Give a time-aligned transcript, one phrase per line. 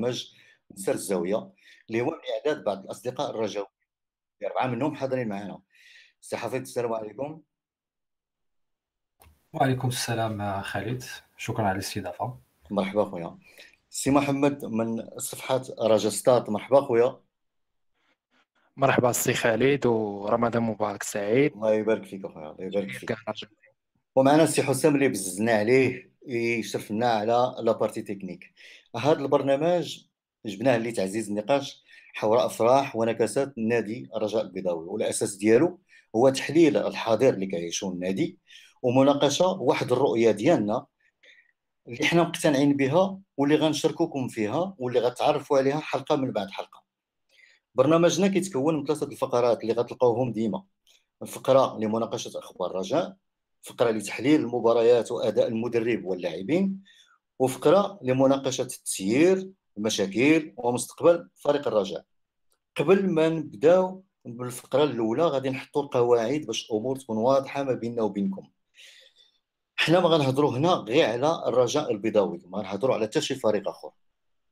[0.00, 0.32] برنامج
[0.74, 1.50] سر الزاوية
[1.88, 3.66] اللي هو من إعداد بعض الأصدقاء الرجاوي
[4.44, 5.60] أربعة منهم حاضرين معنا
[6.20, 7.40] سي حفيظ السلام عليكم.
[9.52, 11.04] وعليكم السلام خالد.
[11.36, 12.38] شكرا على الاستضافة.
[12.70, 13.38] مرحبا خويا.
[13.90, 17.20] سي محمد من صفحة رجا ستات مرحبا خويا.
[18.76, 21.52] مرحبا سي خالد ورمضان مبارك سعيد.
[21.52, 23.18] الله يبارك فيك اخويا الله يبارك فيك.
[24.16, 28.54] ومعنا السي حسام اللي بززنا عليه يشرف لنا على la partie technique.
[28.96, 30.04] هذا البرنامج
[30.46, 31.82] جبناه لتعزيز النقاش
[32.14, 35.80] حول أفراح ونكسات النادي الرجاء البيضاوي والأساس ديالو
[36.16, 38.38] هو تحليل الحاضر اللي كيعيشوا النادي
[38.82, 40.86] ومناقشة واحد الرؤية ديالنا
[41.88, 46.82] اللي حنا مقتنعين بها واللي غنشاركوكم فيها واللي غتعرفوا عليها حلقة من بعد حلقة.
[47.74, 50.62] برنامجنا كيتكون من ثلاثة الفقرات اللي غتلقاوهم ديما
[51.22, 53.16] الفقرة لمناقشة أخبار الرجاء
[53.62, 56.82] فقرة لتحليل المباريات وأداء المدرب واللاعبين
[57.40, 62.04] وفقرة لمناقشة التسيير المشاكل ومستقبل فريق الرجاء.
[62.76, 68.48] قبل ما نبداو بالفقرة الأولى غادي نحطوا القواعد باش الأمور تكون واضحة ما بيننا وبينكم.
[69.76, 73.90] حنا ما غنهضروا هنا غير على الرجاء البيضاوي ما غنهضروا على حتى شي فريق آخر.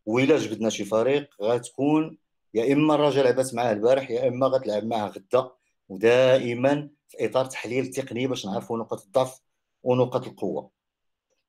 [0.07, 2.19] وإلا جبدنا شي فريق غتكون
[2.55, 5.51] يا إما الرجاء لعبات معاه البارح يا إما غتلعب معاه غدا
[5.89, 9.41] ودائما في إطار تحليل تقني باش نعرفوا نقاط الضعف
[9.83, 10.78] ونقاط القوة.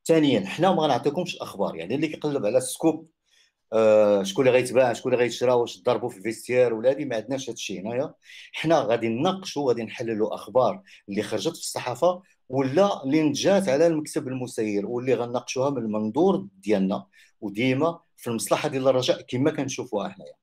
[0.05, 3.09] ثانيا حنا ما غنعطيكمش الأخبار يعني اللي كيقلب على ال scoop
[3.73, 7.16] آه شكون اللي غيتباع شكون اللي غيتشرى واش ضربوا في ال vestiaire ولا هذه ما
[7.16, 8.14] عندناش هذا الشيء هنايا.
[8.53, 14.27] حنا غادي نناقشوا غادي نحللوا أخبار اللي خرجت في الصحافة ولا اللي نجات على المكتب
[14.27, 17.05] المسير واللي غنناقشوها من المنظور ديالنا
[17.42, 20.33] وديما في المصلحة ديال الرجاء كما كنشوفوها حنايا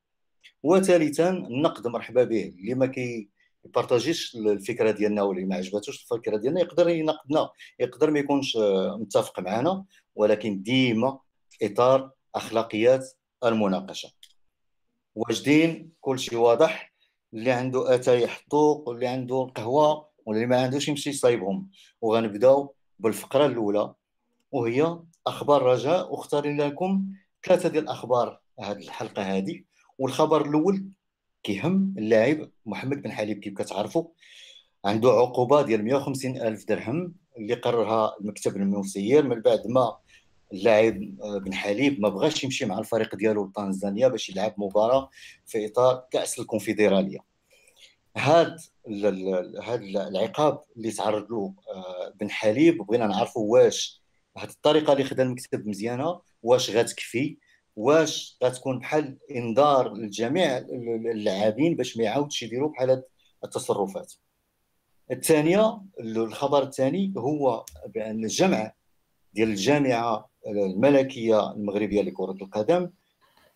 [0.62, 3.28] وثالثا النقد مرحبا به اللي ما كي
[3.68, 8.56] يبارطاجيش الفكرة ديالنا واللي ما عجباتوش الفكرة ديالنا يقدر ينقدنا يقدر ما يكونش
[9.00, 11.18] متفق معنا ولكن ديما
[11.50, 13.12] في إطار أخلاقيات
[13.44, 14.10] المناقشة.
[15.14, 16.92] واجدين كل شيء واضح
[17.34, 21.70] اللي عنده اتاي يحطو واللي عنده القهوه واللي ما عندوش يمشي يصايبهم.
[22.00, 23.94] وغنبداو بالفقرة الأولى
[24.52, 27.06] وهي أخبار رجاء واختارين لكم
[27.46, 29.62] ثلاثة ديال الأخبار هذه الحلقة هذه
[29.98, 30.86] والخبر الأول
[31.46, 34.04] كيهم اللاعب محمد بن حليب كيف كتعرفوا
[34.84, 39.96] عنده عقوبة ديال 150 ألف درهم اللي قررها المكتب المسير من بعد ما
[40.52, 40.98] اللاعب
[41.44, 45.10] بن حليب ما بغاش يمشي مع الفريق ديالو لطنزانيا باش يلعب مباراة
[45.46, 47.18] في إطار كأس الكونفدرالية.
[48.16, 48.60] هاد
[49.62, 54.02] هاد العقاب اللي تعرض له آه، بن حليب بغينا نعرفوا واش
[54.38, 57.36] هاد الطريقة اللي خدا المكتب مزيانة واش غتكفي
[57.76, 63.04] واش غتكون بحال انذار لجميع اللاعبين باش ما يعاودش يديروا بحال هاد
[63.44, 64.12] التصرفات.
[65.10, 68.72] الثانية الخبر الثاني هو بأن الجمع
[69.34, 72.90] ديال الجامعة الملكية المغربية لكرة القدم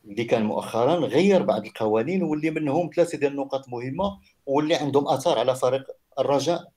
[0.04, 5.38] اللي كان مؤخرا غير بعض القوانين واللي منهم ثلاثة ديال النقاط مهمة واللي عندهم آثار
[5.38, 5.82] على فريق
[6.18, 6.68] الرجاء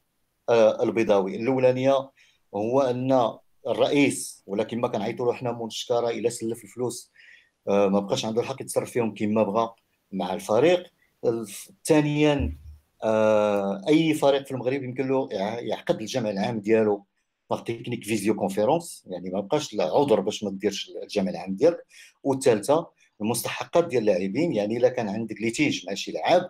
[0.50, 1.36] آه، البيضاوي.
[1.36, 2.10] الأولانية
[2.56, 3.38] هو أن
[3.68, 7.12] الرئيس ولكن ما كنعيطوا له حنا منشكرة إلى سلف الفلوس
[7.68, 9.74] ما بقاش عنده الحق يتصرف فيهم كما بغى
[10.12, 10.94] مع الفريق.
[11.86, 12.58] ثانيا
[13.04, 15.30] آه، أي فريق في المغرب يمكن له
[15.60, 17.06] يعقد الجمع العام ديالو
[17.50, 21.86] par technique visioconférence يعني ما بقاش عذر باش ما ديرش الجمع العام ديالك.
[22.24, 22.88] والثالثه
[23.22, 26.50] المستحقات ديال اللاعبين يعني إلا كان عندك litige مع شي لاعب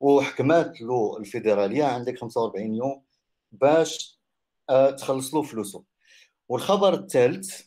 [0.00, 3.02] وحكمات له الفيدرالية عندك 45 يوم
[3.52, 4.20] باش
[4.70, 5.84] آه، تخلص له فلوسه
[6.48, 7.60] والخبر الثالث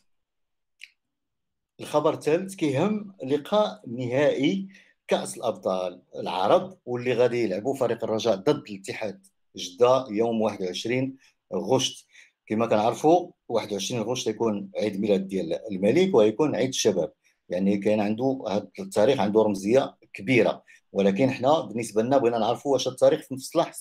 [1.80, 4.68] الخبر الثالث كيهم لقاء نهائي
[5.08, 11.16] كأس الأبطال العرب واللي غادي يلعبوا فريق الرجاء ضد الاتحاد جدة يوم 21
[11.54, 12.06] غشت.
[12.46, 17.12] كما كنعرفوا 21 غشت يكون عيد ميلاد ديال الملك ويكون عيد الشباب.
[17.48, 20.62] يعني كاين عنده هذا التاريخ عنده رمزية كبيرة.
[20.92, 23.74] ولكن حنا بالنسبة لنا بغينا نعرفوا واش التاريخ في مصلحه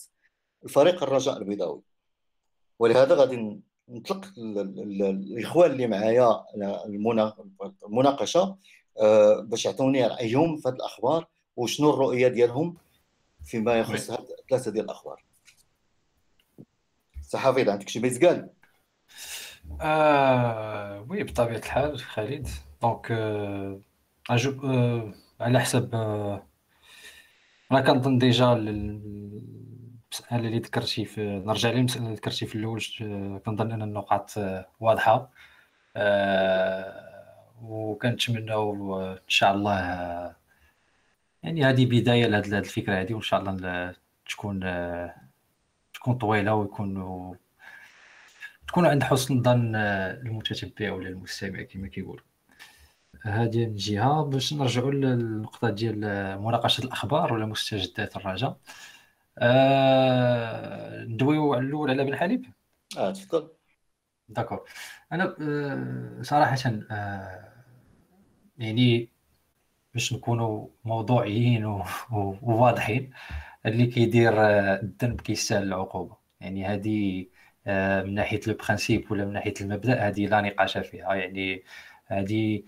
[0.64, 1.82] الفريق الرجاء البيضاوي.
[2.80, 3.60] ولهذا غادي
[3.90, 6.44] نطلق الإخوان اللي معايا
[7.86, 8.58] المناقشة
[9.00, 12.78] آه، باش يعطوني رأيهم في هذه الأخبار وشنو الرؤية ديالهم
[13.46, 15.24] فيما يخص هاد ثلاثة ديال الأخبار.
[17.22, 18.50] صحافي عندك شي بيت قال؟
[19.82, 22.48] آه وي بطبيعة الحال خالد.
[22.82, 23.80] donc آه
[24.64, 26.48] آه على حسب آه
[27.72, 28.54] أنا كنظن déjà
[30.20, 32.82] المسألة اللي ذكرتي في نرجع للمسألة اللي ذكرتي في الأول
[33.46, 34.32] كنظن أن النقاط
[34.80, 35.30] واضحة.
[35.96, 37.08] آه،
[37.62, 39.80] وكنتمناو إن شاء الله
[41.44, 43.96] يعني هذه بداية لهذه الفكرة هذه وإن شاء الله
[44.30, 44.60] تكون
[45.94, 47.38] تكون طويلة ويكون
[48.68, 52.24] تكون عند حسن ظن المتتبع ولا المستمع كما كيقولوا.
[53.24, 54.24] هذه من جهة.
[54.24, 56.00] باش نرجعوا للنقطة ديال
[56.42, 58.58] مناقشة الأخبار ولا مستجدات الرجاء
[59.38, 62.46] آه ندويو على الأول على بن حليب؟
[62.98, 63.50] آه تفضل.
[64.30, 64.70] داكور.
[65.12, 66.58] أنا آه صراحة
[66.92, 67.54] آه
[68.58, 69.10] يعني
[69.94, 71.66] باش نكونوا موضوعيين
[72.42, 73.12] وواضحين
[73.66, 76.18] اللي كيدير آه، الذنب كيستاهل العقوبة.
[76.42, 77.26] يعني هذه
[77.68, 81.16] آه، من ناحية le principe ولا من ناحية المبدأ هذه لا نقاش فيها.
[81.16, 81.64] يعني
[82.06, 82.64] هذه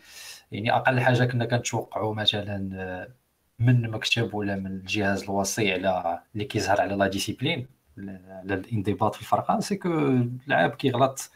[0.51, 3.13] يعني أقل حاجة كنا كنتوقعوا مثلا آه،
[3.59, 9.21] من مكتب ولا من الجهاز الوصي على اللي كيظهر على la discipline على الانضباط في
[9.21, 11.31] الفرقة c'est que اللاعب كيغلط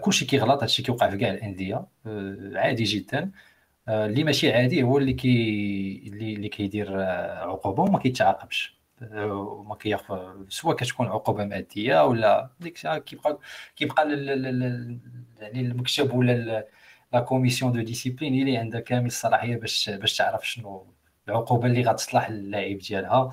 [0.00, 1.86] كلشي كيغلط هادشي كيوقع في كاع الأندية
[2.54, 3.30] عادي جدا.
[3.88, 8.78] اللي ماشي عادي هو اللي كي اللي, كيدير عقوبة وما كيتعاقبش.
[9.12, 13.38] وما كياخذ سواء كتكون عقوبة مادية ولا ديك كيبقى
[13.76, 14.08] كيبقى
[15.40, 16.66] يعني المكتب ولا
[17.12, 20.86] la commission de discipline اللي عندها كامل الصلاحية باش باش تعرف شنو
[21.28, 23.30] العقوبة اللي غتصلح للاعب ديالها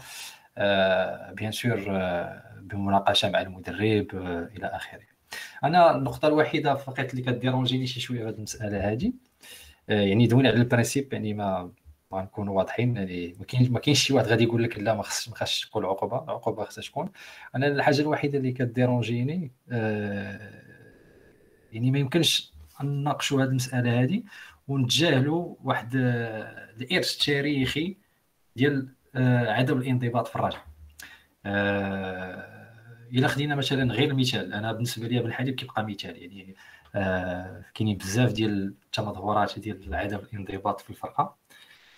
[1.34, 1.80] bien sûr
[2.62, 4.08] بمناقشة مع المدرب
[4.58, 5.02] إلى آخره.
[5.64, 9.14] أنا النقطة الوحيدة فقط اللي ك dérangeني شي شوية هذه المسألة هذه
[9.88, 11.72] يعني دوينا على ال principe يعني ما
[12.14, 15.30] نكونوا واضحين يعني ما كاينش ما كاينش شي واحد غادي يقول لك لا ما خصش
[15.30, 17.12] ما خصش تكون عقوبة العقوبه خصها تكون.
[17.56, 20.62] أنا الحاجة الوحيدة اللي كديرونجيني آه
[21.72, 22.52] يعني ما يمكنش
[22.84, 24.24] نناقشوا هذه المسألة هذه
[24.72, 27.98] ونتجاهلوا واحد آه، الارث التاريخي
[28.56, 30.62] ديال آه عدم الانضباط في الرجاء
[31.46, 32.62] آه
[33.14, 34.54] إلا خدينا مثلا غير المثال.
[34.54, 36.18] أنا بالنسبة لي ابن حليب كيبقى مثال.
[36.22, 36.56] يعني
[36.96, 41.36] آه كاينين بزاف ديال التمظهرات ديال عدم الانضباط في الفرقة.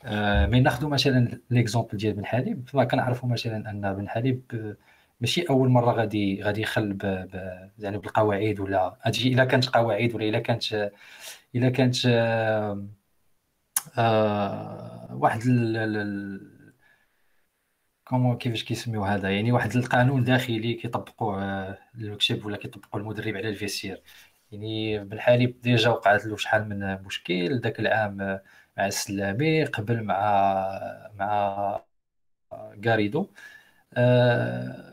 [0.06, 2.70] آه mais ناخذ مثلا l'exemple ديال بن حليب.
[2.70, 4.76] فما كنعرفوا مثلا أن بن حليب آه،
[5.22, 6.98] ماشي أول مرة غادي غادي يخل
[7.80, 10.92] يعني بالقواعد ولا هادشي إلا كانت قواعد ولا إلا كانت
[11.56, 12.88] إلا كانت آه
[13.98, 15.42] آه واحد
[18.06, 23.50] comment كيفاش كيسميو هذا؟ يعني واحد القانون داخلي كيطبقوه آه، المكتب ولا كيطبقوا المدرب على
[23.50, 24.04] ال vestiaire.
[24.52, 28.44] يعني بن حليب déjà وقعت له شحال من مشكل ذاك العام آه،
[28.78, 30.22] مع السلامي قبل مع
[31.20, 31.82] مع
[32.86, 33.32] غاريدو
[33.94, 34.93] آه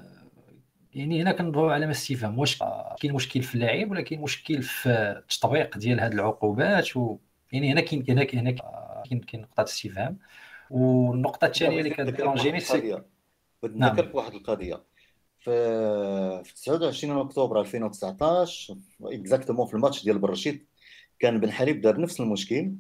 [0.95, 2.59] يعني هنا كنضربوا على استفهام واش
[3.01, 4.89] كاين مشكل في اللاعب ولا كاين مشكل في
[5.31, 7.19] التطبيق ديال هذه العقوبات؟ و
[7.53, 8.51] يعني هنا كاين هنا هنا
[9.05, 10.19] كاين كاين نقطة استفهام.
[10.71, 13.03] والنقطة الثانية اللي كديرونجيني سي
[13.75, 13.91] نعم.
[13.91, 14.85] نذكرك بواحد القضية.
[15.41, 20.67] في 29 أكتوبر 2019 exactement في الماتش ديال برشيد
[21.19, 22.73] كان بن حليب دار نفس المشكل.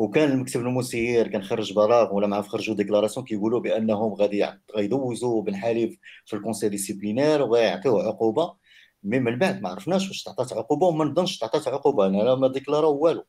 [0.00, 5.56] وكان المكتب المسير كان خرج بلاغ ولا معاه خرجوا déclaration كيقولوا بأنهم غادي غيدوزوا بن
[5.56, 8.54] حليب في ال conseil disciplinaire وغيعطيوه عقوبة.
[9.04, 12.98] mais من بعد ما عرفناش واش تعطات عقوبة وما نظنش تعطات عقوبة أنا ما déclaraو
[12.98, 13.24] والو.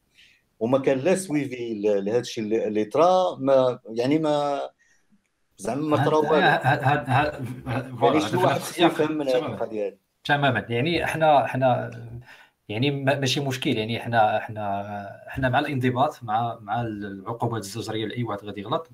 [0.60, 4.62] وما كان لا suivi لهذا الشيء اللي طرا ما يعني ما
[5.58, 6.34] زعما ما طرا والو.
[8.08, 10.66] يعني شنو واحد يفهم من القضية تماما.
[10.70, 11.92] يعني إحنا إحنا
[12.72, 13.70] يعني ماشي مشكل.
[13.78, 18.90] يعني إحنا إحنا إحنا مع الانضباط مع مع العقوبات الزجريه لاي واحد غادي يغلط.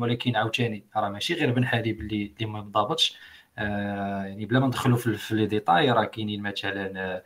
[0.00, 3.18] ولكن عاوتاني راه ماشي غير بن حليب اللي اللي ما مضابطش
[3.58, 7.24] آه يعني بلا ما ندخلوا في, les détails راه كاينين مثلا آه،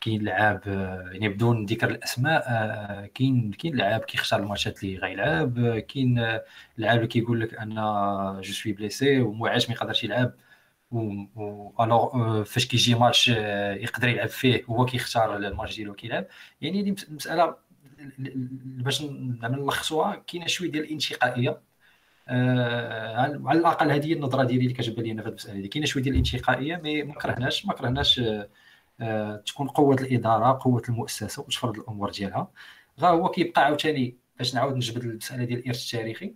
[0.00, 2.42] كاين لعاب آه، يعني بدون ذكر الأسماء
[3.06, 5.78] كاين كاين لعاب كيختار ال matchات اللي غيلعب.
[5.78, 6.38] كاين
[6.78, 10.32] لعاب اللي كيقول لك أنا je suis blessé ومعاش ما يقدرش يلعب.
[11.80, 16.26] alors فاش كيجي ماتش يقدر يلعب فيه هو كيختار الماتش ديالو كيلعب
[16.60, 17.56] يعني هذه مسألة
[18.64, 21.60] باش نعمل نلخصوها كاينة شوية ديال الانتقائية.
[22.28, 23.16] آه
[23.46, 25.66] على الأقل هذه النظرة ديالي اللي كتبان لي في هذه المسألة هذه.
[25.66, 28.20] كاينة شوية ديال الانتقائية mais ما كرهناش ما كرهناش
[29.00, 32.50] آه تكون قوة الإدارة قوة المؤسسة وتفرض الأمور ديالها.
[33.00, 36.34] غا هو كيبقى عاوتاني باش نعاود نجبد المسألة ديال الإرث التاريخي.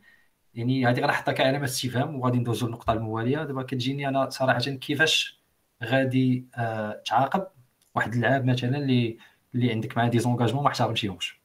[0.54, 3.44] يعني هذه غنحطها كعلامه استفهام وغادي ندوزو للنقطة الموالية.
[3.44, 5.40] دابا كتجيني أنا صراحة كيفاش
[5.84, 7.46] غادي آه تعاقب
[7.94, 9.18] واحد اللاعب مثلا اللي
[9.54, 11.40] اللي عندك معاه des engagements ما احترمتيهمش.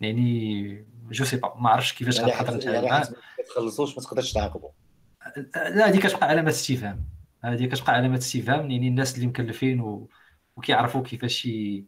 [0.00, 3.00] يعني je sais pas ما عرفتش كيفاش يعني غتقدر تعامل معاه.
[3.00, 4.70] ما تخلصوش ما تقدرش تعاقبه
[5.56, 7.04] لا هذه كتبقى علامة استفهام.
[7.44, 10.08] هذه كتبقى علامة استفهام يعني الناس اللي مكلفين و...
[10.56, 11.84] وكيعرفوا كيفاش ي...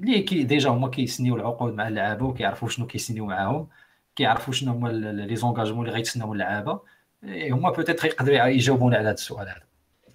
[0.00, 3.68] اللي كي déjà هما ك يsigniو العقود مع اللعابة وكيعرفوا شنو ك يsigniو معاهم.
[4.16, 6.80] كيعرفوا شنو هما les engagements اللي غيتسناو اللعابة.
[7.24, 9.62] هما peut-être يقدروا يجاوبونا على هذا السؤال هذا.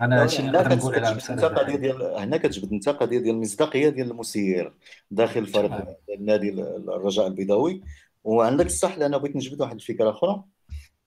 [0.01, 4.11] أنا هادشي اللي نقدر نقول على المساله ديال هنا كتجبد انت قضيه ديال المصداقية ديال
[4.11, 4.73] المسير
[5.11, 5.71] داخل الفريق
[6.13, 7.81] النادي الرجاء البيضاوي.
[8.23, 10.43] وعندك الصح لأن بغيت نجبد واحد الفكرة أخرى.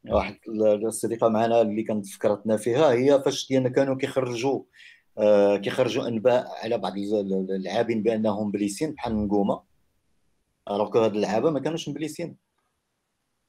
[0.08, 4.62] واحد الصديقة معنا اللي كانت فكرتنا فيها هي فاش ديالنا كانوا كيخرجوا
[5.18, 6.92] آه كيخرجوا أنباء على بعض
[7.50, 9.60] اللاعبين بأنهم بليسين بحال نقومه
[10.70, 12.36] ألوغ هاد اللعابة ما كانوش مبليسين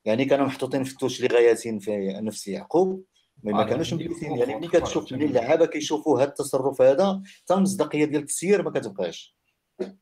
[0.05, 3.03] يعني كانوا محطوطين في التوش لغايتين في نفس يعقوب
[3.43, 8.21] ما كانوش مبليسين يعني ملي كتشوف ملي اللعابة كيشوفوا هاد التصرف هذا حتى المصداقيه ديال
[8.21, 9.35] التسيير ما كتبقاش.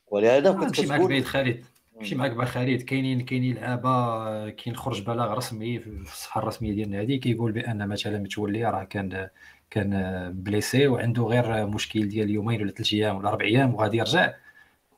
[0.08, 1.66] ولهذا كنت كتقول معاك بعيد خالد.
[1.96, 2.82] ماشي معاك بعيد خالد.
[2.82, 8.20] كاينين كاينين لعابة كاين خرج بلاغ رسمي في الصفحه الرسمية ديال النادي كيقول بأن مثلا
[8.20, 9.30] متولي راه كان
[9.70, 9.92] كان
[10.36, 14.34] blessé وعنده غير مشكل ديال يومين ولا ثلاث أيام ولا أربع أيام وغادي يرجع.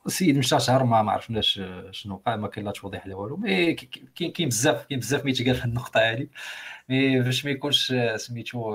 [0.06, 3.36] السيد مشى شهر ما ما عرفناش شنو وقع ما كاين لا توضيح لا والو.
[3.36, 6.26] mais كاين كاين بزاف كاين بزاف ما يتقال في النقطة هذه.
[6.88, 8.74] mais باش ما يكونش سميتو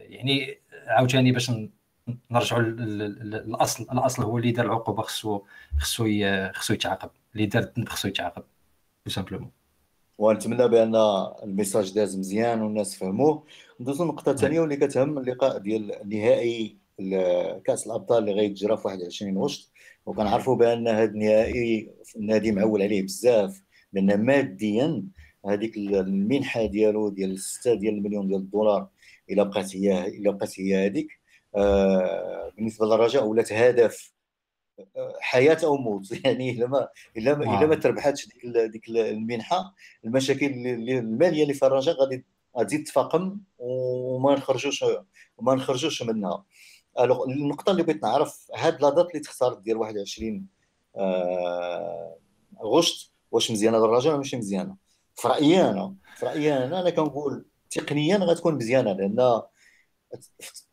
[0.00, 1.52] يعني عاوتاني باش
[2.30, 5.42] نرجعوا للاصل الاصل هو اللي دار العقوبة خصو
[5.78, 6.04] خصو
[6.52, 7.10] خصو يتعاقب.
[7.34, 8.42] اللي دار الذنب خصو يتعاقب
[9.04, 9.50] tout simplement
[10.18, 10.94] ونتمنى بأن
[11.42, 13.46] الميساج داز مزيان والناس فهموه.
[13.80, 16.76] ندوزو النقطه الثانية واللي كتهم اللقاء ديال النهائي
[17.64, 19.69] كأس الأبطال اللي غيتجرى في 21 غشت
[20.06, 25.04] وكنعرفوا بأن هذا النهائي النادي معول عليه بزاف لأن ماديا
[25.46, 28.88] هذيك المنحة ديالو ديال 6 ديال المليون ديال الدولار
[29.30, 31.20] إلا بقات هي إلا بقات هي هذيك
[31.56, 34.12] آه بالنسبة للرجاء ولات هدف
[35.20, 36.10] حياة أو موت.
[36.24, 41.66] يعني إلا ما إلا ما إلا ما تربحاتش ديك ديك المنحة المشاكل المالية اللي في
[41.66, 42.24] الرجاء غادي
[42.58, 44.84] غادي تفاقم وما نخرجوش
[45.36, 46.44] وما نخرجوش منها.
[46.98, 50.46] النقطة اللي بغيت نعرف هاد لا دات اللي تختارت ديال 21
[50.96, 52.16] آه
[52.62, 54.76] غشت واش مزيانة؟ للرجاء ولا ماشي مزيانة.
[55.14, 59.40] في رأيي أنا في رأيي أنا أنا كنقول تقنيا غتكون مزيانة لأن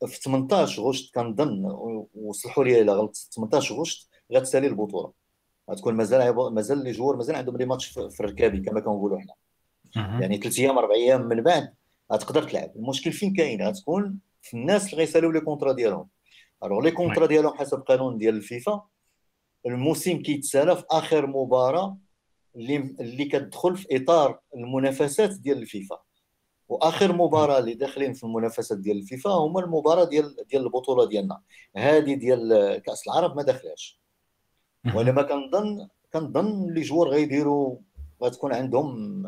[0.07, 1.65] في 18 غشت كنظن
[2.15, 5.11] وصلحوا لي إلا غلطت 18 غشت غتسالي البطولة.
[5.71, 9.33] غتكون مازال مازال les joueurs مازال عندهم les matchs في الركابي كما كنقولوا حنا.
[10.21, 11.73] يعني ثلاث أيام أربع أيام من بعد
[12.13, 12.71] غتقدر تلعب.
[12.75, 16.09] المشكل فين كاين؟ غتكون في الناس اللي غيساليو les contrats ديالهم.
[16.63, 18.83] alors les contrats ديالهم حسب قانون ديال الفيفا
[19.65, 21.97] الموسم كيتسالى في آخر مباراة
[22.55, 25.99] اللي اللي كتدخل في إطار المنافسات ديال الفيفا.
[26.69, 31.41] وآخر مباراة اللي داخلين في المنافسات ديال الفيفا هما المباراة ديال ديال البطولة ديالنا.
[31.75, 34.01] هذه ديال كأس العرب ما داخلاش.
[34.95, 37.77] وأنا ما كنظن كنظن les joueurs غيديروا
[38.23, 39.23] غتكون عندهم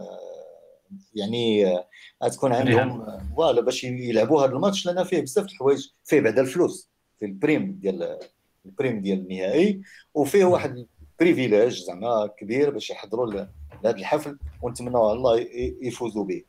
[1.16, 1.78] يعني
[2.24, 7.26] غتكون عندهم voilà باش يلعبوا هذا الماتش لأن فيه بزاف الحوايج فيه بعدا الفلوس في
[7.26, 8.20] ال prime ديال
[8.66, 9.82] ال prime ديال النهائي
[10.14, 10.86] وفيه واحد
[11.20, 15.48] privilège زعما كبير باش يحضروا لهذا الحفل ونتمنوا على الله
[15.82, 16.44] يفوزوا به.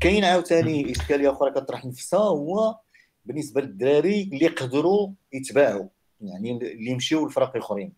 [0.00, 2.78] كاين عاوتاني إشكالية أخرى كطرح نفسها هو
[3.24, 5.88] بالنسبة للدراري اللي يقدروا يتباعوا
[6.20, 7.92] يعني اللي يمشيو لفرق آخرين.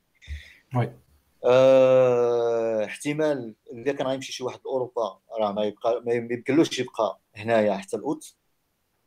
[1.46, 7.76] أه احتمال إذا كان غيمشي شي واحد لاوروبا راه ما يبقى ما يمكنلوش يبقى هنايا
[7.76, 8.34] حتى الأوت.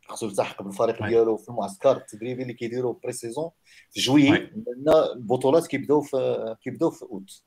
[0.08, 3.50] خصو يلتحق بالفريق ديالو في المعسكر التدريبي اللي كيديروا pré-saison
[3.91, 7.43] في juillet لأن البطولات كيبداو في كيبداو في أوت.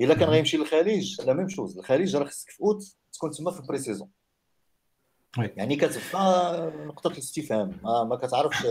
[0.00, 2.82] إلا كان غيمشي للخليج la même chose الخليج راه خصك في أوت
[3.12, 4.08] تكون تما في pré-saison
[5.38, 8.66] يعني كتبقى نقطة الاستفهام ما, ما كتعرفش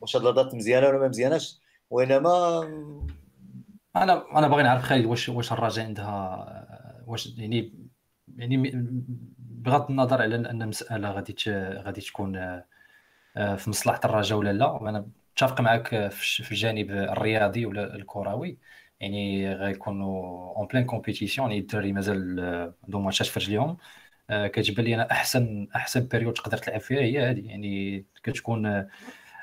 [0.00, 1.60] واش هاد مزيانة ولا ما مزياناش
[1.90, 2.60] وإنما
[4.02, 7.86] أنا أنا باغي نعرف خالد واش واش الرجاء عندها واش يعني
[8.36, 8.72] يعني
[9.38, 11.36] بغض النظر على أن المسألة غادي
[11.78, 12.36] غادي تكون
[13.36, 18.58] آه، في مصلحة الرجاء ولا لا وأنا متفق معك في الجانب الرياضي ولا الكروي.
[19.00, 22.40] يعني غيكونوا en pleine compétition يعني الدراري مازال
[22.84, 23.76] عندهم matchات في رجليهم.
[24.30, 28.66] آه، كتبان لي أنا أحسن أحسن période تقدر تلعب فيها هي هذه يعني كتكون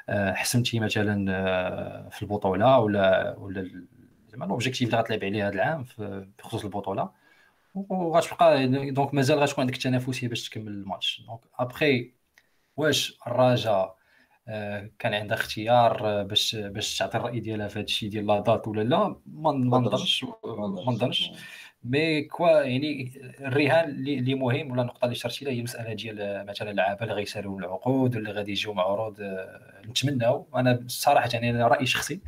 [0.10, 3.86] آه، حسمتي مثلا في البطولة ولا ولا
[4.34, 5.86] زعما l'objectif اللي غتلعب عليه هذا العام
[6.40, 7.10] بخصوص البطولة.
[7.76, 11.22] وغتبقى donc مازال غتكون عندك التنافسية باش تكمل ال match.
[11.28, 12.14] donc après
[12.78, 13.98] واش الرجاء
[14.48, 18.40] آه، كان عندها اختيار آه، باش باش تعطي الرأي ديالها في هذا الشيء ديال la
[18.40, 20.26] date ولا لا؟ ما نظنش.
[20.46, 21.32] ما نظنش.
[21.84, 23.12] mais quoi يعني
[23.42, 27.60] الرهان اللي مهم ولا النقطة اللي أشرتي لها هي المساله ديال مثلا اللعابه اللي غيسالوا
[27.60, 30.48] العقود اللي غادي يجيو مع عروض آه، نتمناو.
[30.56, 32.22] أنا صراحة يعني أنا راي شخصي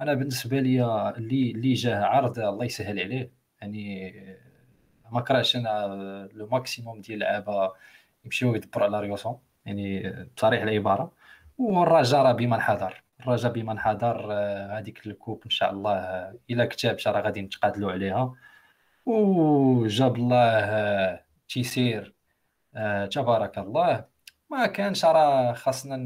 [0.00, 0.84] أنا بالنسبة لي
[1.16, 3.30] اللي اللي جاه عرض الله يسهل عليه.
[3.60, 4.12] يعني
[5.12, 7.72] ما كرهش أنا le maximum ديال اللعابه
[8.24, 9.38] يمشيو يدبروا على ريوسهم.
[9.66, 11.12] يعني بصريح العبارة.
[11.58, 16.38] والرجاء راه بمن حضر الرجاء بمن حضر آه، هذيك ال coupe إن شاء الله آه،
[16.50, 18.34] إلا كتاب راه غادي نتقاتلوا عليها.
[19.06, 22.14] وجاب الله آه، تيسير
[23.10, 24.04] تبارك الله.
[24.50, 25.96] ما كانش راه خاصنا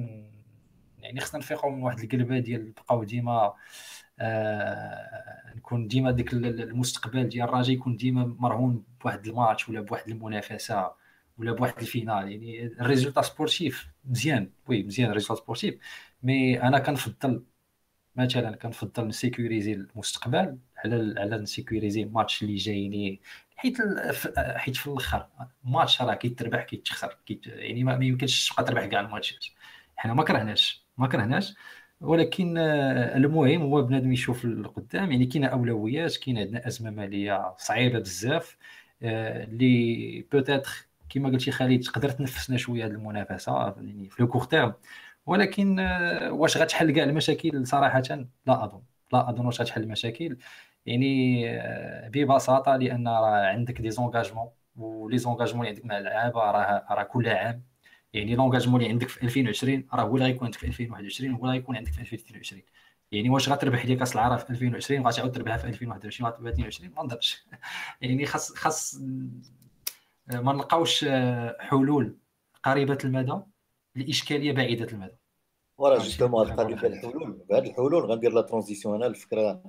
[1.02, 3.54] يعني خصنا نفيقوا من واحد القلبة ديال بقاو ديما
[4.20, 10.92] آه نكون ديما ديك المستقبل ديال الرجاء يكون ديما مرهون بواحد الماتش ولا بواحد المنافسة
[11.38, 12.32] ولا بواحد finale.
[12.32, 15.74] يعني ال résultat sportif مزيان oui مزيان ال résultat sportif
[16.22, 17.44] mais أنا كنفضل
[18.16, 23.18] مثلا كنفضل نsécuriser المستقبل على على نسيكوريزي الماتش اللي جايين
[23.56, 23.76] حيت
[24.38, 25.26] حيت في الأخر
[25.64, 29.44] ماتش راه كيتربح كيتخسر كيت يعني ما يمكنش تبقى تربح كاع ال matchات.
[29.96, 30.87] حنا ما كرهناش.
[30.98, 31.54] ما كرهناش
[32.00, 38.56] ولكن المهم هو بنادم يشوف القدام يعني كاينة أولويات كاين عندنا أزمة مالية صعيبة بزاف
[39.02, 44.74] اللي peut-être كما قلتي خالد تقدر تنفسنا شوية هذه المنافسة يعني في le terme
[45.26, 45.80] ولكن
[46.30, 48.00] واش غتحل كاع المشاكل؟ صراحة
[48.46, 48.82] لا أظن.
[49.12, 50.38] لا أظن واش غتحل المشاكل.
[50.86, 51.44] يعني
[52.08, 57.28] ببساطة لأن راه عندك دي زونغاجمون ولي زونغاجمون اللي عندك مع اللعابه راه راه كل
[57.28, 57.64] عام
[58.12, 61.52] يعني لونغاجمون اللي عندك في 2020 راه هو اللي غيكون عندك في 2021 هو اللي
[61.52, 62.62] غيكون عندك في 2022
[63.12, 67.02] يعني واش غتربح لي كاس العرب في 2020 وغتعاود تربحها في 2021 في 2022 ما
[67.02, 67.46] نظنش
[68.00, 69.00] يعني خاص خاص
[70.32, 71.04] ما نلقاوش
[71.58, 72.16] حلول
[72.64, 73.40] قريبة المدى
[73.94, 75.16] لإشكالية بعيدة المدى.
[75.78, 77.44] وراه justement القضية ديال الحلول.
[77.50, 78.94] بهاد الحلول غندير la transition.
[78.94, 79.62] أنا الفكرة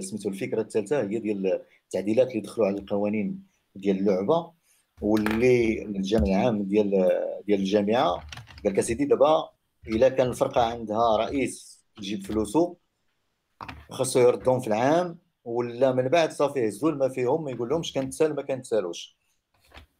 [0.00, 4.52] سميتو الفكرة الثالثة هي ديال التعديلات اللي دخلوا على القوانين ديال اللعبة.
[5.00, 6.90] واللي الجامع العام ديال
[7.46, 8.10] ديال الجامعة
[8.64, 9.50] قال لك أسيدي دابا
[9.88, 12.74] إلا كان الفرقة عندها رئيس تجيب فلوسو
[13.90, 18.34] خاصو يردهم في العام ولا من بعد صافي هزوا ما فيهم ما يقول لهمش كنتسال
[18.34, 19.16] ما كنتسالوش.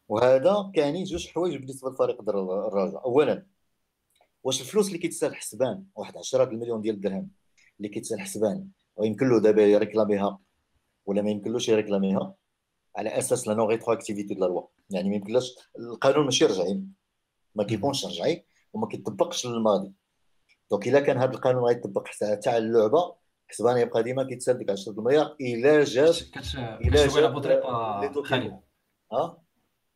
[0.08, 3.04] وهذا كاين جوج حوايج بالنسبة لفريق الرجاء.
[3.04, 3.46] اولا
[4.44, 7.30] واش الفلوس اللي كيتسال حسبان واحد 10 المليون ديال الدرهم
[7.78, 10.38] اللي كيتسال حسبان ويمكن له دابا يréclamerها
[11.06, 12.34] ولا ما يمكنلوش يréclamerها؟
[12.96, 16.82] على أساس la non-rétroactivité de la loi يعني ما يمكنلاش القانون ماشي رجعي.
[17.54, 19.92] ما كيكونش رجعي وما كيطبقش للماضي.
[20.70, 23.14] دونك إلا كان هذا القانون غيطبق حتى على اللعبة
[23.48, 26.14] حسبان يبقى ديما كيتسال ديك 10 المليار إلا جاب
[26.56, 28.60] إلا جاب بودريقه خالد
[29.12, 29.42] ها؟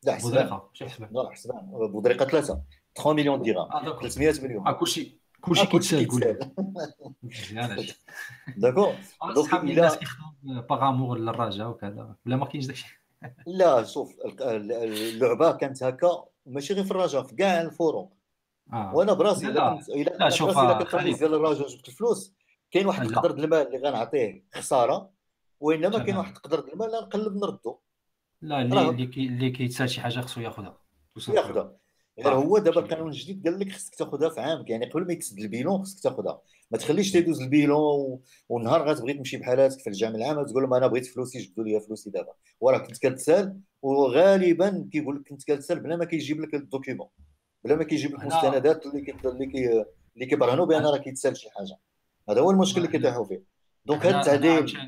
[0.02, 0.46] لا حسبان.
[0.46, 1.10] بودريقه حسبان.
[1.12, 1.70] لا حسبان.
[1.70, 2.62] بودريقه ثلاثة.
[2.96, 3.68] 3 مليون درهم
[4.00, 4.66] 300 مليون.
[4.66, 6.38] آه كلشي كلشي كيتسال
[7.22, 7.86] مزيان
[8.56, 8.94] داكور
[9.34, 12.16] دونك الناس كيخدموا باغامور للرجاء وكذا.
[12.26, 13.00] ولا ما كاينش داكشي؟
[13.58, 18.12] لا شوف اللعبة كانت هكا ماشي غير في الرجاء في كاع الفروق
[18.72, 18.94] آه.
[18.94, 19.80] وأنا براسي لا.
[20.21, 22.34] لا شوف الا كنت ديال الرجاء جبت الفلوس
[22.71, 25.10] كاين واحد القدر ديال المال اللي غنعطيه خسارة
[25.60, 27.78] وإنما كاين واحد القدر ديال المال اللي نقلب نردو.
[28.42, 30.78] لا اللي اللي كيتسال شي حاجة خصو ياخذها.
[31.28, 31.76] ياخذها.
[32.18, 35.38] غير هو دابا القانون الجديد قال لك خصك تاخذها في عامك يعني قبل ما يتسد
[35.38, 40.14] ال bilan خصك تاخذها ما تخليش تيدوز ال bilan ونهار غتبغي تمشي بحالاتك في الجامع
[40.14, 42.32] العام تقول لهم أنا بغيت فلوسي جبدوا لي فلوسي دابا.
[42.60, 47.08] وراه كنت كتسال وغالبا كيقول لك كنت كتسال بلا ما كيجيب لك ال document.
[47.64, 51.50] بلا ما كيجيب لك المستندات اللي كي اللي كي اللي كيبرهنوا بان راه كيتسال شي
[51.50, 51.76] حاجة.
[52.28, 53.42] هذا هو المشكل اللي كيطيحوا فيه.
[53.86, 54.78] donc هذا التعديل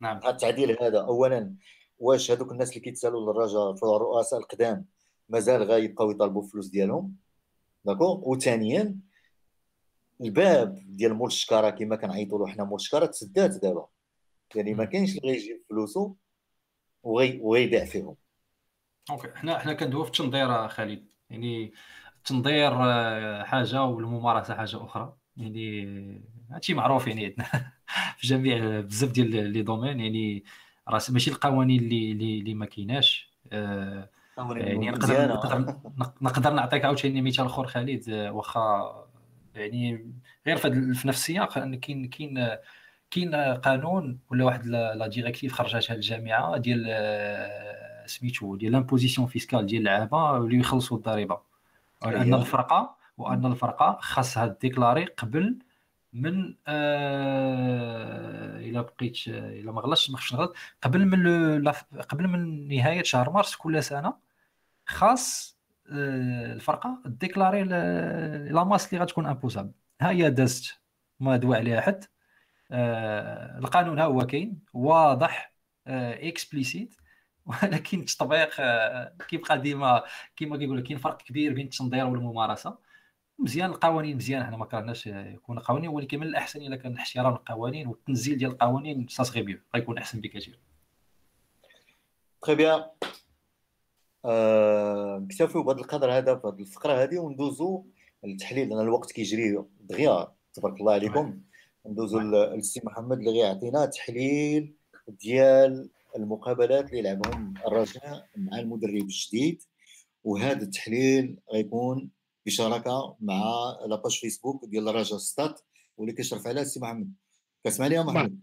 [0.00, 0.16] نعم.
[0.16, 1.54] هذا التعديل هذا اولا
[1.98, 4.86] واش هذوك الناس اللي كيتسالوا للرجاء في الرؤساء القدام؟
[5.28, 7.16] مازال غيبقاو يطالبوا الفلوس ديالهم
[7.84, 8.98] d'accord؟ وثانيا
[10.20, 13.86] الباب ديال مول الشكارة كما كنعيطوا له حنا مول الشكارة تسدات دابا.
[14.54, 16.14] يعني ما كاينش اللي غيجيب فلوسو
[17.02, 18.16] وغي وغيبيع فيهم.
[19.10, 21.08] OK حنا حنا كندويو في التنظير خالد.
[21.30, 21.72] يعني
[22.16, 25.16] التنظير آه، حاجة والممارسة حاجة أخرى.
[25.36, 27.72] يعني هادشي معروف يعني عندنا
[28.18, 30.00] في جميع بزاف ديال les domaines.
[30.00, 30.44] يعني
[30.88, 33.32] راه ماشي القوانين اللي اللي ما كايناش.
[33.52, 35.74] آه يعني نقدر نقدر
[36.20, 38.94] نقدر نعطيك عاوتاني مثال اخر خالد آه، واخا
[39.54, 40.12] يعني
[40.46, 42.48] غير في نفس السياق كاين كاين
[43.10, 49.80] كاين قانون ولا واحد la directive خرجتها الجامعة ديال آه، سميتو ديال l'imposition fiscale ديال
[49.80, 51.40] اللعابه اللي يخلصوا الضريبة
[52.02, 52.40] وأن أيوه.
[52.40, 55.58] الفرقه وأن الفرقة خاصها déclarer قبل
[56.12, 61.68] من آه إلا بقيت إلا ما غلطش ما نغلط قبل من
[62.08, 64.27] قبل من نهاية شهر مارس كل سنة
[64.88, 65.58] خاص
[65.92, 67.62] آه، الفرقة déclarer
[68.52, 69.72] la masse اللي غتكون imposable.
[70.00, 70.78] ها هي دازت
[71.20, 72.04] ما دوا عليها حد.
[72.70, 75.52] آه، القانون ها هو كاين واضح
[75.86, 78.50] explicite آه، ولكن التطبيق
[79.28, 80.02] كيبقى ديما
[80.36, 82.78] كيما كيقول كاين فرق كبير بين التنظير والممارسة.
[83.38, 87.86] مزيان القوانين مزيان حنا ما كرهناش يكون قوانين ولكن من الأحسن إلا كان احترام القوانين
[87.86, 90.58] والتنزيل ديال القوانين سا سغي غيكون أحسن بكثير.
[92.42, 92.84] très bien
[94.26, 97.84] نكتفيو بهذا القدر هذا في هذه الفقرة هذه وندوزو
[98.24, 101.40] للتحليل لأن الوقت كيجري دغيا تبارك الله عليكم.
[101.86, 104.74] ندوزو للسي محمد اللي غيعطينا تحليل
[105.08, 109.62] ديال المقابلات اللي لعبهم الرجاء مع المدرب الجديد.
[110.24, 112.10] وهذا التحليل غيكون
[112.46, 113.42] بشراكة مع
[113.86, 115.60] la page فيسبوك ديال الرجاء Stats
[115.96, 117.12] واللي كيشرف عليها السي محمد.
[117.64, 118.38] كتسمعني يا محمد؟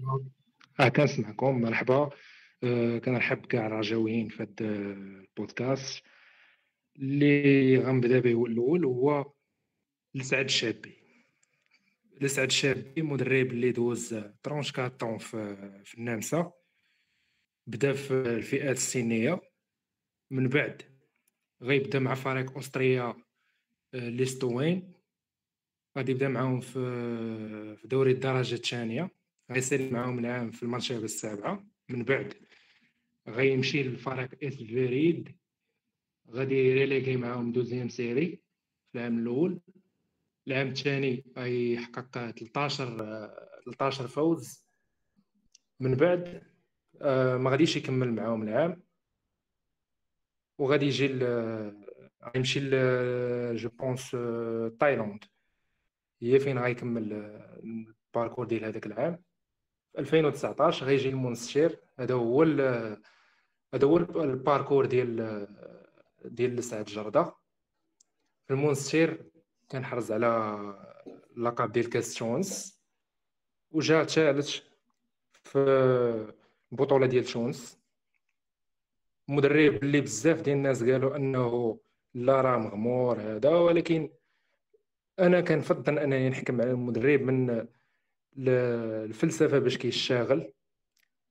[0.79, 1.61] آه كنسمعكم.
[1.61, 2.09] مرحبا.
[2.63, 6.04] آه، كنرحب كاع الرجاويين في هذا البودكاست
[6.95, 9.34] اللي غنبدا به الأول هو
[10.13, 11.06] لسعد الشابي
[12.21, 16.52] لسعد الشابي مدرب اللي دوز trente-quatre ans في, في النمسا
[17.67, 19.41] بدا في الفئات السنية.
[20.32, 20.82] من بعد
[21.62, 23.15] غيبدا مع فريق أوستريا
[23.93, 24.93] آه، ليستنو.
[25.98, 29.10] غادي يبدا معاهم في في دوري الدرجة الثانية.
[29.52, 31.67] غيسير معاهم العام في المرتبه السابعة.
[31.89, 32.34] من بعد
[33.27, 35.36] غيمشي للفريق اس في ريد
[36.31, 38.41] غادي reléguer معاهم deuxième série
[38.91, 39.59] في العام الأول.
[40.47, 42.97] العام الثاني غيحقق 13
[43.65, 44.65] 13 فوز.
[45.79, 46.43] من بعد
[47.01, 48.81] آه، ما غاديش يكمل معاهم العام.
[50.57, 51.07] وغادي يجي
[52.35, 52.59] غيمشي
[53.55, 54.11] جو بونس
[54.79, 55.23] تايلاند.
[56.21, 57.13] هي فين غيكمل
[57.63, 59.23] الباركور ديال هذاك العام؟
[59.93, 61.79] في 2019 غيجي المونستير.
[61.99, 62.43] هذا هو
[63.73, 65.47] هذا هو الباركور ديال
[66.25, 66.89] ديال لسعد
[68.47, 69.32] في المونستير
[69.71, 70.60] كنحرز على
[71.38, 72.82] اللقب ديال كاس تونس
[73.71, 74.60] وجا ثالث
[75.43, 75.60] في
[76.71, 77.80] البطوله ديال تونس.
[79.28, 81.80] مدرب اللي بزاف ديال الناس قالوا أنه
[82.13, 84.10] لا راه مغمور هذا ولكن
[85.19, 87.67] أنا كنفضل أنني نحكم على المدرب من
[88.38, 90.54] الفلسفة باش كيشتغل.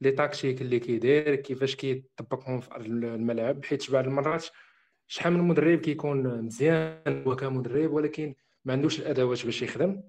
[0.04, 4.46] les tactiques اللي كيدير كيفاش كيطبقهم في الملعب حيت بعض المرات
[5.06, 10.02] شحال من مدرب كيكون مزيان هو كمدرب ولكن ما عندوش الأدوات باش يخدم.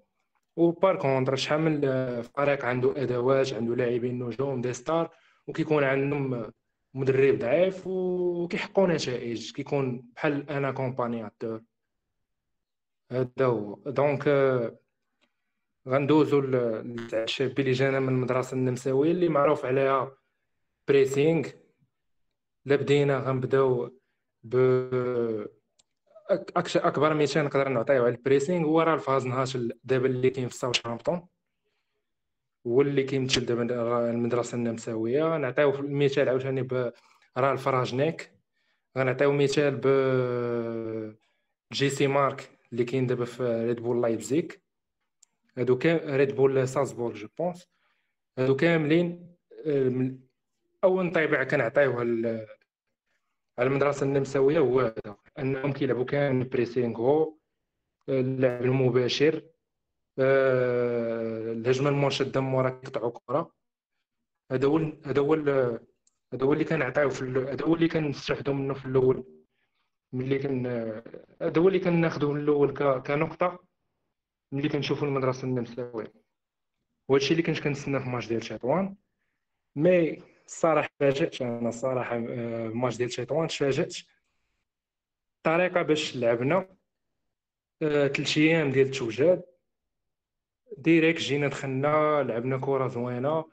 [0.55, 1.81] و par contre شحال من
[2.21, 5.09] فريق عنده أدوات عنده لاعبين نجوم des stars
[5.47, 6.51] وكيكون عندهم
[6.93, 11.61] مدرب ضعيف وكيحققوا نتائج كيكون بحال أنا accompagnateur
[13.11, 13.75] هذا هو.
[13.85, 14.23] donc
[15.87, 20.17] غندوزو للشابي اللي جانا من المدرسة النمساوية اللي معروف عليها
[20.87, 21.47] pressing
[22.65, 23.99] لا بدينا غنبداو
[24.43, 24.55] ب
[26.75, 31.27] أكبر مثال نقدر نعطيه على ال pressing هو رالف هازنهوتل دابا اللي كاين في ساوثهامبتون
[32.67, 35.37] هو اللي كيمثل دابا المدرسة النمساوية.
[35.37, 36.91] نعطيو المثال عاوتاني ب
[37.37, 38.31] رالف رانغنيك
[38.97, 39.87] غنعطيو مثال ب
[41.73, 44.64] جيسي مارش اللي كاين دابا في ريد بول لايبزيك
[45.57, 47.67] هادو كام ريد بول سالزبورغ je pense
[48.37, 50.15] هادو كاملين آه،
[50.83, 52.01] أول انطباع كنعطيوه
[53.59, 57.33] على المدرسة النمساوية هو هذا أنهم كيلعبوا كامل pressing هو
[58.09, 59.41] اللعب المباشر
[60.19, 63.51] آه، الهجمة المرتدة مورا كيقطعوا كرة.
[64.51, 65.33] هذا هو هذا هو
[66.33, 69.23] هذا هو اللي كنعطيو في هذا هو اللي كنستافدوا منه في الأول.
[70.13, 70.65] ملي كن
[71.41, 73.59] هذا هو اللي كناخذوا من الأول كنقطة.
[74.51, 76.13] ملي كنشوفوا المدرسة النمساوية.
[77.07, 78.95] وهادشي اللي كنت كنتسنى في ماتش ديال تطوان
[79.75, 83.95] mais الصراحه تفاجات أنا الصراحه آه، ماتش ديال تطوان تفاجات
[85.37, 86.67] الطريقة باش لعبنا
[87.79, 89.43] ثلاث أيام ديال التوجاد
[90.77, 93.45] direct جينا دخلنا لعبنا كرة زوينة.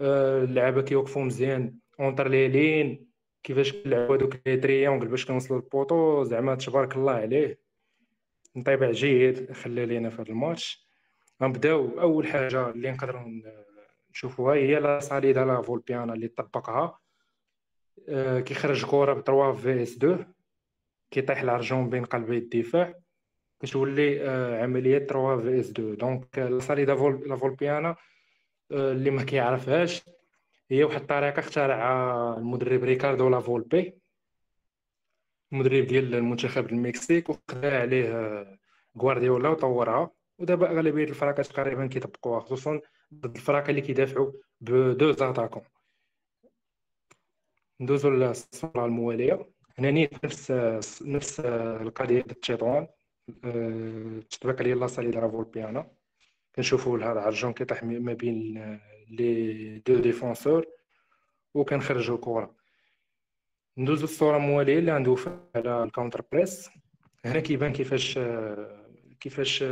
[0.00, 1.78] آه، اللعابه كيوقفوا مزيان.
[2.00, 3.10] entre les lignes
[3.42, 7.58] كيفاش كنلعبوا هذوك les triangles باش كنوصلوا للبوطو زعما تبارك الله عليه.
[8.56, 10.86] انطباع جيد خلى لينا في هذا الماتش.
[11.42, 13.42] غنبداو أول حاجة اللي نقدروا
[14.10, 16.98] نشوفوها هي la salida lavolpiana اللي طبقها.
[18.08, 20.26] آه، كيخرج كرة ب 3 في اس 2
[21.10, 22.94] كيطيح العرجون بين قلبي الدفاع.
[23.60, 26.94] كتولي آه، عملية 3 في اس 2 donc la salida
[27.26, 27.96] lavolpiana
[28.72, 30.02] آه، اللي ما كيعرفهاش.
[30.70, 33.99] هي واحد الطريقة اخترعها المدرب ريكاردو لا فولبي
[35.52, 38.58] المدرب ديال المنتخب المكسيك وخدا عليه
[38.98, 40.10] غوارديولا وطورها.
[40.38, 42.80] ودابا أغلبية الفرقات تقريبا كيطبقوها خصوصا
[43.14, 45.62] ضد الفرق اللي كيدافعوا ب deux attaquants
[47.80, 49.46] ندوزو للصوره الموالية.
[49.78, 50.52] هنا نفس
[51.02, 52.88] نفس القضية ديال الـ situation
[53.44, 55.90] التطبيق ديال la salida lavolpiana.
[56.56, 58.54] كنشوفوا هذا عرجون كيطيح ما بين
[59.10, 60.66] les deux défenseurs
[61.54, 62.59] وكنخرجوا الكره
[63.78, 66.70] ندوزو الصورة المواليه اللي غندوف على ال counter-press.
[67.24, 68.18] هنا كيبان كيفاش
[69.20, 69.64] كيفاش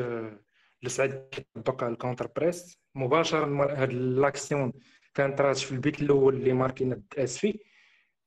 [0.83, 2.79] لسعد كيطبق ال counter-press.
[2.95, 4.73] مباشرة هاد l'action
[5.15, 7.59] كانت راه في البيت الأول اللي ماركينا اسفي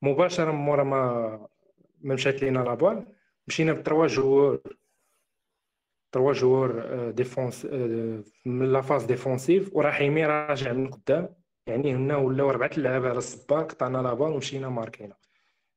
[0.01, 1.47] مباشرة مورا ما
[2.01, 3.05] ما مشات لينا la balle
[3.47, 4.61] مشينا ب trois joueurs
[6.11, 7.65] trois joueurs défense
[8.45, 9.75] من la phase défensive.
[9.75, 11.29] ورحيمي راجع من قدام.
[11.67, 15.15] يعني هنا ولاو اربعه لعابة على الصبار قطعنا la balle ومشينا ماركينا.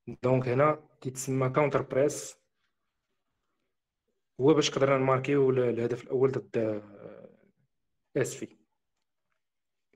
[0.06, 2.36] donc هنا كيتسمى counter press
[4.40, 6.82] هو باش قدرنا نماركيو الهدف الأول ضد
[8.16, 8.56] آسفي.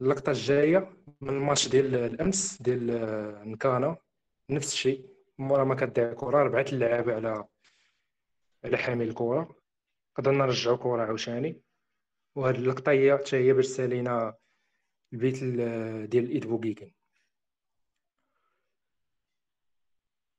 [0.01, 2.87] اللقطة الجاية من الماتش ديال الأمس ديال
[3.49, 3.97] نكانا
[4.51, 5.09] نفس الشيء.
[5.39, 7.45] مورا ما كدعي الكره ربعه اللعابه على
[8.65, 9.57] على حامل الكره
[10.15, 11.63] قدرنا نرجعو الكره عاوتاني.
[12.35, 14.35] وهاد اللقطة هي حتى هي باش سالينا
[15.13, 15.45] البيت
[16.11, 16.93] ديال الايد بوغيكن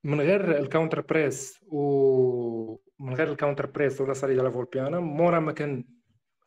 [0.03, 1.79] من غير الكاونتر بريس و
[2.99, 5.83] من غير الكاونتر بريس ولا صالي ديال فولبيانا مورا ما كان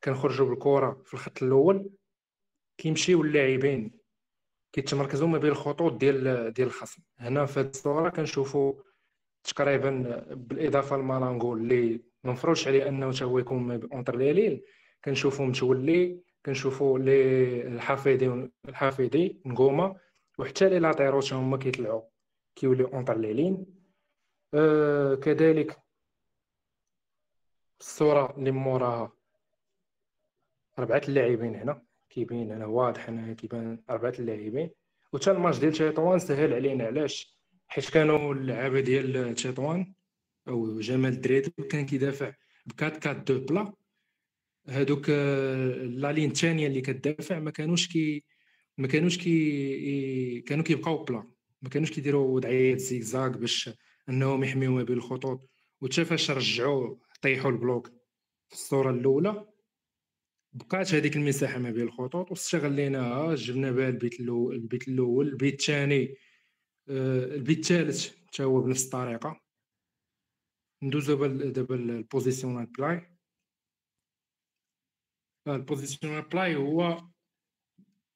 [0.04, 1.90] كنخرجوا بالكرة في الخط الأول
[2.78, 3.98] كيمشيو اللاعبين
[4.72, 7.02] كيتمركزوا ما بين الخطوط ديال ديال الخصم.
[7.18, 8.74] هنا في هذه الصورة كنشوفوا
[9.44, 14.62] تقريبا بالإضافة لمالانغو اللي ما مفروضش عليه أنه تا هو يكون entre les lignes
[15.04, 19.96] كنشوفوا متولي كنشوفوا لي الحفيدي الحفيدي نغوما
[20.38, 22.11] وحتى les latéraux هما كيطلعوا
[22.54, 23.66] كيوليو entre les lignes
[24.54, 25.82] أه كذلك
[27.80, 29.12] الصورة اللي موراها
[30.78, 31.82] أربعة اللاعبين هنا.
[32.10, 34.70] كيبين هنا واضح هنا كيبان أربعة اللاعبين.
[35.12, 37.38] وتا الماتش ديال تيطوان سهل علينا علاش؟
[37.68, 39.94] حيت كانوا اللعابة ديال تيطوان
[40.48, 42.32] أو جمال الدريدو كان كيدافع
[42.66, 43.72] ب 4 4 2 plat.
[44.68, 48.24] هادوك la ligne الثانية اللي كتدافع ما كانوش كي
[48.78, 51.31] ما كانوش كي كانوا كيبقاو plat.
[51.62, 53.70] ما كانوش كيديروا وضعيات زيكزاك باش
[54.08, 57.86] إنهم يحميو ما بين الخطوط وتا فاش رجعوا طيحوا ال bloc
[58.48, 59.46] في الصورة الأولى.
[60.52, 65.28] بقات هذيك المساحة ما بين الخطوط واستغليناها جبنا بها البيت الأول البيت الأول.
[65.28, 66.14] البيت الثاني
[66.88, 69.40] آه، البيت الثالث حتى هو بنفس الطريقة.
[70.82, 73.12] ندوزو دابا ال positional play
[75.48, 77.08] ال positional play هو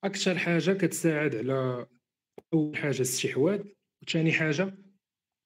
[0.04, 1.86] أكثر حاجة كتساعد على
[2.52, 3.64] أول حاجة الاستحواذ
[4.02, 4.78] وثاني حاجة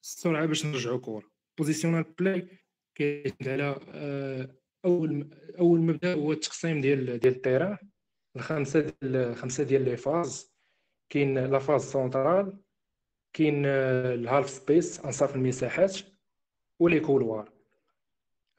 [0.03, 2.49] السرعة باش نرجعوا كره positional play
[2.95, 4.49] كيعتمد على آه،
[4.85, 7.79] أول أول مبدأ هو التقسيم ديال ديال ال terrain.
[8.37, 10.55] الخمسة ديال خمسه ديال les phases.
[11.09, 12.59] كاين la phase centrale
[13.33, 15.99] كاين آه، ال half space أنصاف المساحات
[16.79, 17.53] و les couloirs.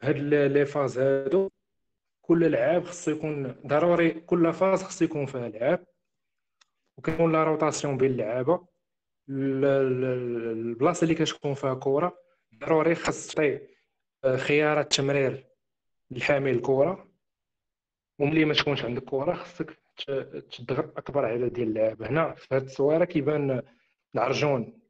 [0.01, 1.49] هاد les phases هادو
[2.21, 5.85] كل لعاب خصو يكون ضروري كل phase خصو يكون فيها لعاب.
[7.01, 8.67] وكيكون la rotation بين اللعابة.
[9.29, 12.17] البلاصة اللي كتكون فيها كره
[12.59, 13.59] ضروري خاص تعطي
[14.23, 15.45] آه، خيارات التمرير
[16.11, 17.07] لحامل الكره
[18.19, 19.79] وملي ما تكونش عندك كره خصك
[20.51, 23.61] تضغط أكبر عدد ديال اللعاب هنا في هذه التصويره كيبان
[24.15, 24.81] العرجون.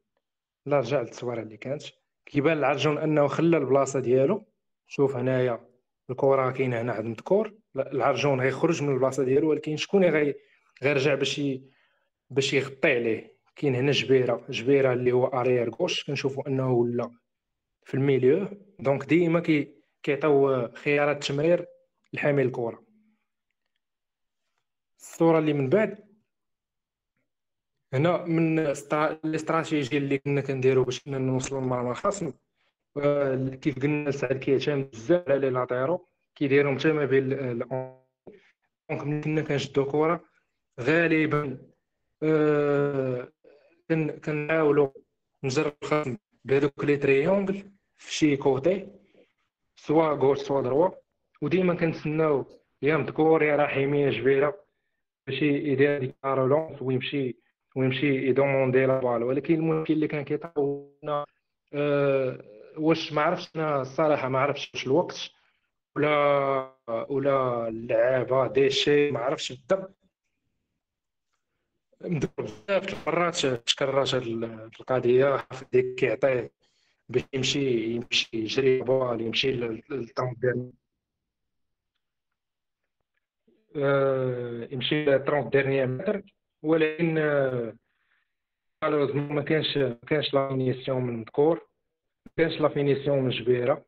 [0.66, 1.82] لا رجع للتصويره اللي كانت.
[2.26, 4.44] كيبان العرجون أنه خلى البلاصة ديالو.
[4.86, 5.68] شوف هنايا
[6.10, 10.34] الكره كاينة هنا عند مذكور العرجون غيخرج من البلاصة ديالو ولكن شكون غي
[10.82, 11.40] غيرجع باش
[12.34, 13.32] باش يغطي عليه.
[13.56, 17.10] كاين هنا جبيرة جبيرة اللي هو اريير غوش كنشوفوا أنه ولا
[17.84, 21.66] في ال milieu donc ديما كي كيعطيو خيارات التمرير
[22.12, 22.82] لحامل الكرة.
[25.00, 25.98] الصورة اللي من بعد
[27.92, 32.32] هنا من الاستراتيجيه اللي كنا كنديرو باش نوصلوا للمرمى الخصم
[33.60, 38.02] كيف قلنا سعد كيعتمد بزاف على les latéraux كيديرهم حتى ما بين donc
[38.90, 40.24] ملي كنا كنشدو كرة
[40.80, 41.71] غالبا آه
[44.24, 44.88] كنحاولوا
[45.44, 48.88] نجرب الخصم بهذوك les triangles في شي côté
[49.76, 50.90] soit gauche soit droit
[51.42, 52.44] وديما كنتسناو
[52.82, 54.64] يا مذكور يا رحيمي جبيرة
[55.26, 57.36] باش يدير ديك relance ويمشي
[57.76, 61.24] ويمشي يدوموندي la balle ولكن المشكل اللي كان كيطراونا
[61.72, 62.44] أه
[62.76, 65.30] واش ما عرفتش أنا الصراحة ما عرفتش واش الوقت
[65.96, 66.74] ولا
[67.08, 69.96] ولا اللعابة ديشي ما عرفتش بالضبط
[72.04, 74.22] بزاف المرات تكررت هاد
[74.80, 76.50] القضية حفيدي كيعطيه
[77.08, 80.72] باش يمشي يمشي يجري balle يمشي لل trente ديال
[83.76, 86.22] آه، يمشي لل trente derniers mètres
[86.62, 87.14] ولكن
[88.82, 91.66] malheureusement ما كانش ما كانش la finition من مذكور
[92.36, 93.84] كانش la finition جبيرة.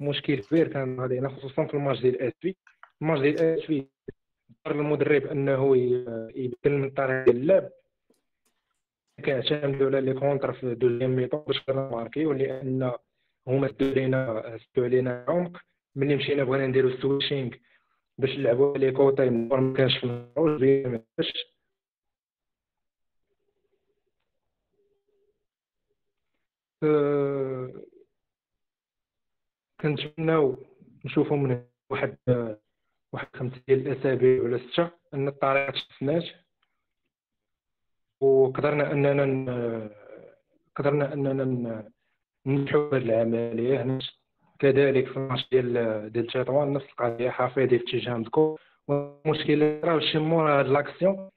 [0.00, 2.54] مشكل كبير كان علينا خصوصا في الماتش ديال اسفي
[3.02, 3.91] الماتش ديال اسفي اضطر
[4.66, 5.76] المدرب أنه
[6.36, 7.70] يبدل من طريقه اللعب.
[9.22, 12.92] كيعتمدوا على les contres في deuxième mi-temps باش ماركيو لأن
[13.46, 15.60] هما سدوا علينا سدوا علينا عمق.
[15.96, 17.50] ملي مشينا بغينا نديرو switching
[18.18, 21.02] باش نلعبوا les côtés ما كانش في الروج ما
[26.82, 27.72] أه،
[29.80, 30.56] كنتمناو
[31.04, 32.16] نشوفو من واحد
[33.12, 36.24] واحد خمسة ديال الاسابيع ولا ستة ان الطريقة تشفنات
[38.20, 39.90] وقدرنا اننا
[40.76, 41.84] قدرنا اننا
[42.46, 43.98] ننجحوا بهذه العملية
[44.58, 50.18] كذلك في الماتش ديال ديال تطوان نفس القضية حفيظي في اتجاه مذكور والمشكلة راه شي
[50.18, 51.30] مورا هاد لاكسيون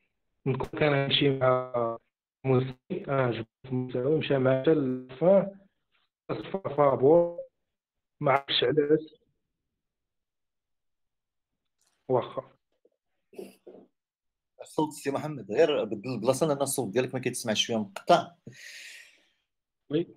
[0.45, 1.97] نكون كان غنمشي مع
[2.43, 2.75] موسي
[3.09, 5.51] آه جبت موسى مشى مع حتى الفان
[6.77, 7.39] فابور
[8.19, 8.99] ما عرفتش علاش
[12.09, 12.43] واخا.
[14.61, 18.31] الصوت سي محمد غير بدل البلاصه لأن الصوت ديالك ما كيتسمعش شوية مقطع.
[19.89, 20.07] oui.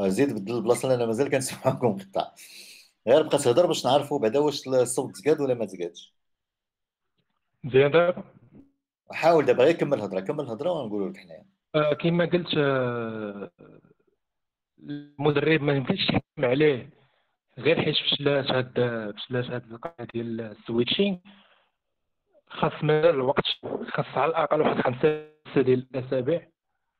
[0.00, 2.34] آه، زيد بدل البلاصه لأن مازال كنسمعكم مقطع.
[3.08, 6.14] غير بقى تهضر باش نعرفوا بعدا واش الصوت تزاد ولا ما تزادش
[7.64, 8.24] مزيان دابا؟
[9.12, 11.46] حاول دابا غير كمل الهضرة كمل الهضرة ونقولوا لك حنايا.
[11.74, 13.50] آه، كما قلت آه،
[14.78, 17.01] المدرب ما يمكنش تحكم عليه.
[17.58, 18.72] غير حيت فشلات هاد
[19.16, 21.16] فشلات هاد القضية ديال ال switching
[22.48, 23.44] خاص مازال الوقت
[23.88, 26.48] خاص على الأقل واحد خمسة ديال الأسابيع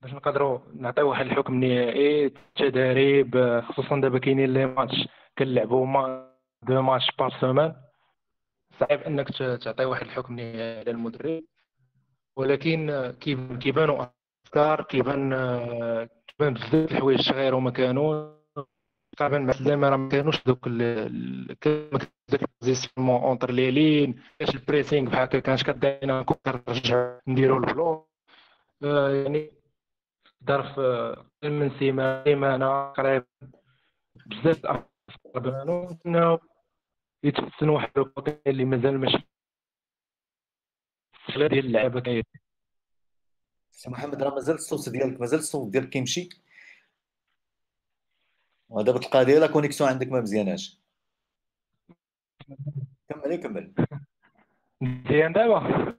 [0.02, 6.32] باش نقدروا نعطيو واحد الحكم نهائي التدريب خصوصا دابا كاينين les matchs كنلعبوا ما
[6.62, 7.74] deux matchs par semaine
[8.80, 9.28] صعيب إنك
[9.64, 11.42] تعطي واحد الحكم نهائي للمدرب
[12.36, 13.12] ولكن
[13.60, 14.06] كيبانوا
[14.46, 15.30] أفكار كيبان
[16.28, 18.41] كيبان بزاف الحوايج صغيرة وما كانوا
[19.18, 25.22] تقريبا مع السلامه راه ما كانوش دوك داك الزيسمون اونتر لي لين كاش البريسينغ بحال
[25.22, 28.08] هكا كانش كدينا كنرجع نديرو البلو
[28.84, 29.50] آه، يعني
[30.44, 30.78] ظرف
[31.44, 33.24] من سيمانه سيمانه قريب.
[34.26, 34.84] بزاف الافكار
[35.34, 36.38] بانوا
[37.24, 39.28] يتحسن واحد الكوتي اللي مازال ماشي.
[41.36, 42.22] ديال اللعبه كاين
[43.70, 46.28] سي محمد راه مازال الصوت ديالك مازال الصوت ديالك كيمشي.
[48.72, 50.82] ودابا تلقى ديال la connexion عندك ما مزياناش.
[53.08, 53.72] كمل كمل.
[54.80, 55.96] مزيان دابا.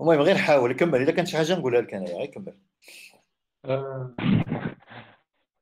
[0.00, 1.02] المهم غير حاول كمل.
[1.02, 2.58] الا كانت شي حاجة نقولها لك أنايا غير كمل.
[3.64, 4.14] آه،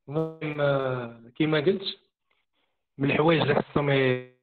[0.08, 1.82] المهم آه، كما قلت
[2.98, 3.90] من الحوايج اللي خصهم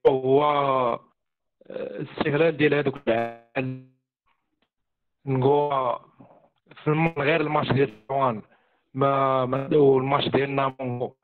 [0.08, 1.02] هو آه،
[1.69, 2.97] الاستغلال ديال هذوك
[5.26, 6.00] نقول
[6.84, 8.41] في غير الماتش ديال الوان
[8.93, 11.16] ما ما الماتش ديال نامونغو.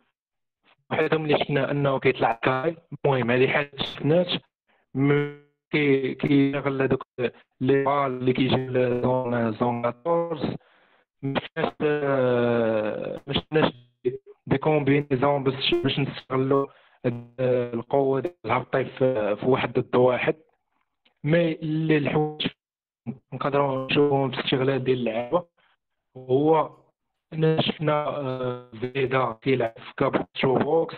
[0.92, 2.76] حيث ملي شفنا أنه كيطلع كاي.
[3.06, 4.28] المهم هذه حاجة شفنات
[5.72, 7.04] كي كيشغل هذوك
[7.62, 8.68] لي بال اللي كيجي
[9.02, 10.56] زون زون 14
[11.22, 11.74] ما شفناش
[13.28, 13.74] ما شفناش
[14.48, 16.68] des combinaisons باش باش نستغلوا
[17.74, 20.36] القوة ديال الهبطي في واحد ضد واحد.
[21.24, 21.52] mais
[21.98, 22.48] الحوايج
[23.34, 25.46] نقدروا نشوفهم في استغلال ديال اللعابه
[26.18, 26.70] هو
[27.34, 30.98] انا شفنا آه، زيدا كيلعب في box to box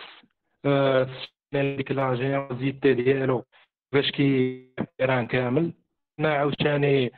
[0.64, 1.08] آه،
[1.52, 3.44] ديك la générosité ديالو
[3.92, 5.72] باش كيران كامل.
[6.18, 7.12] شفنا عاوتاني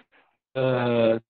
[0.56, 1.20] آه،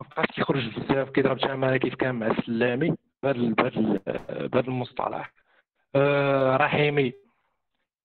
[0.00, 5.32] مبقاش كيخرج بزاف كيضرب تماره كيف كان مع السلامي بهذا المصطلح.
[6.56, 7.12] رحيمي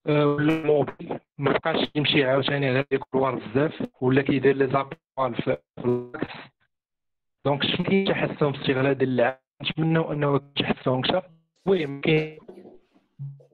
[0.08, 4.98] ولا الموبيل ما بقاش يمشي عاوتاني غير يكبر بزاف ولا كيدير لي زابيل
[5.44, 5.58] في
[7.46, 11.30] دونك شنو تحسن في استغلال ديال اللعب نتمنوا أنه تحسن أكثر
[11.68, 12.40] المهم كاين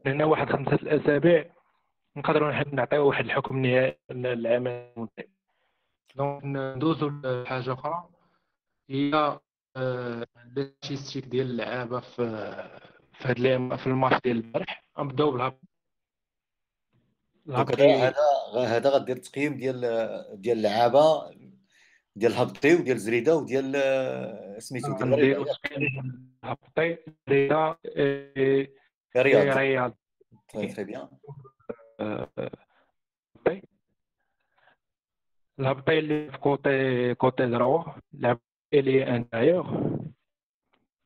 [0.05, 1.45] هنا واحد خمسة الأسابيع
[2.17, 5.27] نقدروا نعطيو واحد الحكم نهائي للعام المنتهي
[6.15, 8.09] donc ندوزو لحاجة أخرى.
[8.89, 9.39] هي
[9.77, 12.25] ال logistique ديال اللعابة في
[13.13, 15.61] في هاد في الماتش ديال البارح غنبداو بالهبط
[17.49, 18.15] هذا
[18.55, 19.81] هذا غدير تقييم ديال
[20.41, 21.31] ديال اللعابة.
[22.15, 25.45] ديال هبطي وديال زريده وديال آه، سميتو ديال
[26.43, 26.97] هبطي
[27.27, 27.77] زريده
[29.17, 29.57] رياض.
[29.57, 29.97] رياض.
[30.49, 31.07] très bien.
[35.59, 38.39] الهبطي اللي في côté côté droit لعب
[38.73, 39.97] ailier intérieur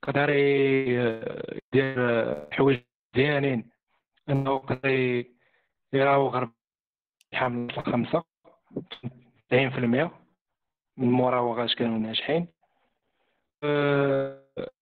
[0.03, 1.97] قدر يدير
[2.51, 2.81] حوايج
[3.15, 3.69] مزيانين.
[4.29, 5.23] أنه قدر
[5.93, 6.45] يراوغ
[7.33, 8.23] حامل خمسة
[9.49, 10.09] 90% من
[10.99, 12.47] المراوغات كانوا ناجحين.
[13.63, 14.41] آه،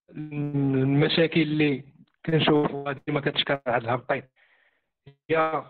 [0.09, 1.83] المشاكل اللي
[2.25, 4.23] كنشوفوها ديما كتشكل على الهبطين
[5.29, 5.63] هي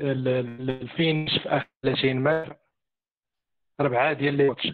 [0.00, 2.56] الفينش في آخر 30 مار
[3.80, 4.68] ربعه ديال لي ماتش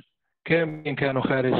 [0.45, 1.55] كاملين كانوا خارج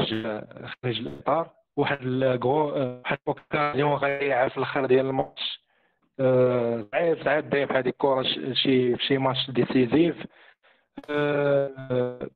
[0.83, 1.49] خارج الإطار.
[1.77, 3.17] واحد الكو واحد
[3.53, 5.63] اليوم غيلعب في الآخر ديال الماتش.
[6.19, 8.23] آه، صعيب صعيب داير بحال هذيك الكرة
[8.53, 10.15] شي في شي ماتش ديسيزيف.
[11.09, 12.29] أه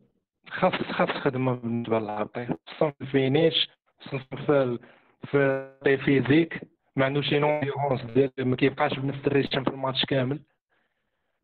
[0.54, 4.80] خاص خاص خدمة بالنسبة للعرطي خصوصا في الفينيش خصوصا في
[5.24, 5.38] في
[5.86, 6.62] ال physique
[6.96, 10.40] ما عندوش شي endurance ديال ما كيبقاش بنفس ال rythme في الماتش كامل.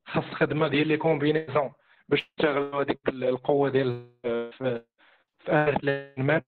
[0.06, 1.72] خاص خدمة ديال les combinaisons
[2.10, 4.82] باش تشغلوا هذيك القوة ديال في
[5.40, 6.42] في اخر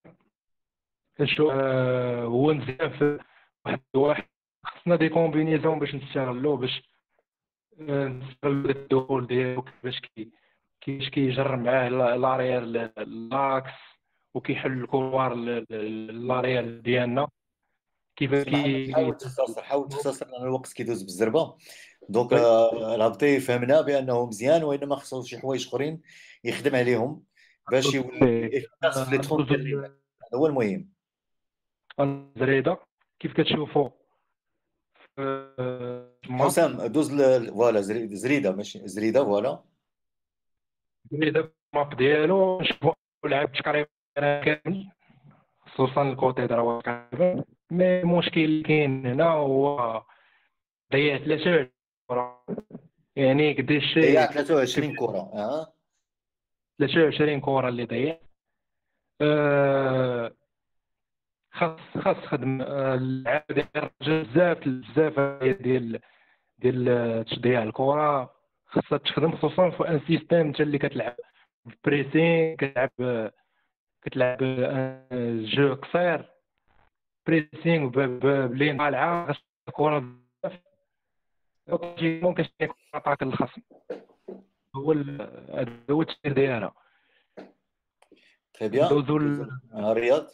[1.18, 3.20] كنشوف آه، هو مزيان في
[3.66, 4.24] واحد الواحد
[4.64, 6.82] خصنا des combinaisons باش نستغلوه باش
[7.90, 10.32] آه، نستغلو الدخول ديالو كيفاش كي
[10.82, 12.62] كيفاش كيجر معاه l'arrière
[13.06, 13.72] l'axe
[14.34, 17.28] وكيحل ال couloir l'arrière ديالنا.
[18.16, 21.58] كيفاش كي حاول تختصر حاول تختصر لأن الوقت كيدوز بالزربة.
[22.10, 26.02] donc الهبطي فهمنا بأنه مزيان وإنما خصو شي حوايج أخرين
[26.44, 27.24] يخدم عليهم
[27.72, 28.68] باش يولي في
[29.12, 29.92] les 30 هذا
[30.36, 30.90] هو المهم.
[32.38, 32.78] زريدة.
[33.20, 33.90] كيف كتشوفوا
[36.30, 39.64] حسام دوز voilà زريدة ماشي زريدة voilà.
[41.12, 42.94] زريده ال map ديالو نشوفوا
[43.26, 44.92] لعب تقريبا كامل
[45.60, 46.84] خصوصا ال côté droite
[47.72, 50.04] mais المشكل اللي كاين هنا هو
[50.94, 51.70] ضيع 23
[52.08, 52.46] كره
[53.16, 55.74] يعني قداش ضيع 23 كره آه
[56.80, 58.18] 23 كره اللي ضيع
[59.22, 60.32] أه
[61.52, 66.00] خاص خاص خدم اللعابه ديال بزاف بزاف ديال
[66.58, 68.41] ديال تشجيع الكره
[68.72, 71.16] خاصها تخدم خصوصا في un système انت اللي كتلعب
[71.86, 72.92] pressing كتلعب
[74.02, 74.38] كتلعب
[75.44, 76.32] jeu قصير.
[77.28, 77.90] pressing
[78.48, 80.62] ب ligne طالعه خاص الكره بزاف
[82.24, 83.62] ممكن يكون attaque الخصم.
[84.76, 86.74] هو هذا هو التفكير ديالها
[88.54, 89.18] très bien دوزو
[89.76, 90.28] رياض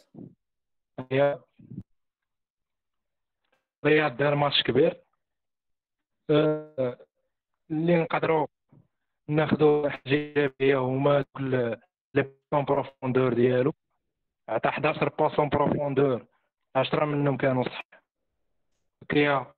[1.12, 1.48] رياض
[3.84, 5.02] رياض دار ماتش كبير.
[7.70, 8.46] اللي نقدروا
[9.28, 11.76] ناخذوا حاجة ايجابيه هما كل
[12.14, 13.74] les profondeurs ديالو.
[14.48, 16.26] عطى 11 passes en profondeur
[16.76, 17.82] 10 منهم كانوا صح
[19.10, 19.54] كريا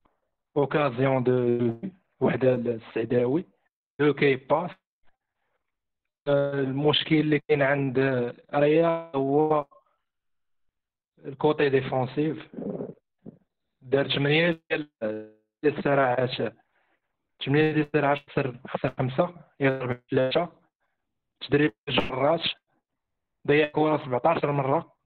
[0.57, 1.89] occasion deux
[2.21, 3.45] وحدة السعداوي.
[4.01, 4.71] deux key passes
[6.29, 7.99] المشكل اللي كاين عند
[8.55, 9.67] ريا هو
[11.25, 12.49] الكوتي ديفونسيف.
[13.83, 14.89] دار 8 ديال
[15.65, 16.55] الصراعات.
[17.45, 20.53] 8 ديال الصراعات خسر خسر خمسة يضرب ثلاثة
[21.41, 22.41] تدريب جرات
[23.47, 24.97] ضيع كورة 17 مرة.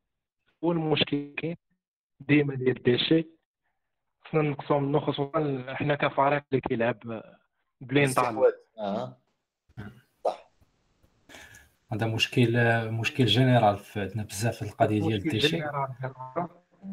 [0.65, 1.57] هو المشكل كاين
[2.21, 3.29] ديما ديال ديشي
[4.25, 7.23] خصنا نقصو منو خصوصا حنا كفريق اللي كيلعب
[7.81, 8.53] بلين طال.
[8.79, 9.19] آه.
[11.93, 12.53] هذا مشكل
[12.91, 15.63] مشكل général في عندنا بزاف في القضية ديال ال déchet.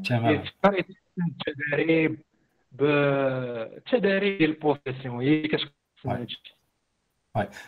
[0.05, 0.43] تمام.
[1.27, 2.23] التدريب
[2.71, 6.27] بالتدريب ديال ال possession هي كتكون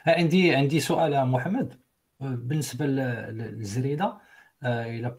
[0.07, 1.79] عندي عندي سؤال محمد.
[2.19, 4.17] بالنسبة للزريده
[4.63, 5.17] إلى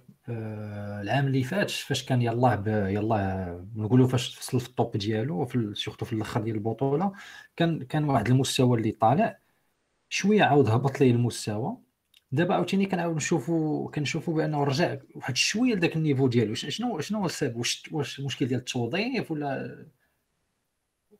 [1.02, 5.74] العام اللي فات فاش كان يلاه يلاه نقولوا فاش وصل في ال top ديالو في
[5.74, 7.12] surtout في الأخر ديال البطولة
[7.56, 9.38] كان كان واحد المستوى اللي طالع
[10.08, 11.76] شوية عاود هبط ليه المستوى.
[12.34, 16.54] دابا عاوتاني كنعاود نشوفوا كنشوفوا بأنه رجع واحد شوية لذاك النيفو ديالو.
[16.54, 19.86] شنو شنو هو السبب؟ واش واش المشكل ديال التوظيف ولا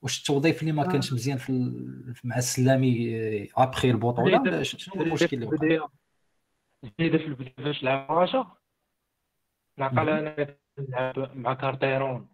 [0.03, 1.53] واش التوظيف اللي ما كانش مزيان في
[2.25, 5.89] مع السلامي أبخي البطولة؟ شنو هو المشكل؟ اللي وقع
[6.83, 7.55] في البداية.
[7.57, 8.53] فاش لعب راشا
[9.79, 12.29] نعقل أنا نلعب مع كارتيرون.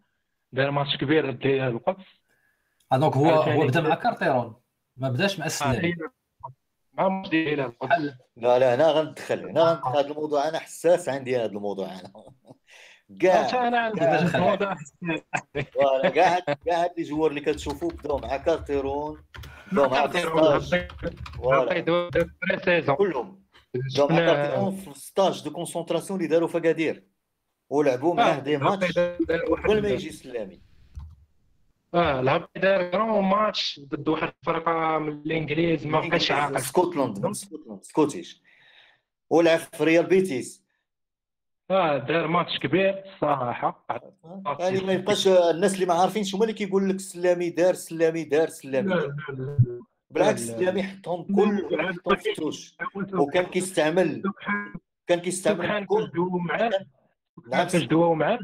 [0.52, 2.04] دار ماتش كبير ديال القدس.
[2.92, 4.54] donc هو هو بدا مع كارتيرون
[4.96, 5.94] ما بداش مع السلامي.
[8.36, 12.12] لا لا أنا غندخل هنا غندخل هذا الموضوع أنا حساس عندي هذا الموضوع أنا.
[13.20, 13.68] كاع.
[13.68, 14.76] أنا عندي الموضوع.
[15.74, 19.24] voilà كاع كاع هاد les joueurs اللي كتشوفوا بداو مع كارتيرون
[19.72, 21.70] بداو مع voilà.
[22.94, 23.42] كلهم.
[23.74, 27.04] بداو مع كارتيرون في stage de concentration اللي داروا في اكادير
[27.70, 30.69] ولعبوا معاه des matchs قبل ما يجي السلامي
[31.94, 36.60] آه لعب دار grand match ضد واحد الفرقة من الإنجليز ما بقاش عاقل.
[36.60, 38.42] Scotland Scotland Scottish
[39.30, 40.64] ولعب في ريال بيتيس.
[41.70, 43.86] آه دار ماتش كبير صراحة.
[44.60, 48.48] يعني ما يبقاش الناس اللي ما عارفينش هما اللي كيقول لك سلامي دار سلامي دار
[48.48, 49.10] سلامي.
[50.10, 52.76] بالعكس سلامي حطهم كلهم حطهم في ال touche
[53.14, 54.22] وكان كيستعمل
[55.06, 56.70] كان كيستعمل كل معاه
[57.48, 57.68] نعم
[58.18, 58.38] معاه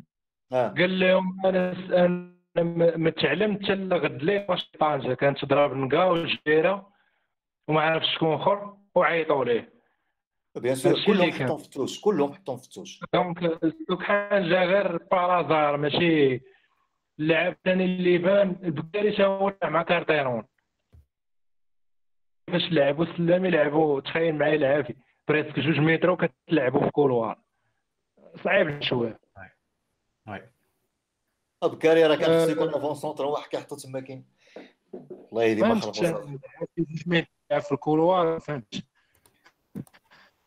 [0.52, 0.68] آه.
[0.68, 6.92] قال لهم أنا أنا ما تعلمت حتى لغد لي واش طنجه كانت تضرب نقا وجبيره
[7.68, 9.76] وما عرفش شكون آخر وعيطوا ليه.
[10.56, 11.32] بيان سور كلهم.
[11.32, 13.00] حطهم في التوش كلهم حطهم في التوش.
[13.14, 16.40] دونك سبحان جا غير بارازار ماشي
[17.18, 20.44] اللاعب الثاني اللي بان البكاري هو مع كارتيرون.
[22.46, 24.94] فاش لعبوا السلامي لعبوا تخيل معايا العافي
[25.28, 27.38] presque جوج متر كتلعبوا في couloir.
[28.44, 29.20] صعيب شوية.
[31.66, 32.42] بكاري راه كان آه.
[32.44, 34.24] خصو يكون avant-centre هو حكى حطو تما كاين.
[35.32, 35.62] الله يهدي
[37.06, 38.74] ما يلعب في ال couloir فهمت.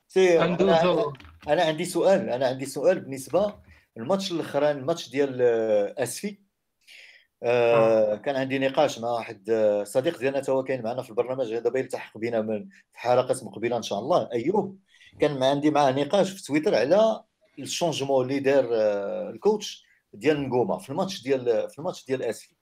[0.08, 1.14] سي ندوزو
[1.48, 3.56] أنا عندي سؤال أنا عندي سؤال بالنسبة
[3.98, 6.40] الماتش الاخراني الماتش ديال آه، أسفي.
[7.44, 11.80] آه كان عندي نقاش مع واحد آه، صديق ديالنا هو كاين معنا في البرنامج دابا
[11.80, 14.80] يلتحق بنا من في حلقات مقبله إن شاء الله أيوب.
[15.20, 17.24] كان عندي معاه نقاش في تويتر على
[17.60, 19.89] ال changement اللي دار آه، ال coach.
[20.14, 22.56] ديال نقوما في الماتش ديال في الماتش ديال اسفي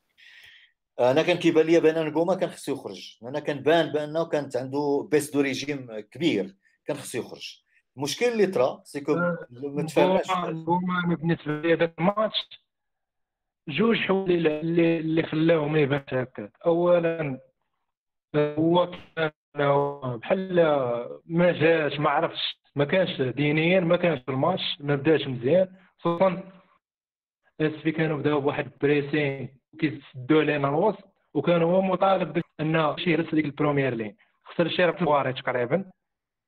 [0.99, 3.17] أنا كان كيبان لي بأن نقوما كان خصو يخرج.
[3.23, 7.61] أنا كان بان بأنه كانت عنده baisse de régime كبير كان خصو يخرج.
[7.97, 12.35] المشكل اللي طرا c'est que ما تفهمناش نقوما بالنسبة لي هذاك الماتش
[13.67, 17.39] جوج حوايج اللي اللي خلاهم يبان هكا اولا
[18.35, 19.31] هو كان
[20.17, 20.55] بحال
[21.25, 25.75] ما جاش ما عرفش ما كانش دينيا ما كانش في الماتش ما بداش مزيان.
[25.99, 26.43] خصوصا
[27.62, 29.49] اسفي كانوا بداو بواحد pressing
[29.80, 31.03] كيسدوا علينا الوسط
[31.34, 34.15] وكان هو مطالب انه شي يهرس ديك ال première ligne
[34.45, 35.86] خسر شي ربع الكواري تقريبا.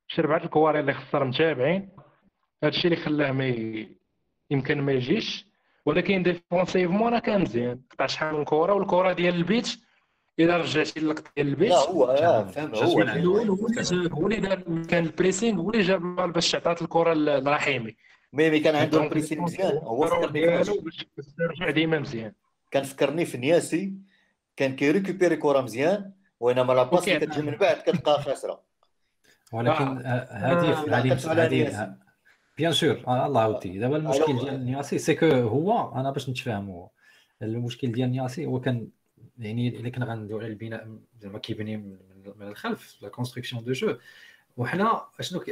[0.08, 1.90] شي ربعه الكواري اللي خسر متابعين.
[2.64, 3.46] هادشي اللي خلاه ما
[4.52, 5.46] يمكن ما يجيش.
[5.86, 7.82] ولكن défensivement راه كان مزيان.
[7.92, 9.80] قطع شحال من كره والكره ديال البيت
[10.40, 14.38] إلا رجعتي للقطه ديال البيت لا هو آه فهم هو الأول هو اللي هو اللي
[14.40, 17.96] دار كان ال pressing هو اللي جاب البال باش عطات الكره لرحيمي.
[18.34, 19.78] ميمي كان عنده ال pressing مزيان.
[19.78, 20.72] هو فكرني باش
[21.38, 22.34] ترجع ديما مزيان
[22.72, 23.94] كان فكرني في نياسي.
[24.60, 28.62] كان كي récupérer كره مزيان وإنما لا باس اللي كتجي من بعد كتلقاها خاسره
[29.52, 31.96] ولكن هذه هذه هذه
[32.58, 36.88] bien sûr الله يودي دابا المشكل ديال نياسي c'est que هو أنا باش نتفاهموا
[37.42, 38.88] المشكل ديال نياسي هو كان
[39.38, 41.78] يعني إلا كنا غندويو على البناء زعما كيبني
[42.36, 43.98] من الخلف la construction du jeu
[44.60, 45.44] وحنا اشنو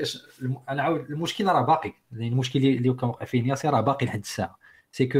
[0.69, 1.93] أنا عاود المشكل راه باقي.
[2.11, 4.59] يعني المشكل اللي كان واقع فيه نياسي راه باقي لحد الساعة.
[4.91, 5.19] c'est que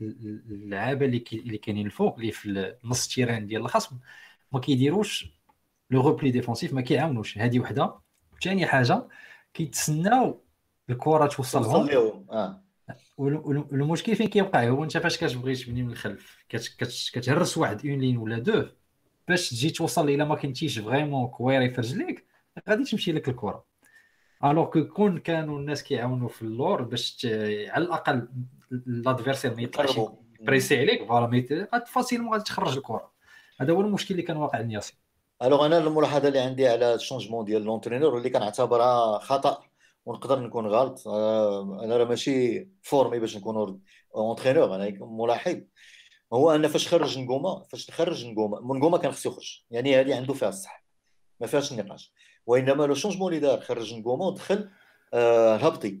[0.00, 3.98] اللعابه اللي اللي كاينين الفوق اللي في نص ال terrain ديال الخصم
[4.52, 5.26] ما كيديروش
[5.90, 7.38] le repli défensif ما كيعاونوش.
[7.38, 7.94] هذه وحدة.
[8.44, 9.08] ثاني حاجة
[9.54, 10.40] كيتسناو
[10.90, 12.62] الكرة توصل لهم آه.
[13.16, 16.44] والمشكل فين كيوقع؟ هو انت فاش كتبغي تبني من الخلف
[17.12, 18.64] كتهرس واحد une ligne ولا deux
[19.28, 22.26] باش تجي توصل إلى ما كنتيش vraiment كويري في رجليك
[22.68, 23.64] غادي تمشي لك الكرة.
[24.44, 27.26] alors que كون كانوا الناس كيعاونوا في اللور باش
[27.68, 28.28] على الأقل
[28.70, 30.00] l'adversaire ما يطلعش
[30.40, 31.26] presser عليك voilà
[31.74, 33.12] غادي facilement غادي تخرج الكرة.
[33.60, 34.94] هذا هو المشكل اللي كان واقع النياسي
[35.42, 39.62] alors أنا الملاحظة اللي عندي على ال changement ديال l'entraîneur اللي كنعتبرها خطأ
[40.06, 41.08] ونقدر نكون غلط.
[41.08, 43.80] آه، أنا راه ماشي formé باش نكون
[44.14, 45.56] entraîneur أنا ملاحظ.
[46.32, 49.60] هو أن فاش خرج نقوما فاش خرج نقوما نقوما كان خصو يخرج.
[49.70, 50.84] يعني هذه عنده فيها الصح.
[51.40, 52.12] ما فيهاش النقاش
[52.46, 54.70] وإنما le changement اللي دار خرج نقوما ودخل
[55.14, 56.00] آه الهبطي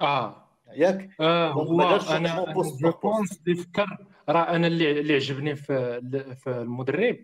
[0.00, 0.48] آه.
[0.72, 1.80] ياك؟ هو
[2.10, 3.98] أنا je pense فكر
[4.28, 6.00] راه أنا اللي اللي عجبني في
[6.40, 7.16] في المدرب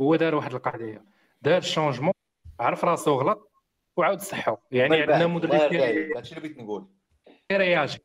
[0.00, 1.04] هو دار واحد القضية.
[1.42, 2.12] دار changement
[2.60, 3.50] عرف راسو غلط
[3.96, 6.86] وعاود صحوا يعني عندنا مدرب هادشي اللي بغيت نقول.
[7.52, 7.98] رياجي.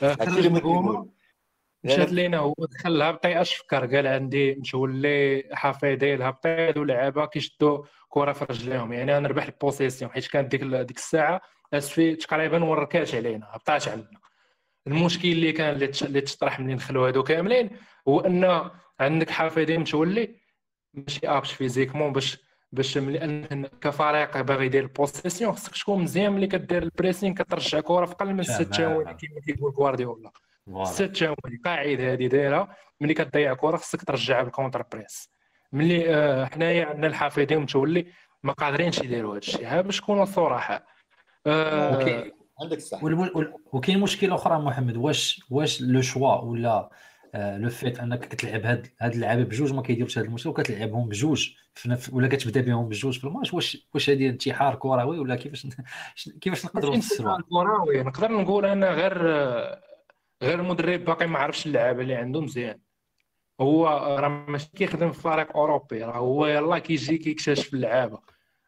[0.00, 1.10] خرج من
[1.84, 7.84] مشات لينا هو دخل الهبطي اش فكر قال عندي مشولي حفيظي الهبطي هادو لعابة كيشدوا
[8.08, 8.92] كره في رجليهم.
[8.92, 11.40] يعني أنا نربح ال possession حيت كانت ديك ديك الساعة
[11.74, 14.18] أسفي تقريبا وركاش علينا هبطات عندنا
[14.86, 17.70] المشكل اللي كان اللي تطرح منين دخلوا هادو كاملين
[18.08, 18.70] هو أن
[19.00, 20.36] عندك حفيظي متولي
[20.94, 22.38] ماشي aptes physiquement باش
[22.72, 27.80] باش لأن كفريق باغي يدير ال possession خصك تكون مزيان ملي كدير ال pressing كترجع
[27.80, 30.30] كره في أقل من ست ثواني كما كيقول غوارديولا.
[30.84, 32.68] ست ثواني قاعدة هذه دايرة.
[33.00, 35.30] ملي كتضيع كرة خصك ترجعها بال contre-press.
[35.72, 38.06] ملي آه حنايا عندنا الحفيظي متولي
[38.42, 39.66] ما قادرينش يديروا هذا الشيء.
[39.66, 40.86] ها باش نكونوا صراحة.
[41.46, 42.24] آه
[42.62, 43.04] عندك الصح
[43.72, 44.96] وكاين مشكله أخرى محمد.
[44.96, 46.90] واش واش le choix ولا
[47.34, 51.50] le fait أنك كتلعب هاد هاد اللعابة بجوج ما كيديروش هاد المشكل وكتلعبهم بجوج.
[52.12, 55.66] ولا كتبدا بهم بجوج في الماتش؟ واش واش هذه انتحار كروي ولا كيفاش
[56.40, 59.12] كيفاش نقدروا نفسروها كروي نقدر نقول أنا غير
[60.42, 62.80] غير المدرب باقي ما عرفش اللعابه اللي عنده مزيان.
[63.60, 63.86] هو
[64.18, 68.18] راه ماشي كيخدم في فريق أوروبي راه هو يلاه كيجي كيكتشف اللعابه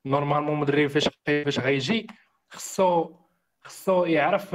[0.07, 2.07] normalement المدرب فاش فاش غيجي
[2.51, 3.14] خصو
[3.62, 4.55] خصو يعرف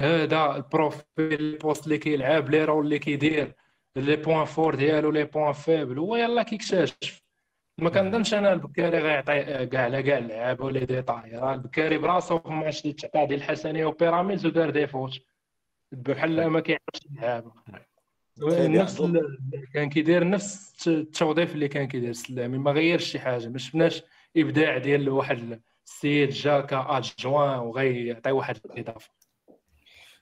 [0.00, 3.54] هذا ال profil ال poste اللي كيلعب لي رول اللي كيدير
[3.96, 7.22] les points forts ديالو les points faibles هو يلاه كيكتشف.
[7.78, 12.46] ما كنظنش أنا البكاري غيعطي كاع على كاع اللعابه ولا ديتاي راه البكاري براسو في
[12.46, 15.20] الماتش ديال الحسنيه وبيراميدز ودار des fautes.
[15.92, 17.52] بحال ما كيعرفش اللعابه
[18.68, 19.02] نفس
[19.74, 24.02] كان كيدير نفس التوظيف اللي كان كيدير السلامي ما غيرش شي حاجة ما شفناش
[24.36, 29.10] إبداع ديال واحد السيد جا ك adjoint وغيعطي واحد الإضافة.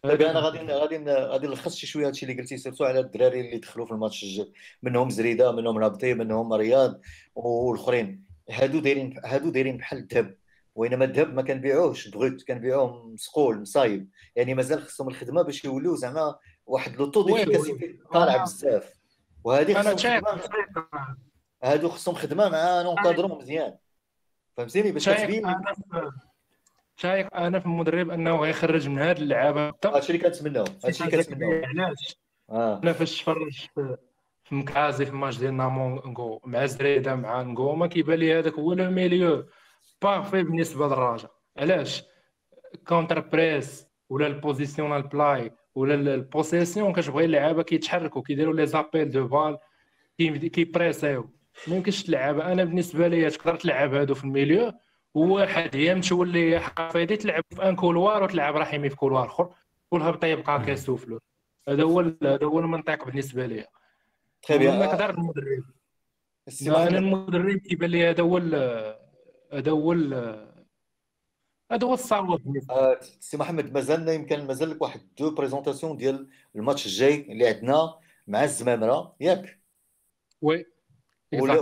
[0.03, 3.59] طيب أنا غادي غادي غادي نلخص شي شوية هادشي اللي قلتي surtout على الدراري اللي
[3.59, 4.53] دخلوا في الماتش الجد
[4.83, 7.01] منهم زريدة منهم رابطي منهم رياض
[7.35, 8.25] والآخرين.
[8.51, 10.37] هادو دايرين هادو دايرين بحال الذهب
[10.75, 14.09] وإنما الذهب ما كنبيعوش brut كنبيعوه مسقول مصايب.
[14.39, 18.43] يعني مازال خصهم الخدمة باش يوليو زعما واحد le taux d'efficacité طالع آه.
[18.43, 18.95] بزاف.
[19.45, 20.23] وهذه خصهم
[21.63, 23.75] هادو خصهم خدمة مع un encadrement مزيان.
[24.57, 25.55] فهمتيني؟ باش كتبين
[26.97, 29.75] شايف أنا في المدرب أنه غيخرج من هذه اللعابة.
[29.85, 32.17] هادشي اللي كنتمناو هادشي اللي كنتمناو علاش؟
[32.51, 32.81] آه.
[32.83, 33.67] أنا فاش تفرج
[34.45, 38.91] في مكازي في الماتش ديال نامونغو مع زريدة مع نغوما كيبان لي هذاك هو le
[38.91, 39.47] milieu
[40.03, 42.05] parfait بالنسبة للراجا علاش؟
[42.89, 49.27] contre-press ولا ال positional play ولا ال possession كتبغي اللعابه كيتحركوا كيديروا les appels de
[49.27, 49.59] balle
[50.49, 51.31] كيبريسيو.
[51.69, 54.73] ما يمكنش تلعب أنا بالنسبة لي تقدر تلعب هادو في ال milieu
[55.15, 59.51] وواحد أيام تولي حفيظي تلعب في un couloir وتلعب رحيمي في couloir أخر.
[59.91, 61.21] والهبط يبقى كيسوفلو.
[61.69, 63.67] هذا هو هذا هو المنطق بالنسبة لي
[64.43, 64.79] très bien.
[64.79, 65.65] نقدر المدرب
[66.67, 68.39] أنا المدرب كيبان لي هذا هو
[69.53, 69.93] هذا هو
[71.73, 76.87] هذا هو الصعوبة آه، سي محمد مازال يمكن مازال لك واحد de présentation ديال الماتش
[76.87, 79.61] الجاي اللي عندنا مع الزمامرة ياك.
[80.43, 80.67] oui
[81.33, 81.59] واللي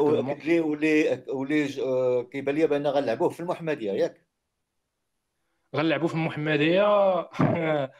[0.60, 4.26] واللي واللي آه، كيبان لي ben غنلعبوه في المحمدية ياك.
[5.76, 6.84] غنلعبوا في المحمدية.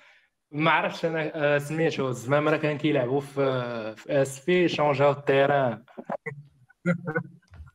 [0.51, 2.09] ما عرفتش أنا آه، سميتو.
[2.09, 5.85] الزمامرة كان كيلعبوا في في آس في شونجاو ال terrain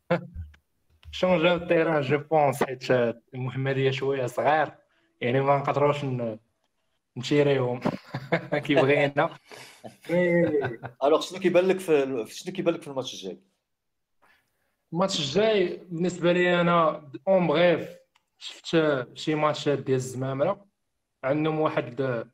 [1.12, 2.91] شونجاو ال terrain je pense حيت
[3.34, 4.76] المحمديه شوية صغار
[5.22, 6.05] يعني ما نقدروش
[7.18, 7.80] نشيريهم.
[8.66, 9.30] كي بغينا
[11.03, 13.39] alors شنو كيبان لك في شنو كيبان لك في الماتش الجاي؟
[14.93, 17.89] الماتش الجاي بالنسبة لي أنا en bref
[18.38, 18.78] شفت
[19.18, 20.66] شي ماتشات ديال الزمامره
[21.24, 22.26] عندهم واحد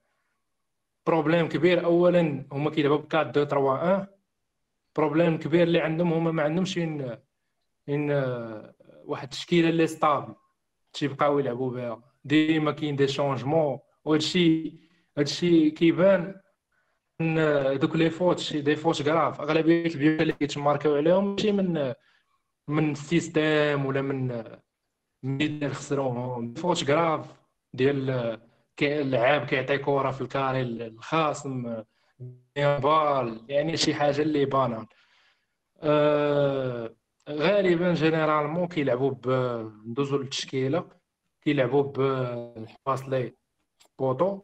[1.05, 1.85] problème كبير.
[1.85, 4.07] اولا هما كيلعبوا ب 4 2 3 1
[4.95, 6.79] problème كبير اللي عندهم هما ما عندهمش
[7.89, 8.11] إن
[9.05, 10.35] واحد التشكيلة اللي stable
[10.93, 12.01] تيبقاو يلعبوا بها.
[12.23, 13.79] ديما كاين des changements.
[14.05, 14.73] وهادشي
[15.17, 16.41] هادشي كيبان
[17.21, 17.35] إن
[17.79, 21.93] دوك les fautes شي des fautes graves أغلبية البيوت اللي كيتماركاو عليهم ماشي من
[22.67, 24.43] من ال système ولا من
[25.23, 26.53] من خسروهم.
[26.53, 27.25] faute grave
[27.73, 28.39] ديال
[28.81, 31.83] اللعاب كيعطي كره في الكاري الخصم
[32.55, 34.85] بال يعني شي حاجة اللي بانال
[35.79, 36.95] آه
[37.29, 39.13] غالبا جينيرالمون كيلعبوا
[39.85, 40.89] ندوزو للتشكيلة
[41.41, 43.35] كيلعبوا بالحواصلي
[43.99, 44.41] بوطو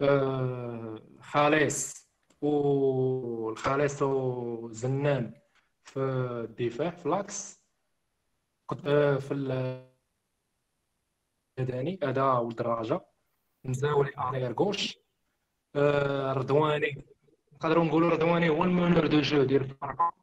[0.00, 2.08] آه خالص
[2.40, 5.34] والخالص وزنان
[5.84, 7.62] في الدفاع في لاكس
[8.86, 9.34] آه في
[11.58, 13.00] الداني هذا ولد الراجا
[13.64, 14.98] مزاولي اريير غوش
[16.36, 17.04] رضواني
[17.52, 20.21] نقدروا نقولوا رضواني هو المونور دو جو ديال الفرقة.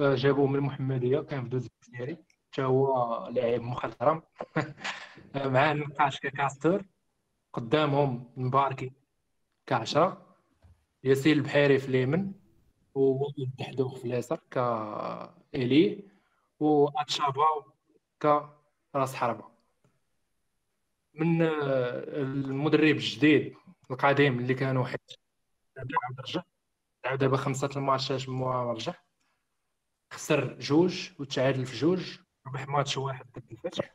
[0.00, 2.16] جابوه من المحمدية كان في دوز ديالي.
[2.52, 4.22] حتى هو لاعب مخضرم.
[5.34, 6.84] مع نقاش كاستر
[7.52, 8.92] قدامهم مباركي
[9.66, 10.36] كعشرة.
[11.04, 12.32] ياسين البحيري في اليمن
[12.94, 16.04] وبحدوخ في اليسار كإلي
[16.60, 17.46] وأتشابا
[18.22, 19.56] كراس حربة.
[21.14, 23.56] من المدرب الجديد
[23.90, 25.12] القديم اللي كانوا حيت
[25.78, 26.42] عاود رجع
[27.04, 28.94] لعب دابا خمسة الماتشات موا رجع
[30.10, 32.18] خسر جوج وتعادل في جوج.
[32.46, 33.94] ربح ماتش واحد ضد الفتح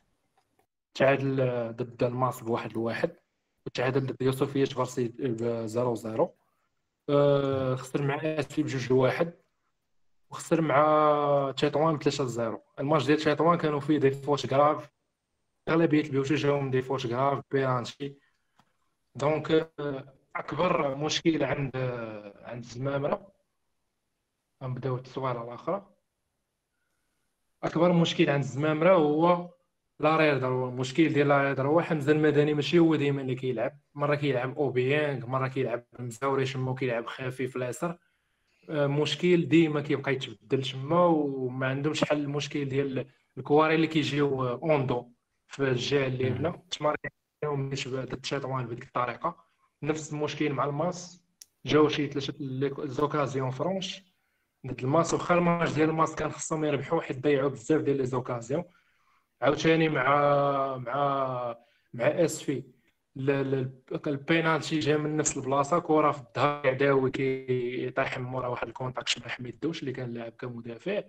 [0.94, 1.36] تعادل
[1.76, 3.16] ضد الماس بواحد الواحد
[3.66, 6.30] وتعادل ضد يوسفية فارسي ب 0 0
[7.08, 9.32] أه خسر مع اسفي بجوج لواحد.
[10.30, 14.90] وخسر مع تشيطوان ب 3 0 الماتش ديال تشيطوان كانوا فيه des fautes graves
[15.68, 18.14] أغلبية البيوت جاهم des fautes graves بيرانشي
[19.14, 19.72] donc
[20.36, 21.76] أكبر مشكل عند
[22.42, 23.32] عند الزمامرة.
[24.62, 25.91] غنبداو التصويره الاخرى
[27.64, 29.50] أكبر مشكل عند الزمامره هو
[30.00, 33.78] l'arrière droit المشكل ديال l'arrière droit هو حمزة المدني ماشي هو ديما اللي كيلعب.
[33.94, 37.98] مرة كيلعب أوبيانغ مرة كيلعب مزاوري شمو كيلعب خفيف اليسار
[38.70, 43.06] مشكل ديما كيبقى يتبدل تما وما عندهمش حل المشكل ديال
[43.38, 45.08] الكواري اللي كيجيو en dos
[45.46, 46.62] في الجهة اللي هنا.
[46.70, 47.12] تمارك
[47.44, 49.36] عليهم ضد تيطوان بهذيك الطريقة.
[49.82, 51.24] نفس المشكل مع الماس.
[51.66, 52.34] جاو شي ثلاثة
[52.86, 54.11] occasions franches.
[54.66, 58.64] ضد الماس واخا الماتش ديال الماس كان خصهم يربحوا حيت ضيعوا بزاف ديال les occasions.
[59.42, 60.06] عاوتاني مع
[60.76, 61.56] مع
[61.94, 62.64] مع اس في
[64.06, 69.08] البينالتي جا من نفس البلاصة كره في الظهر عداوي كيطيح من مورا واحد ال contact
[69.08, 71.02] شبه حميد دوش اللي كان لاعب كمدافع.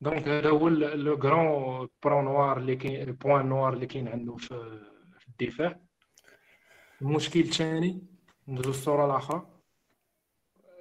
[0.00, 4.36] donc هذا هو le grand point noir اللي كاين ال point noir اللي كاين عنده
[4.36, 4.80] في
[5.28, 5.80] الدفاع.
[7.02, 8.02] المشكل الثاني
[8.48, 9.46] ندوز الصورة الاخرى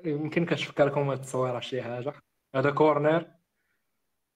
[0.06, 2.14] يمكن كتفكر لكم هاد التصويرة شي حاجة.
[2.56, 3.26] هذا corner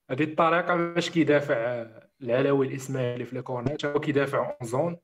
[0.09, 1.85] هذه الطريقة باش كيدافع
[2.21, 4.97] العلوي الإسماعيلي في ال corner هو كيدافع en zone.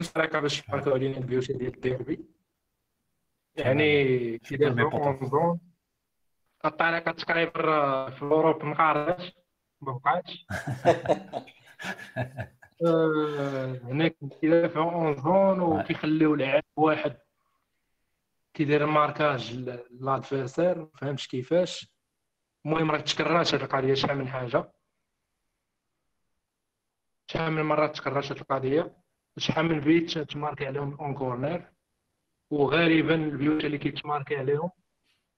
[0.00, 2.24] الطريقة باش يحركوا علينا البيوت ديال الديربي.
[3.56, 5.60] يعني كيدافع en zone.
[6.64, 9.32] الطريقة تقريبا في Europe ما قارش
[9.80, 10.46] ما بقاتش.
[13.90, 17.16] هناك كيدافعوا en zone وكيخليو لعاب واحد.
[18.54, 19.52] كيدير marquage
[19.90, 21.92] l'adversaire فهمتش كيفاش.
[22.66, 24.72] المهم راه تكررات هاد القضية شحال من حاجة.
[27.26, 28.96] شحال من مرات تكررت هاد القضية.
[29.38, 31.72] شحال من بيت تماركي عليهم en corner
[32.50, 34.70] وغالبا البيوت اللي كيتماركي عليهم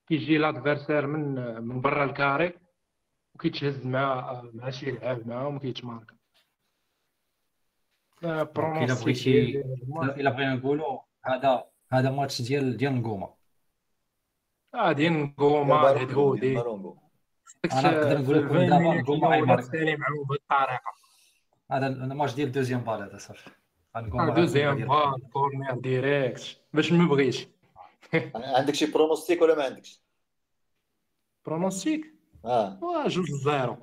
[0.06, 2.52] كيجي l'adversaire من من برا ال carré
[3.34, 6.16] وكيتهز مع مع شي لعاب معاهم وكيتماركا
[8.22, 8.42] الا
[9.02, 9.60] بغيتي
[10.16, 13.34] الا بغينا نقولوا هذا هذا ماتش ديال ديال نقوما
[14.74, 19.94] آه ديال نقوما الهدهودي أنا نقدر نقول لك دابا نقوما غيمارك بهذه
[20.30, 20.80] الطريقة
[21.70, 23.50] هذا الماتش ديال deuxième balle هذا صافي.
[24.36, 27.48] deuxième balle corner direct باش ما بغيتش
[28.34, 30.02] عندك شي pronostic ولا ما عندكش؟
[31.46, 32.14] pronostic
[32.44, 32.78] آه.
[33.06, 33.76] جوج زيرو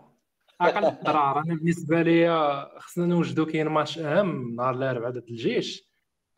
[0.62, 2.30] أقل الضرار أنا بالنسبة لي
[2.80, 5.89] خصنا نوجدوا كاين ماتش أهم نهار الأربعاء ضد الجيش.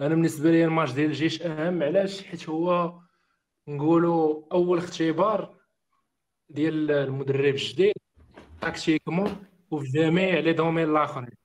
[0.01, 2.99] أنا بالنسبة لي الماتش ديال الجيش أهم علاش؟ حيت هو
[3.67, 5.55] نقولوا أول اختبار
[6.49, 7.93] ديال المدرب الجديد
[8.61, 11.35] tactiquement وفي جميع les domaines الآخرين.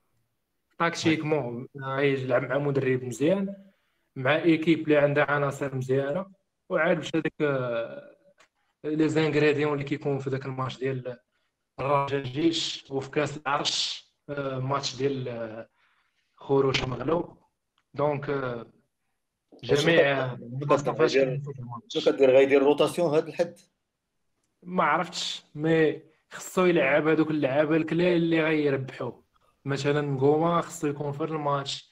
[0.79, 3.57] tactiquement غيلعب مع مدرب مزيان
[4.17, 6.27] مع équipe اللي عندها عناصر مزيانة
[6.69, 7.33] وعاد باش هذاك
[8.85, 11.19] les ingrédients اللي كيكون في ذاك الماتش ديال
[11.81, 15.69] الرجاء الجيش وفي كاس العرش آه، ماتش ديال آه،
[16.37, 17.46] خروج مغلوب.
[17.97, 18.31] donc
[19.65, 20.37] جميع
[21.07, 23.55] شنو كدير غيدير rotation هذا الحد
[24.63, 25.45] ما عرفتش.
[25.55, 29.25] mais خصو يلعب هذوك اللعابة ال clés اللي غيربحوه
[29.65, 31.91] مثلا نقوما خصو يكون في الماتش.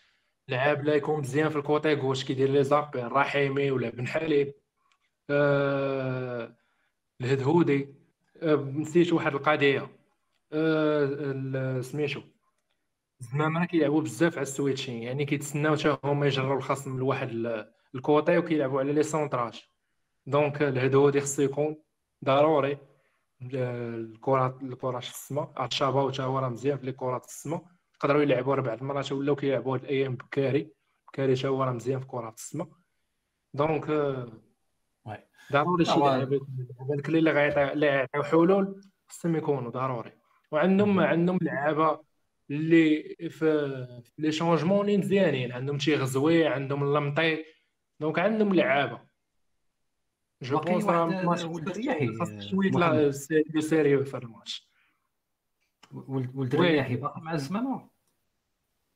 [0.49, 4.55] لعاب لا يكون مزيان في ال côté gauche كيدير les appels رحيمي ولا بن حليب.
[5.31, 6.57] آه
[7.21, 7.95] الهدهودي.
[8.43, 9.89] آه نسيت واحد القضية.
[10.53, 12.21] آه سميتو
[13.33, 17.29] زعما كيلعبوا بزاف على ال switching يعني كيتسناو حتى هما يجروا الخصم لواحد
[17.95, 19.63] ال côté وكيلعبوا على les centrages
[20.27, 21.77] donc الهدهودي خصو يكون
[22.25, 22.79] ضروري.
[23.43, 27.65] الكرات الكرات في السماء أتشابا حتى هو راه مزيان في الكرات في السماء
[27.95, 30.73] يقدروا يلعبوا أربع المرات ولاو كيلعبوا هاد الأيام بكاري.
[31.09, 32.69] بكاري حتى هو راه مزيان في كرات السماء
[33.55, 33.87] donc
[35.53, 36.41] ضروري شي لعيبه
[37.09, 40.13] اللي غيعطيو حلول خصهم يكونوا ضروري.
[40.53, 42.04] وعندهم عندهم لعابة
[42.51, 43.87] اللي في
[44.19, 45.53] les changements اللي مزيانين.
[45.53, 47.45] عندهم شي غزوي عندهم اللمطي
[48.01, 49.01] donc عندهم لعابة.
[50.43, 50.85] je pense
[51.45, 52.09] ولد الرياحي
[52.41, 53.11] شوية لا
[53.61, 54.71] sérieux في الماتش
[55.93, 57.95] ولد الرياحي باقي مع الزمامة.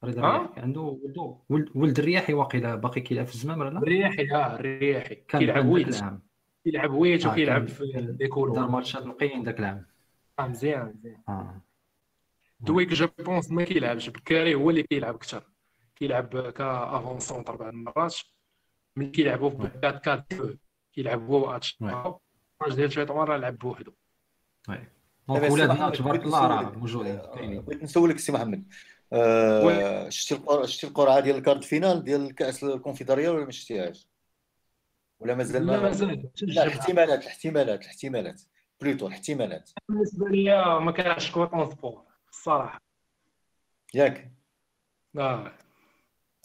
[0.05, 1.39] رضا عنده ولدو
[1.75, 6.05] ولد الرياحي واقيلا باقي كيلعب في الزمام ولا لا؟ الرياحي آه الرياحي كيلعب ويت
[6.65, 9.87] كيلعب ويت وكيلعب في ديكولو دار ماتشات نقيين ذاك العام
[10.39, 11.23] آه مزيان مزيان.
[11.29, 11.63] آه.
[12.61, 15.45] دويك جو بونس ما كيلعبش بكاري هو اللي كيلعب أكثر
[15.97, 18.17] كيلعب كافون سونتر بعض المرات
[18.97, 20.59] ملي كيلعبوا ب 4 4 2
[20.93, 23.93] كيلعب هو واتش الماتش ديال شيطوان راه لعب بوحدو
[25.29, 27.21] دونك ولادنا تبارك الله راه موجودين
[27.61, 28.65] بغيت نسولك سي محمد
[30.09, 34.09] شتي شتي القرعة ديال ال quart de finale ديال كأس الكونفدرالية ولا ما شتيهاش
[35.21, 36.31] ولا مازال لا مازال.
[36.43, 38.43] لا الاحتمالات الاحتمالات الاحتمالات
[38.81, 40.45] plutôt الاحتمالات بالنسبة لي
[40.81, 42.08] ما كانش كوطون سبور.
[42.39, 42.81] الصراحه
[43.95, 44.33] ياك.
[45.19, 45.53] آه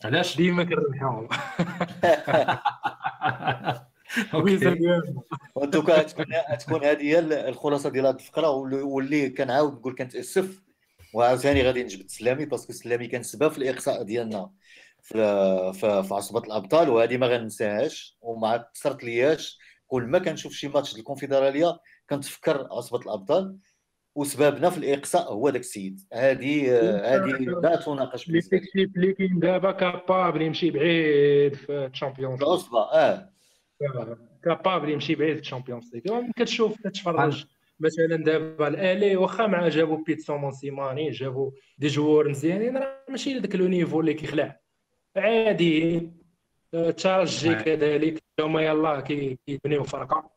[0.03, 1.27] علاش؟ ديما كنربحهم
[5.63, 6.25] donc تكون
[6.59, 7.19] تكون هذه هي
[7.49, 10.61] الخلاصة ديال هذه الفقرة واللي كنعاود نقول كنتاسف
[11.13, 14.51] وعاوتاني غادي نجبد سلامي parce que سلامي كان سبب في الإقصاء ديالنا
[15.01, 15.13] في
[15.73, 18.17] في عصبة الأبطال وهذه ما غننساهاش.
[18.21, 19.59] وما تصرت لياش.
[19.87, 21.79] كل ما كنشوف شي ماتش الكونفدرالية
[22.09, 23.57] كنتفكر عصبة الأبطال.
[24.15, 25.99] وسببنا في الإقصاء هو ذاك السيد.
[26.13, 26.77] هذه
[27.15, 33.29] هذه لا تناقش l'équipe اللي كاين دابا capable يمشي بعيد في ال Champions العصبه آه.
[34.43, 36.21] capable يمشي بعيد في ال Champions League.
[36.35, 37.45] كتشوف كتفرج
[37.79, 43.55] مثلا دابا الآلي واخا مع جابوا بيتسون مونسيماني جابوا دي جوار مزيانين راه ماشي لذاك
[43.55, 44.59] لو نيفو اللي كيخلع.
[45.15, 46.09] عادي
[46.73, 50.17] الترجي كذلك هما يلاه كيبنيو فرقة.
[50.17, 50.32] آه،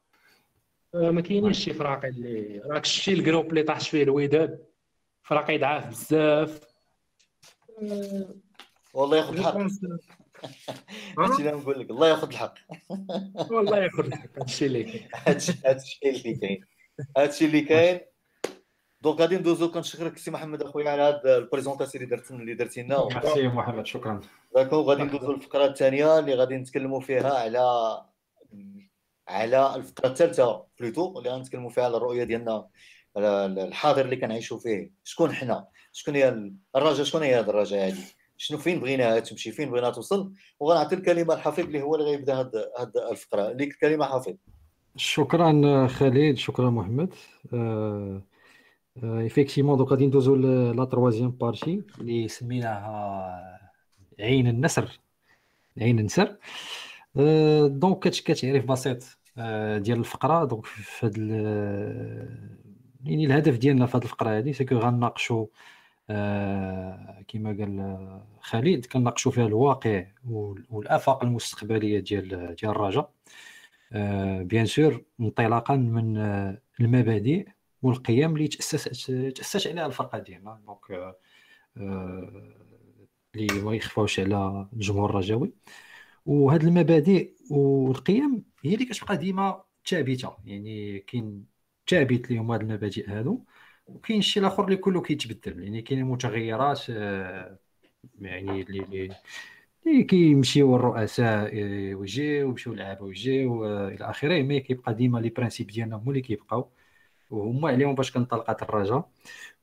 [0.94, 4.66] ما كاينينش شي فراقي اللي راك شتي الجروب اللي طاحت فيه الوداد
[5.22, 6.60] فراقي ضعاف بزاف.
[8.94, 9.56] والله ياخذ الحق.
[11.18, 12.54] هادشي اللي نقول لك الله ياخذ الحق.
[13.52, 15.08] والله ياخذ الحق هادشي اللي كاين.
[15.26, 15.52] هادشي
[16.04, 16.60] اللي كاين.
[17.16, 18.00] هادشي اللي كاين.
[19.00, 22.82] donc غادي ندوزو كنشكرك سي محمد أخويا على هاد ال présentation اللي درت اللي درتي
[22.82, 24.20] لنا ميرسي محمد شكرا.
[24.54, 27.62] d'accord غادي ندوزو للفقرة الثانية اللي غادي نتكلموا فيها على
[29.28, 32.66] على الفقره الثالثه plutôt اللي غنتكلموا فيها على الرؤية ديالنا
[33.16, 34.90] الحاضر اللي كنعيشوا فيه.
[35.04, 38.04] شكون حنا؟ شكون هي الرجاء شكون هي هذه الرجاء هذه
[38.36, 42.50] شنو فين بغيناها تمشي؟ فين بغينا توصل؟ وغنعطي الكلمة لحفيظ اللي هو اللي غيبدا هاد
[42.78, 43.52] هاد الفقرة.
[43.52, 44.34] ليك الكلمة حفيظ.
[44.96, 46.36] شكرا خالد.
[46.36, 47.14] شكرا محمد.
[49.04, 50.36] effectivement donc غادي ندوزو
[50.72, 53.70] la troisième partie اللي سميناها
[54.20, 55.00] عين النسر.
[55.80, 56.36] عين النسر.
[57.68, 59.15] donc كتعريف بسيط.
[59.78, 60.44] ديال الفقرة.
[60.44, 61.16] donc في هاد
[63.04, 65.46] يعني الهدف ديالنا في هاد الفقرة هادي c'est que غنناقشوا
[67.28, 70.06] كما قال خالد كنناقشوا فيها الواقع
[70.70, 73.10] والآفاق المستقبلية ديال ديال الرجاء
[74.44, 76.16] bien sûr انطلاقا من
[76.80, 77.48] المبادئ
[77.82, 80.60] والقيم اللي تاسست تأسست عليها الفرقة ديالنا.
[80.66, 81.16] donc
[83.36, 85.52] اللي ما يخفاوش على الجمهور الرجاوي
[86.26, 91.46] وهاد المبادئ والقيم هي اللي كتبقى ديما ثابته يعني كاين
[91.88, 93.44] ثابت لهم هاد المبادئ هادو
[93.86, 95.62] وكاين الشيء الآخر اللي كله كيتبدل.
[95.64, 97.58] يعني كاين متغيرات آه،
[98.20, 99.10] يعني اللي
[99.86, 104.42] اللي كيمشيو الرؤساء آه، ويجيو ويمشيو اللعابه ويجيو آه، إلى آخره.
[104.42, 106.70] mais كيبقى ديما les principes ديالنا هما اللي كيبقاو.
[107.30, 109.10] وهما عليهم باش كنطلقات الرجاء.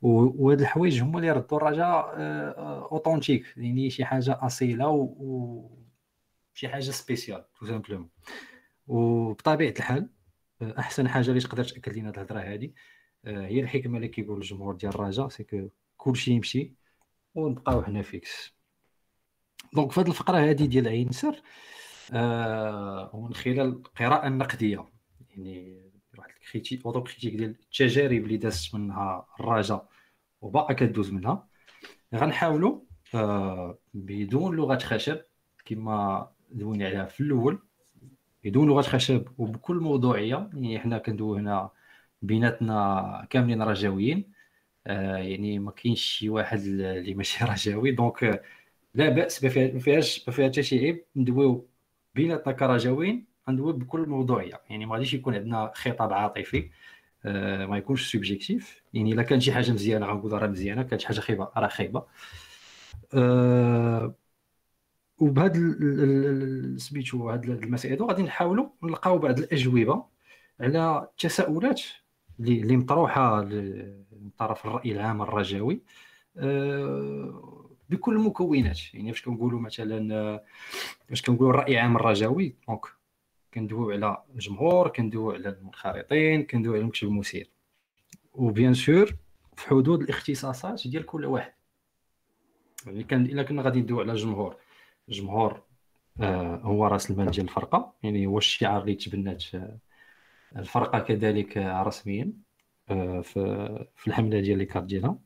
[0.02, 2.16] وهاد الحوايج هما اللي ردوا الرجاء
[2.92, 5.83] authentique يعني شي حاجة أصيلة و
[6.54, 8.10] شي حاجة spéciale tout simplement.
[8.88, 10.10] وبطبيعه الحال
[10.62, 12.72] أحسن حاجة اللي تقدر تأكد لنا الهضرة هذه
[13.26, 16.74] آه، هي الحكمة اللي كيقول الجمهور ديال الرجاء c'est كلشي يمشي
[17.36, 18.54] ونبقاو حنا fixes
[19.74, 21.42] donc في هذه الفقرة هذه ديال عين النسر
[22.14, 24.86] آه ومن خلال القراءه النقديه
[25.30, 25.82] يعني
[26.18, 29.90] واحد ال critique autocritique ديال التجارب اللي دازت منها الرجاء
[30.42, 31.48] وباقا كدوز منها
[32.16, 32.80] غنحاولوا
[33.16, 35.22] آه بدون لغة خشب
[35.66, 37.60] كما دوينا عليها في الأول.
[38.44, 41.70] بدون لغة خشب وبكل موضوعية يعني حنا كندوي هنا
[42.22, 44.32] بيناتنا كاملين رجاويين
[44.88, 48.44] آه يعني ما كاينش شي واحد اللي ماشي رجاوي donc
[48.96, 49.50] لا بأس ما
[49.80, 51.06] فيهاش ما فيها حتى شي عيب.
[51.16, 51.70] ندويو
[52.16, 54.62] بيناتنا كرجاويين ندويو بكل موضوعية.
[54.70, 56.70] يعني ما غاديش يكون عندنا خطاب عاطفي.
[57.26, 58.84] آه ما يكونش subjectif.
[58.94, 60.84] يعني إلا كان شي حاجة مزيانة غنقول راه مزيانة.
[60.84, 62.06] كانت شي حاجة خايبة راه خايبة.
[63.14, 64.16] آه
[65.24, 68.04] وبهذا سميتو هاد المسائل.
[68.04, 70.06] غادي نحاولوا نلقاو بعض الأجوبة
[70.60, 71.82] على التساؤلات
[72.40, 75.82] اللي مطروحة من طرف الرأي العام الرجاوي.
[76.38, 80.44] آه، بكل المكونات يعني فاش كنقولوا مثلا
[81.10, 82.86] فاش كنقولوا الرأي العام الرجاوي donc
[83.54, 87.50] كندويو على الجمهور كندويو على المنخرطين كندويو على المكتب المسير
[88.34, 89.16] وبيان سور
[89.56, 91.54] في حدود الاختصاصات ديال كل واحد.
[92.86, 94.56] يعني كان إلا كنا غادي ندويو على الجمهور.
[95.10, 95.62] الجمهور
[96.22, 97.94] آه هو راس المال ديال الفرقة.
[98.04, 99.44] يعني هو الشعار اللي تبنات
[100.58, 102.34] الفرقة كذلك رسميا
[102.90, 103.22] آه،
[103.96, 105.18] في الحملة ديال لي كارت ديالها.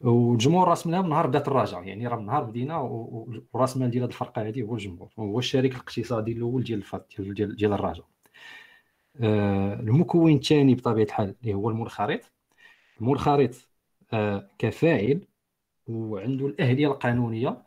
[0.00, 2.78] والجمهور راس مالها من نهار بدأت الرجعه يعني راه من نهار بدينا
[3.52, 5.08] وراس مال ديال الفرقة هذه هو الجمهور.
[5.18, 6.84] هو الشريك الاقتصادي الأول ديال
[7.18, 8.06] ديال ديال, ديال الرجاء
[9.20, 12.20] آه، المكون الثاني بطبيعة الحال اللي هو المنخرط
[13.00, 13.68] المنخرط
[14.58, 15.20] كفاعل
[15.88, 17.62] وعنده الأهلية القانونية.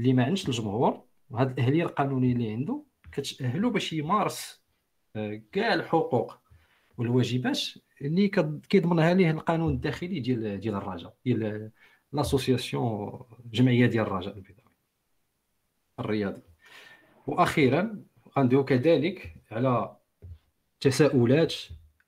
[0.00, 2.82] اللي ما عندش الجمهور وهذه الاهليه القانونيه اللي عنده
[3.12, 4.62] كتأهلو باش يمارس
[5.52, 6.38] كاع الحقوق
[6.98, 7.60] والواجبات
[8.00, 8.28] اللي
[8.68, 11.70] كيضمنها ليه القانون الداخلي ديال ديال الرجاء ديال
[12.12, 14.70] لاسوسياسيون الجمعيه ديال الرجاء البيضاوي
[15.98, 16.42] الرياضي.
[17.26, 18.04] وأخيرا
[18.38, 19.96] غندويو كذلك على
[20.80, 21.54] تساؤلات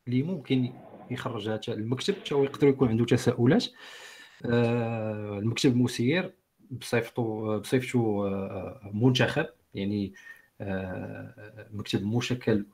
[0.09, 0.72] اللي ممكن
[1.11, 3.66] يخرجها المكتب حتى هو يقدر يكون عنده تساؤلات.
[4.45, 6.34] آه، المكتب المسير
[6.73, 7.99] بصيفته بصيفته
[8.29, 10.14] آه، منتخب يعني
[10.61, 12.66] آه، مكتب مشكل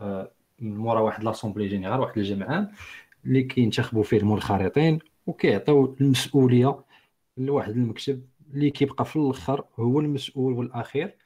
[0.00, 0.30] آه،
[0.60, 2.70] من مورا واحد لاسومبلي جينيرال واحد الجمعان
[3.24, 6.84] اللي كينتخبوا فيه المنخرطين وكيعطيو المسؤولية
[7.36, 11.16] لواحد المكتب اللي كيبقى في الأخر هو المسؤول والأخير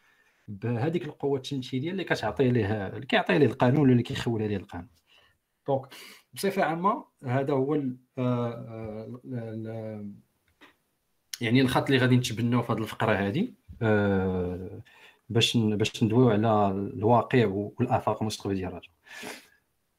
[0.49, 4.89] بهذيك القوة التمثيلية اللي كتعطي ليه اللي كيعطي ليه القانون اللي كيخول عليه القانون.
[5.69, 5.87] دونك
[6.35, 7.83] بصفة عامة هذا هو
[11.41, 13.49] يعني الخط اللي غادي نتبناو في هذه الفقرة هذه
[15.31, 18.91] باش باش ندويو على الواقع والآفاق المستقبلية ديال الرجل.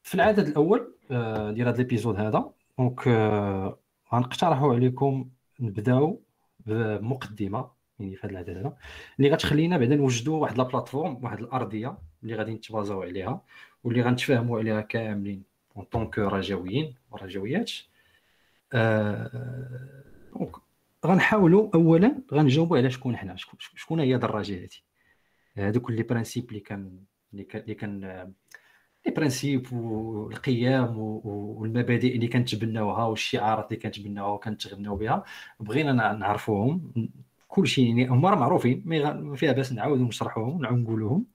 [0.04, 3.80] في العدد الأول آه، ديال هذا الإبيزود هذا donc آه،
[4.14, 5.30] غنقترحوا عليكم
[5.60, 6.22] نبداو
[6.66, 7.70] بمقدمة
[8.00, 8.78] يعني في هذا العدد هذا
[9.20, 13.42] اللي غتخلينا بعدا نوجدوا واحد la plateforme واحد الأرضية اللي غادي نت basaw عليها
[13.84, 15.44] واللي غنتفاهموا عليها كاملين
[15.78, 17.72] en tant que رجاويين ورجاويات
[18.74, 20.04] آه
[20.34, 20.56] donc
[21.06, 24.70] غنحاولوا اولا غنجاوبوا على شكون حنا شكون هي هذه
[25.58, 28.02] هذوك les principes اللي كان اللي كان
[29.06, 35.24] les principes والقيم والمبادئ اللي كنتبناوها والشعارات اللي كنتبناوها وكنتغناو بها.
[35.60, 36.94] بغينا نعرفوهم.
[37.48, 41.26] كل شيء يعني هما راه معروفين ما فيها باس نعاودو نشرحوهم ونعاود نقولوهم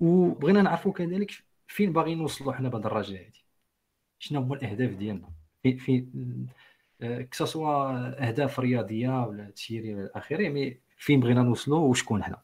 [0.00, 1.32] وبغينا نعرفوا كذلك
[1.66, 3.32] فين باغيين نوصلوا حنا بهذه الرجاء هذه
[4.18, 5.28] شنو هما الأهداف ديالنا؟
[5.62, 6.06] في في
[7.04, 12.42] que ce soit أهداف رياضية ولا تسييرية إلى اخره mais فين بغينا نوصلوا وشكون حنا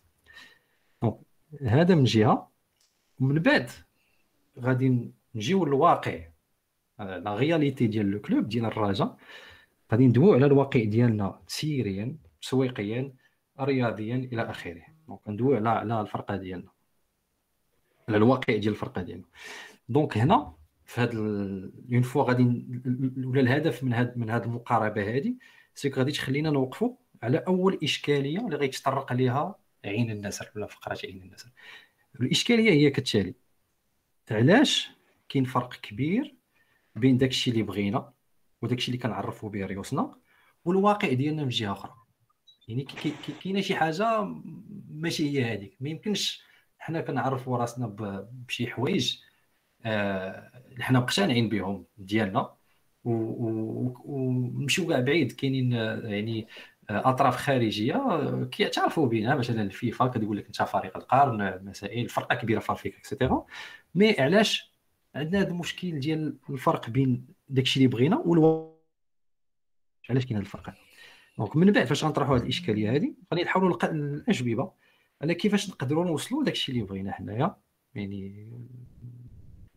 [1.02, 1.18] donc
[1.62, 2.50] هذا من جهة.
[3.20, 3.70] ومن بعد
[4.60, 6.28] غادي نجيو للواقع.
[6.98, 9.16] la réalité ديال le club ديال الرجاء
[9.92, 13.12] غادي ندويو على الواقع ديالنا تسييريا تسويقيا
[13.60, 14.82] رياضيا إلى آخره.
[15.08, 16.70] donc ندويو على على الفرقة ديالنا.
[18.08, 19.26] على الواقع ديال الفرقة ديالنا.
[19.88, 20.54] donc هنا
[20.88, 21.14] في هاد
[21.92, 22.42] envoi غادي
[23.24, 25.34] ولا الهدف من هاد من هاد المقاربة هذه
[25.74, 30.98] c'est que غادي تخلينا نوقفوا على أول إشكالية اللي غيتطرق ليها عين النسر ولا فقرة
[31.04, 31.50] عين النسر.
[32.20, 33.34] الإشكالية هي كالتالي
[34.30, 34.90] علاش
[35.28, 36.34] كاين فرق كبير
[36.96, 38.12] بين داكشي اللي بغينا
[38.62, 40.16] وداكشي اللي كنعرفوا به ريوسنا
[40.64, 41.94] والواقع ديالنا من جهة أخرى.
[42.68, 42.86] يعني
[43.44, 44.22] كاينة شي حاجة
[44.90, 46.42] ماشي هي هذيك ما يمكنش
[46.78, 47.86] حنا كنعرفوا راسنا
[48.30, 49.27] بشي حوايج
[49.88, 52.54] آه حنا مقتنعين بهم ديالنا
[53.04, 55.32] ونمشيو كاع بعيد.
[55.32, 56.46] كاينين يعني
[56.90, 62.72] أطراف خارجية كيعترفوا بنا مثلا الفيفا كتقول لك أنت فريق القرن مسائل فرقة كبيرة في
[62.72, 63.46] أفريقيا et cetera
[63.94, 64.72] mais علاش
[65.14, 68.78] عندنا هذا المشكل ديال الفرق بين داكشي اللي بغينا والو
[70.10, 70.74] علاش كاين هذا الفرق
[71.38, 74.72] donc من بعد فاش غنطرحوا هذه الإشكالية هذه غادي نحاولوا نلقى الأجوبة
[75.22, 77.56] على كيفاش نقدروا نوصلوا داكشي اللي بغينا حنايا.
[77.94, 78.48] يعني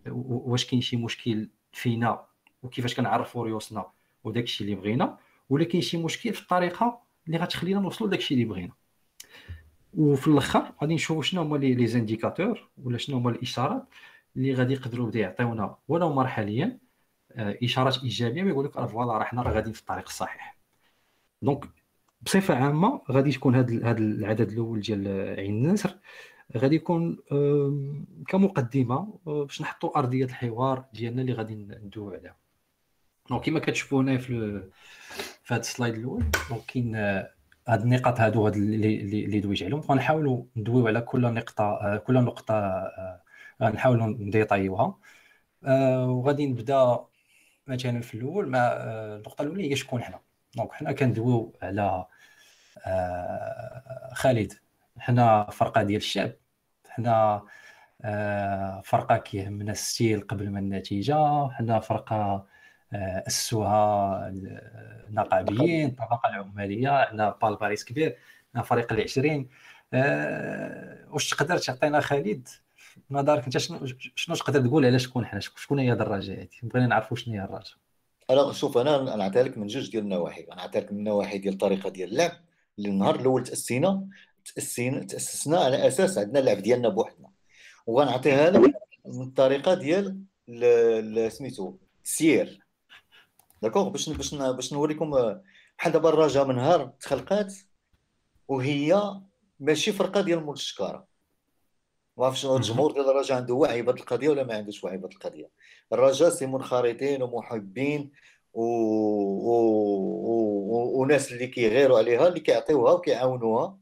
[0.08, 2.26] واش كاين شي مشكل فينا
[2.64, 3.86] وكيفاش كنعرفوا ريوسنا
[4.24, 5.18] وداكشي اللي بغينا
[5.50, 8.74] ولا كاين شي مشكل في الطريقة اللي غتخلينا نوصلوا لداكشي اللي بغينا.
[9.94, 13.84] وفي الأخر غادي نشوفوا شنو هما les indicateurs ولا شنو هما الإشارات
[14.36, 16.80] اللي غادي يقدروا بدا يعطيونا ولو مرحليا
[17.32, 20.58] آه، إشارات إيجابية ويقول لك voilà راه حنا راه غاديين في الطريق الصحيح.
[21.42, 21.66] donc
[22.22, 25.08] بصفة عامة غادي تكون هذا هذا العدد الأول ديال
[25.40, 25.98] عين النسر.
[26.58, 27.18] غادي يكون
[28.28, 32.36] كمقدمة آه، باش نحطوا أرضية الحوار ديالنا اللي غادي ندويو عليها.
[33.30, 34.64] donc كما كتشوفوا هنا في
[35.44, 37.32] في هذا ال slide الأول donc كاين آه،
[37.68, 39.80] هاد النقاط هادو هاد اللي اللي دويت عليهم.
[39.80, 42.84] غنحاولوا ندويو على كل نقطة آه، كل نقطة
[43.64, 44.98] غنحاولوا نديطايوها.
[46.08, 47.00] وغادي نبدا
[47.68, 50.20] مثلا في الأول مع النقطة الاولى هي شكون حنا.
[50.56, 52.06] donc حنا كندويو على
[54.14, 54.54] خالد.
[54.98, 56.32] حنا فرقة ديال الشعب.
[56.92, 57.44] حنا
[58.02, 62.46] آه، فرقة كيهمنا ال style قبل ما النتيجة حنا فرقة
[62.94, 64.28] آه، أسسوها
[65.10, 68.18] النقابيين الطبقه العمالية عندنا بالباريس كبير
[68.48, 69.50] عندنا فريق العشرين.
[69.94, 72.48] أه واش تقدر تعطينا خالد
[73.12, 73.86] نظرك انت شنو
[74.16, 77.76] شنو تقدر تقول على شكون حنا؟ شكون هي الرجاء هذه بغينا نعرفوا شنو هي الرجاء
[78.30, 80.46] أنا شوف أنا نعطيها لك من جوج ديال النواحي.
[80.58, 82.32] نعطيها لك من النواحي ديال الطريقة ديال اللعب.
[82.78, 85.04] اللي النهار الأول تأسسنا.
[85.06, 87.30] تأسسنا تأسسنا على أساس عندنا اللعب ديالنا بوحدنا.
[87.88, 88.74] وغنعطيها لك
[89.06, 90.24] من الطريقة ديال
[91.32, 92.60] سميتو السير
[93.62, 95.12] d'accord؟ باش باش باش نوريكم
[95.78, 97.54] بحال دابا الرجاء من نهار تخلقات
[98.48, 99.02] وهي
[99.60, 101.08] ماشي فرقة ديال مول الشكارة.
[102.18, 105.50] ما عرفتش الجمهور ديال الرجاء عنده وعي بهذه القضية ولا ما عندوش وعي بهذه القضية؟
[105.94, 108.12] الرجاء سي منخرطين ومحبين
[108.54, 108.64] و...
[108.64, 109.54] و...
[110.24, 111.02] و...
[111.02, 113.78] وناس اللي كيغيروا عليها اللي كيعطيوها وكيعاونوها.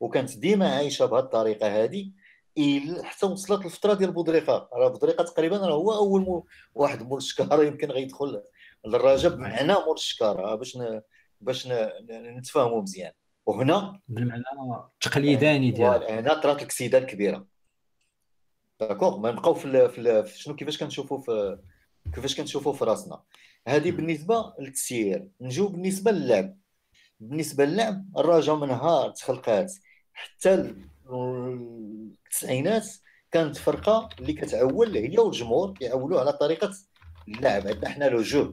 [0.00, 2.10] وكانت ديما عايشة بهذه الطريقة هذه
[3.02, 4.68] حتى وصلت الفترة ديال بودريقة.
[4.72, 8.42] راه بودريقة تقريبا راه هو أول مو واحد مول الشكاره يمكن غيدخل
[8.86, 11.00] للرجاء بمعنى مول الشكاره باش ن...
[11.40, 11.90] باش ن...
[12.10, 13.12] نتفاهموا مزيان.
[13.46, 14.42] وهنا بالمعنى
[14.94, 17.46] التقليداني ديال هنا طرات الكسيده الكبيره
[18.80, 19.88] d'accord ما نبقاو في,
[20.24, 21.58] في شنو كيفاش كنشوفوا في
[22.14, 23.22] كيفاش كنشوفوا في راسنا.
[23.68, 25.28] هذه بالنسبة للتسيير.
[25.40, 26.56] نجيو بالنسبة للعب.
[27.20, 29.72] بالنسبة للعب الرجاء من نهار تخلقات
[30.12, 30.74] حتى
[31.10, 32.86] التسعينات
[33.32, 36.74] كانت فرقة اللي كتعول هي والجمهور كيعولوا على طريقة
[37.28, 37.66] اللعب.
[37.66, 38.52] عندنا حنا le jeu.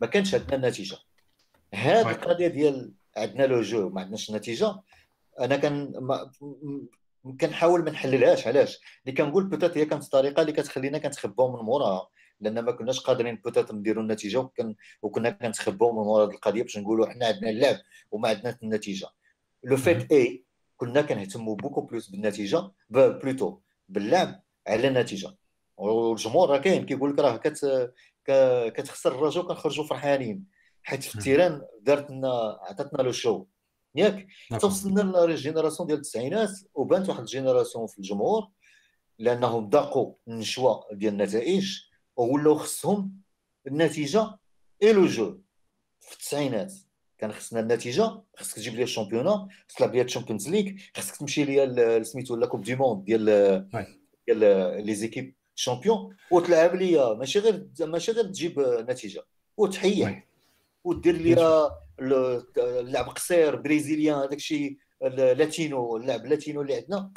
[0.00, 0.96] ما كانش عندنا النتيجة.
[1.74, 4.80] هذه القضية ديال عندنا le jeu ما عندناش النتيجة.
[5.40, 6.30] أنا كان ما
[7.40, 8.46] كنحاول ما نحللهاش.
[8.46, 12.08] علاش؟ اللي كنقول peut-être هي كانت الطريقة اللي كتخلينا كنتخباو من موراها
[12.40, 17.06] لأن ما كناش قادرين peut-être نديروا النتيجة وكن وكنا كنتخباو من ورا القضية باش نقولوا
[17.06, 17.76] حنا عندنا اللعب
[18.10, 19.06] وما عندناش النتيجة.
[19.64, 20.44] l'effet est
[20.76, 23.58] كنا كنهتموا beaucoup plus بالنتيجة plutôt
[23.88, 25.36] باللعب على النتيجة.
[25.76, 27.92] والجمهور راه كاين كيقول لك راه كت
[28.74, 30.44] كتخسر الرجاء وكنخرجوا فرحانين.
[30.82, 33.46] حيت في ال terrain دارت لنا عطاتنا le show
[33.94, 34.26] ياك
[34.60, 38.48] توصلنا لل génération ديال التسعينات وبانت واحد ال génération في الجمهور
[39.18, 41.85] لأنهم ذاقوا النشوة ديال النتائج.
[42.16, 43.12] وولاو خصهم
[43.66, 44.38] النتيجة
[44.82, 45.38] et le jeu
[46.00, 46.72] في التسعينات
[47.18, 51.16] كان خصنا النتيجة خصك تجيب لي ال championnat خصك تلعب لي ال Champions League خصك
[51.16, 53.68] تمشي ليا سميتو la Coupe du monde ديال
[54.26, 54.38] ديال
[54.86, 59.22] les équipes championnes وتلعب ليا ماشي غير ماشي غير تجيب نتيجة
[59.56, 60.28] وتحيح
[60.84, 61.70] ودير ليا
[62.58, 67.12] اللعب قصير brésilien هذاك الشيء latino اللعب latino اللي عندنا.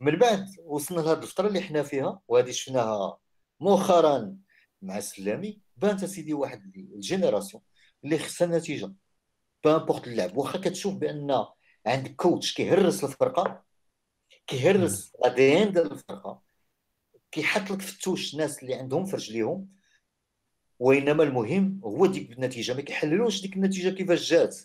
[0.00, 3.18] من بعد وصلنا لهذه الفترة اللي حنا فيها وهذه شفناها
[3.60, 4.36] مؤخرا
[4.82, 7.62] مع السلامي بانت سيدي واحد ال génération
[8.04, 8.92] اللي خصها النتيجه
[9.64, 11.44] peu importe اللعب واخا كتشوف بأن
[11.86, 13.64] عندك coach كيهرس الفرقة
[14.46, 16.42] كيهرس ال ADN ديال الفرقة
[17.32, 19.68] كيحط لك في ال touche الناس اللي عندهم في رجليهم
[20.78, 22.74] وإنما المهم هو ديك النتيجة.
[22.74, 24.56] ما كيحللوش ديك النتيجة كيفاش جات.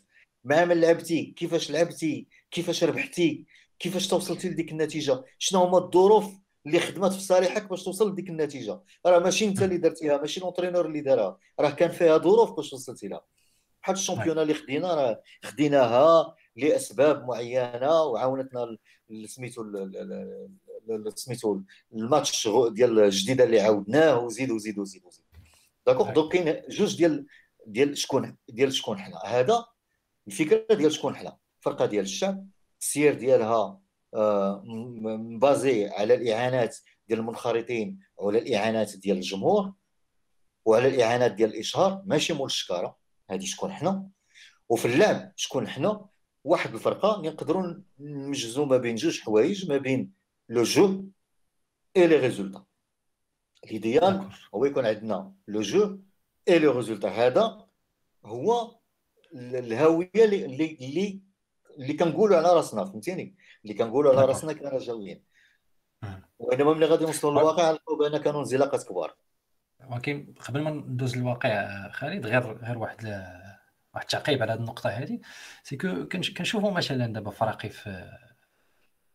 [0.43, 3.45] مع من لعبتي؟ كيفاش لعبتي؟ كيفاش ربحتي؟
[3.79, 8.81] كيفاش توصلتي لديك النتيجة؟ شنو هما الظروف اللي خدمت في صالحك باش توصل لديك النتيجة.
[9.05, 11.37] راه ماشي انت اللي درتيها ماشي l'entraîneur اللي دارها.
[11.59, 13.21] راه كان فيها ظروف باش وصلتي لها.
[13.83, 18.77] بحال ال championnat اللي خدينا راه خديناها لأسباب معينة وعاونتنا
[19.25, 19.63] سميتو
[21.15, 21.61] سميتو
[21.93, 25.25] الماتش ديال الجديدة اللي عاودناه وزيد وزيد وزيد وزيد.
[25.87, 27.25] d'accord donc كاين جوج ديال
[27.65, 29.19] ديال شكون ديال شكون حنا.
[29.25, 29.65] هذا
[30.27, 31.37] الفكرة ديال شكون حنا.
[31.59, 32.47] فرقه ديال الشعب
[32.81, 33.79] السير ديالها
[34.15, 39.73] مبازي على الإعانات ديال المنخرطين وعلى الإعانات ديال الجمهور
[40.65, 42.97] وعلى الإعانات ديال الإشهار ماشي مول الشكارة.
[43.29, 44.07] هذه شكون حنا؟
[44.69, 46.05] وفي اللعب شكون حنا؟
[46.43, 50.11] واحد الفرقة نقدروا نمزجوا ما بين جوج حوايج ما بين
[50.49, 51.05] le jeu
[51.97, 52.65] et les résultats.
[53.63, 55.99] ال idéal هو يكون عندنا le jeu
[56.49, 57.09] et le résultat.
[57.09, 57.67] هذا
[58.25, 58.75] هو
[59.33, 60.45] الهويه اللي
[60.81, 61.21] اللي
[61.79, 65.23] اللي كنقولوا على راسنا فهمتيني؟ اللي كنقولوا على راسنا كرجاويين
[66.39, 69.15] وإنما ملي غادي نوصلوا للواقع نلقاو بأن كانوا انزلاقات كبار.
[69.89, 73.05] ولكن قبل ما ندوز للواقع خالد غير غير واحد
[73.93, 75.19] واحد التعقيب على هذه النقطة هذه
[75.63, 77.89] c'est que كنشوفوا مثلا دابا فراقي في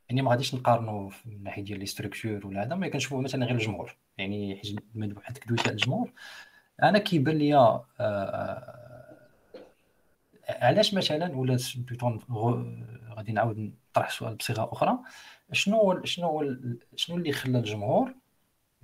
[0.08, 3.54] يعني ما غاديش نقارنوا من الناحيه ديال les structures ولا هذا ما كنشوفوا مثلا غير
[3.54, 3.96] الجمهور.
[4.18, 4.56] يعني
[5.22, 6.12] حيت دويت على الجمهور
[6.82, 8.79] أنا كيبان ليا آه، آه،
[10.50, 12.18] علاش مثلا ولا plutôt
[13.16, 13.58] غادي نعاود
[13.90, 14.98] نطرح السؤال بصيغة أخرى.
[15.52, 16.56] شنو شنو
[16.96, 18.14] شنو اللي خلى الجمهور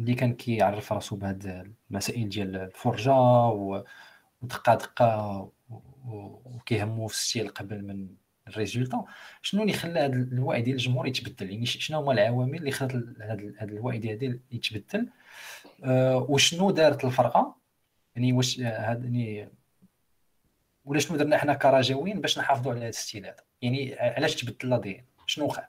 [0.00, 3.14] اللي كان كيعرف راسو بهاد المسائل ديال الفرجة
[3.48, 5.50] ودقه دقه
[6.44, 8.08] وكيهمو في ال style قبل من
[8.48, 9.04] ال résultat
[9.42, 12.92] شنو اللي خلى هذا الوعي ديال الجمهور يتبدل؟ يعني شنو هما العوامل اللي خلات
[13.22, 15.08] هذا الوعي ديال يتبدل؟
[15.84, 17.56] أه وشنو دارت الفرقة؟
[18.16, 19.48] يعني واش هذا يعني
[20.86, 24.70] ولا شنو درنا حنا كرجاويين باش نحافظوا على هذا ال style هذا؟ يعني علاش تبدل
[24.70, 25.68] l'ADN شنو وقع؟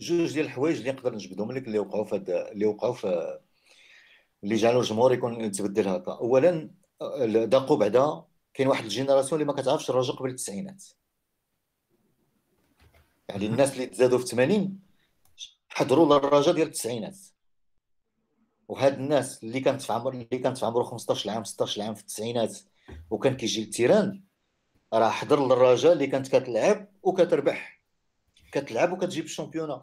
[0.00, 2.16] جوج ديال الحوايج اللي نقدر نجبدهم لك اللي وقعوا في
[2.52, 3.38] اللي وقعوا في
[4.44, 6.12] اللي جعلوا الجمهور يكون يتبدل هكا.
[6.12, 6.70] اولا
[7.44, 10.84] d'accord بعدا كاين واحد ال génération اللي ما كتعرفش الرجاء قبل التسعينات
[13.28, 14.78] يعني الناس اللي تزادوا في 80
[15.68, 17.16] حضروا للرجاء ديال التسعينات.
[18.68, 22.00] وهاد الناس اللي كانت في عمر اللي كانت في عمره 15 عام 16 عام في
[22.00, 22.58] التسعينات
[23.10, 24.22] وكان كيجي لل terrain
[24.92, 27.82] راه حضر للرجاء اللي كانت كتلعب وكتربح.
[28.52, 29.82] كتلعب وكتجيب ال championnat.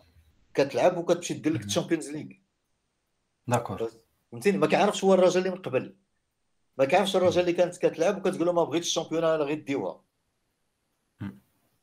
[0.53, 2.27] كتلعب وكتمشي دير لك ال Champions League.
[3.47, 3.91] d'accord.
[4.31, 5.95] فهمتيني؟ ما كيعرفش هو الرجاء اللي من قبل.
[6.77, 10.03] ما كيعرفش الرجاء اللي كانت كتلعب وكتقول له ما بغيتش ال championnat غير ديوها.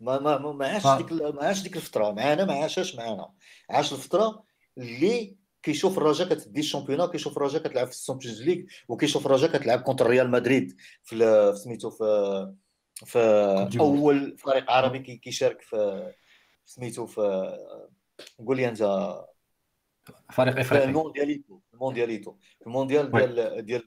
[0.01, 2.11] ما ما ما عاش ديك ما عاش ديك الفترة.
[2.11, 3.33] معانا ما عاشاش معانا.
[3.71, 4.45] عاش الفترة
[4.79, 9.59] اللي كيشوف الرجاء كتدي ال championnat كيشوف الرجاء كتلعب في ال Champions League وكيشوف الرجاء
[9.59, 12.55] كتلعب contre ريال مدريد في سميتو في
[13.07, 16.13] في أول فريق عربي كيشارك في
[16.65, 17.57] سميتو في
[18.47, 18.79] قول لي أنت.
[20.33, 20.85] فريق إفريقي.
[20.85, 22.37] ال Mundialito ال Mundialito
[22.67, 23.83] المونديال ديال ديال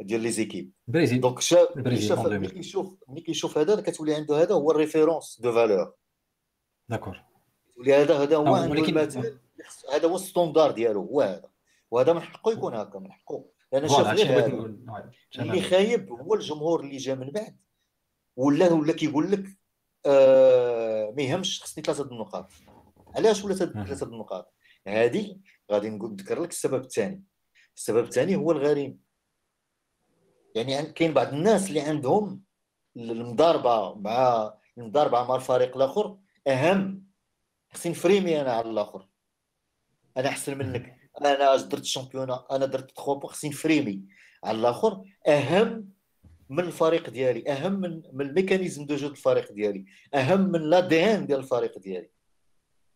[0.00, 0.72] ديال les équipes.
[0.86, 1.20] Brésil.
[1.20, 5.94] donc شاف ملي كيشوف ملي كيشوف هذا كتولي عنده هذا هو ال référence de valeur.
[6.88, 7.24] d'accord.
[7.74, 9.08] تولي هذا هذا هو عنده
[9.92, 11.50] هذا هو ال standard ديالو هو هذا.
[11.90, 13.44] وهذا من حقه يكون هكا من حقه.
[13.72, 14.74] لأن شاف غير
[15.38, 17.56] اللي خايب هو الجمهور اللي جا من بعد.
[18.40, 19.44] ولا ولا كيقول لك
[20.06, 22.46] آه ما يهمش خصني ثلاثة النقاط.
[23.16, 24.54] علاش ولا ثلاثة النقاط؟
[24.86, 25.36] هذه
[25.72, 27.22] غادي نقول نذكر لك السبب الثاني.
[27.76, 29.00] السبب الثاني هو الغريم.
[30.54, 32.42] يعني كاين بعض الناس اللي عندهم
[32.96, 37.04] المضاربة مع المضاربة مع الفريق الآخر أهم.
[37.72, 39.08] خصني نفريمي أنا على الآخر.
[40.16, 41.10] أنا أحسن منك.
[41.20, 44.04] أنا درت ال championnat أنا درت تخوا خصني نفريمي
[44.44, 45.04] على الآخر.
[45.28, 45.99] أهم
[46.50, 51.26] من الفريق ديالي أهم من من ال mécanisme de jeu الفريق ديالي أهم من l'ADN
[51.26, 52.10] ديال الفريق ديالي.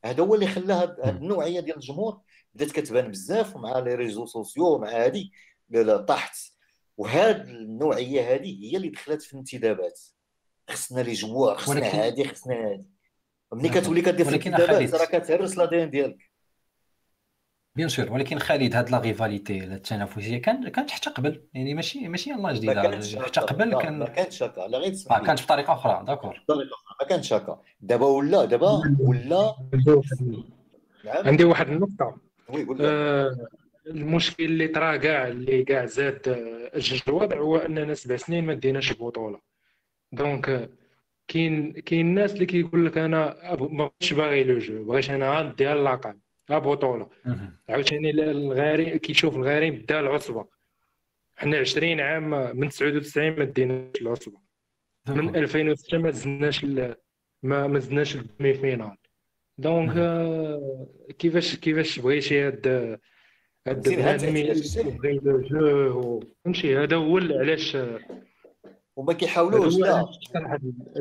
[0.04, 2.20] هذا هو اللي خلى هاد النوعية ديال الجمهور.
[2.54, 5.32] بدات كتبان بزاف مع les réseaux sociaux مع هادي
[6.08, 6.36] طاحت.
[6.96, 10.00] وهاد النوعية هذه هي اللي دخلت في الانتدابات.
[10.70, 11.98] خصنا les joueurs خصنا ولكن...
[11.98, 12.84] هادي خصنا هادي.
[13.52, 16.33] ملي كتولي كدير في الانتدابات راه كتهرس l'ADN ديالك.
[17.76, 22.30] bien sûr ولكن خالد هاد la rivalité التنافسية كان كانت حتى قبل يعني ماشي ماشي
[22.30, 26.42] يلاه جديدة حتى قبل كان ما كانتش هكا لا غير آه كانت بطريقه أخرى d'accord.
[26.48, 29.54] بطريقه أخرى ما كانتش هكا دابا ولا دابا ولا.
[31.04, 31.26] نعم.
[31.26, 32.16] عندي واحد النقطة.
[32.80, 33.48] آه
[33.86, 36.20] المشكل اللي طرا كاع اللي كاع زاد
[36.74, 39.40] أجج الوضع هو أننا سبع سنين ما ديناش بطولة.
[40.12, 40.70] donc
[41.28, 45.72] كاين كاين الناس اللي كيقول لك أنا ما بغيتش باغي le jeu بغيت أنا غنديها
[45.72, 47.08] اللقب ها بطوله
[47.68, 50.46] عاوتاني الغاري كيشوف الغاري بدا العصبة.
[51.36, 54.38] حنا 20 عام من 99 ما ديناش العصبة.
[55.08, 56.64] من 2006 ما زدناش
[57.42, 58.96] ما ما زدناش ال demi-finale
[59.58, 59.92] donc
[61.18, 62.66] كيفاش كيفاش بغيتي هاد
[63.66, 63.88] هاد
[64.98, 67.76] بغي le jeu فهمتي؟ هذا هو علاش؟
[68.96, 70.06] وما كيحاولوش لا.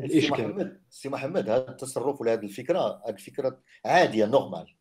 [0.08, 4.76] سي محمد سي محمد هذا التصرف ولا هذه الفكرة هذه الفكرة عادية normal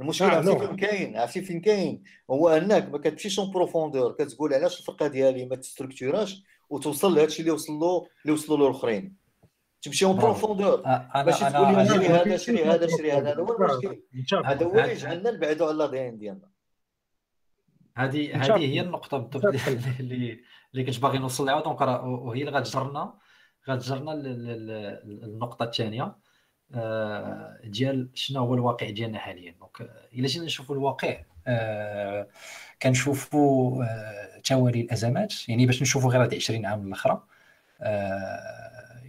[0.00, 4.54] المشكل آه عرفتي فين كاين عرفتي فين كاين هو أنك ما كتمشيش en profondeur كتقول
[4.54, 9.16] علاش الفرقه ديالي ما تستركتوراش وتوصل لهذا الشيء اللي وصل له اللي وصلوا له الأخرين.
[9.82, 10.80] تمشي en profondeur
[11.14, 13.32] باش تقول لي شري هذا شري هذا شري هذا.
[13.32, 14.02] هذا هو المشكل.
[14.44, 16.48] هذا هو اللي جعلنا نبعدوا على l'ADN ديالنا
[17.96, 19.44] هذه هذه هي النقطة بالضبط
[20.00, 20.40] اللي
[20.74, 21.60] اللي كنت باغي نوصل لها.
[21.60, 23.14] donc وهي اللي غتجرنا
[23.68, 26.16] غتجرنا النقطة الثانية.
[27.64, 29.54] ديال شنو هو الواقع ديالنا حاليا.
[29.60, 32.28] donc إلا جينا نشوفوا الواقع آه،
[32.82, 37.22] كنشوفوا آه، توالي الأزمات يعني باش نشوفوا غير هاد 20 عام الأخرى.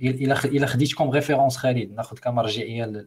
[0.01, 3.05] إلا إلا خديت comme référence خالد ناخذ كمرجعيه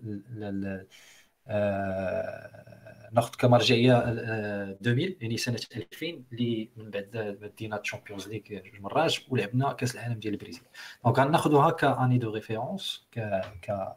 [3.12, 9.72] ناخذ كمرجعيه 2000 يعني سنة 2000 اللي من بعد دينا Champions League جوج مرات ولعبنا
[9.72, 10.62] كأس العالم ديال البرازيل
[11.04, 13.96] donc غناخذوها ك année de référence ك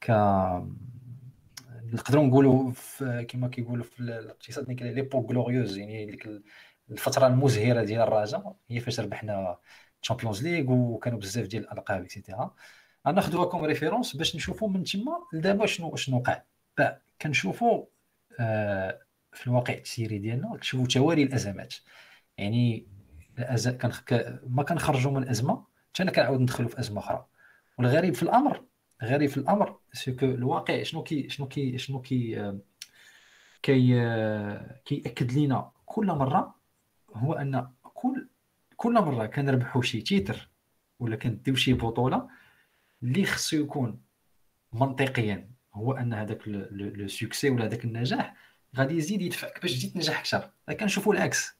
[0.00, 0.10] ك
[1.92, 2.72] نقدروا نقولوا
[3.28, 6.28] كما كيقولوا في الاقتصاد l'époque glorieuse يعني ديك
[6.90, 9.58] الفترة المزهرة ديال الرجاء هي فاش ربحنا
[10.02, 12.54] Champions League وكانوا بزاف ديال الألقاب et cetera
[13.08, 16.42] غناخذوها comme référence باش نشوفوا من تما لدابا شنو شنو وقع.
[17.22, 17.86] كنشوفوا
[18.40, 19.00] آه،
[19.32, 21.74] في الواقع التسييري ديالنا كنشوفوا توالي الأزمات.
[22.38, 22.86] يعني.
[24.06, 25.64] كان ما كنخرجوا من ازمه
[25.94, 27.26] حتى كنعاود ندخلوا في أزمة أخرى.
[27.78, 28.64] والغريب في الأمر
[29.02, 32.58] غريب في الأمر ce que الواقع شنو كي شنو كي شنو كي آه،
[33.62, 36.54] كي آه، كيأكد لنا كل مرة
[37.14, 38.28] هو أن كل
[38.76, 40.50] كل مرة كنربحوا شي titre
[41.00, 42.28] ولا كنديو شي بطولة
[43.02, 44.00] اللي خصو يكون
[44.72, 48.34] منطقيا هو أن هذاك le succès ولا هذاك النجاح
[48.76, 50.50] غادي يزيد يدفعك باش تزيد تنجح أكثر.
[50.80, 51.52] كنشوفوا العكس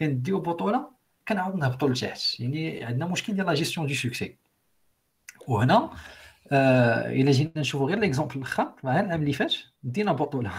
[0.00, 0.90] كنديو بطولة
[1.28, 2.40] كنعاود نهبطوا لتحت.
[2.40, 4.36] يعني عندنا مشكل ديال la gestion de succès
[5.48, 5.90] وهنا
[6.52, 10.52] الا جينا نشوفوا غير l'exemple الآخر مع العام اللي فات دينا بطوله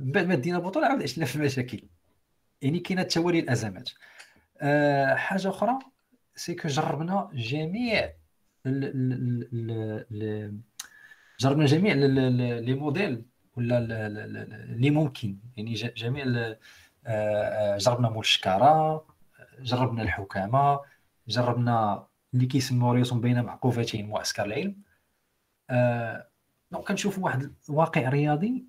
[0.00, 1.82] من بعد ما دينا بطوله عاود عشنا في المشاكل
[2.62, 3.90] يعني كاينة توالي الازمات
[4.60, 5.78] آه حاجة أخرى
[6.36, 8.12] c'est que جربنا جميع
[11.40, 13.24] جربنا جميع les modèles
[13.56, 16.24] ولا اللي ممكن يعني جميع
[17.76, 19.06] جربنا مول الشكاره
[19.60, 20.80] جربنا الحكامه
[21.28, 24.76] جربنا اللي كيسموا ريوسهم بين معقوفتين معسكر العلم
[26.70, 28.64] donc كنشوفوا واحد الواقع رياضي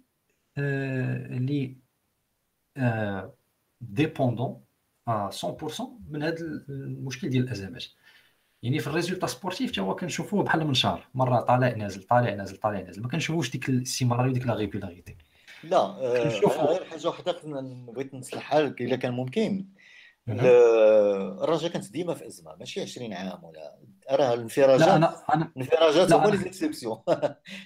[0.58, 1.78] آه اللي
[2.78, 3.34] آه
[3.82, 4.62] dépendant
[5.10, 6.38] 100% من هذا
[6.70, 7.86] المشكل ديال الأزمات.
[8.64, 12.58] يعني في ال résultat sportif حتى هو كنشوفوه بحال منشار مرة طالع نازل طالع نازل
[12.58, 13.02] طالع نازل.
[13.02, 15.16] ما كنشوفوش ديك الاستمراريه وديك la régularité
[15.64, 16.30] لا آه
[16.66, 17.40] غير حاجة وحدة
[17.88, 19.66] بغيت نصلحها لك إلا كان ممكن.
[20.30, 23.80] الرجاء كانت ديما في أزمة ماشي 20 عام ولا
[24.12, 24.88] راه الانفراجات.
[24.88, 26.98] لا أنا أنا الانفراجات هما les exceptions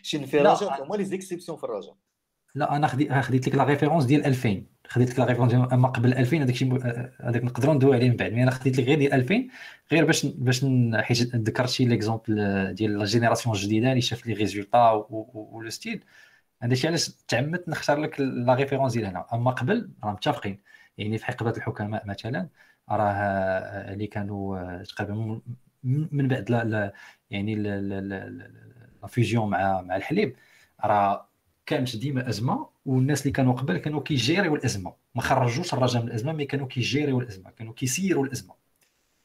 [0.02, 1.96] شي انفراجات هما les exceptions في الرجاء
[2.56, 6.14] لا أنا خديت خديت لك la référence ديال 2000 خديت لك la référence أما قبل
[6.14, 6.74] 2000 هذاك الشيء
[7.22, 8.32] هذاك نقدروا ندوي عليه من بعد.
[8.34, 9.48] mais أنا خديت لك غير ديال 2000
[9.92, 15.06] غير باش باش حيت ذكرت شي l'exemple ديال la génération الجديدة اللي شاف les résultats
[15.10, 16.04] و le style
[16.64, 19.26] هذا الشيء علاش تعمدت نختار لك la référence ديال هنا.
[19.34, 20.60] أما قبل راه متفقين.
[20.98, 22.50] يعني في حقبة الحكماء مثلا
[22.90, 23.14] راه
[23.94, 25.42] اللي كانوا تقريبا
[25.84, 26.94] من بعد لا لا
[27.30, 28.20] يعني لا
[29.36, 30.36] مع مع الحليب.
[30.86, 31.30] راه
[31.66, 34.94] كانت ديما أزمة والناس اللي كانوا قبل كانوا كيجيريو الأزمة.
[35.16, 38.56] ما خرجوش الرجاء من الأزمة mais كانوا كيجيريو الأزمة كانوا كيسيروا الأزمة.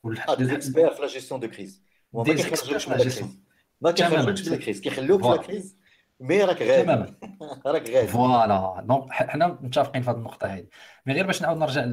[0.04, 1.82] des experts في la gestion de crise
[2.12, 3.38] ما كيخرجوش من ال crise
[3.80, 5.76] ما كيخرجوش من ال crise كيخلوك في ال crise
[6.20, 6.82] mais راك غادي.
[6.82, 7.14] تماما.
[7.66, 8.06] راك غادي.
[8.06, 8.82] voilà.
[8.84, 10.66] donc حنا متفقين في هذه النقطة هذه
[11.06, 11.84] mais غير باش نعاود نرجع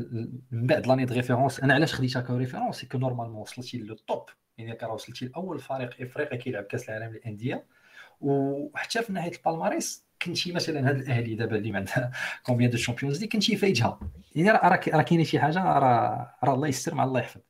[0.52, 3.96] من بعد l'année de référence أنا علاش خديتها ك référence؟ c'est que normalement وصلتي le
[3.96, 4.26] top.
[4.58, 7.66] يعني راه وصلتي لأول فريق إفريقي كيلعب كأس العالم للأندية.
[8.22, 12.12] وحتى في ناحيه ال palmarès كنتي مثلا هاد الأهلي دابا اللي عندها
[12.46, 14.00] combien de Champions League كنتي فايتها
[14.36, 17.42] يعني راه راه كاينة شي حاجة راه راه الله يستر مع الله يحفظ.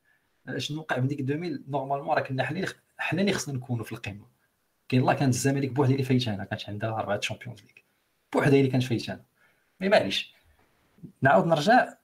[0.56, 2.66] شنو وقع في ديك 2000 normalement راه كنا حنا
[2.98, 4.35] حنا اللي خصنا نكونوا في القمة.
[4.88, 7.70] كاين الله كانت الزمالك بوحدها اللي فايتانا كانت عندها أربعة Champions League
[8.32, 9.24] بوحدها اللي كانت فايتانا
[9.80, 10.34] mais معليش.
[11.22, 11.94] نعاود نرجع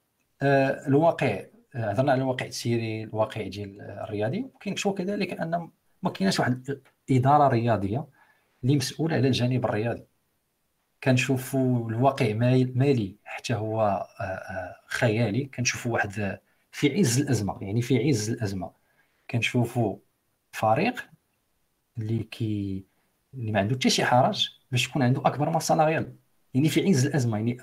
[0.42, 1.44] آه الواقع
[1.74, 4.40] آه، هضرنا على الواقع السيري الواقع ديال الرياضي.
[4.54, 5.70] وكنكتشفوا كذلك أن
[6.02, 6.80] ما كايناش واحد
[7.10, 8.06] إدارة رياضية
[8.64, 10.04] اللي مسؤولة على الجانب الرياضي.
[11.04, 12.32] كنشوفوا الواقع
[12.74, 13.82] مالي حتى هو
[14.20, 15.44] آه، آه، خيالي.
[15.44, 16.38] كنشوفوا واحد
[16.72, 18.70] في عز الأزمة يعني في عز الأزمة.
[19.30, 19.98] كنشوفوا
[20.52, 21.11] فريق
[21.98, 22.84] اللي كي
[23.34, 26.16] اللي ما عنده حتى شي حرج باش يكون عنده أكبر masse salariale
[26.54, 27.56] يعني في عز الأزمة يعني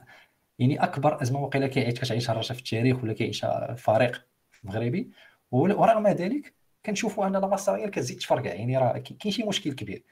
[0.60, 4.26] يعني أكبر أزمة وقيلة كيعيش كتعيشها الرجاء في التاريخ ولا كيعيشها فريق
[4.64, 5.12] مغربي.
[5.52, 6.54] ورغم ذلك
[6.86, 10.04] كنشوفوا أن la salariale كتزيد تفرقع يعني راه كاين شي مشكل كبير.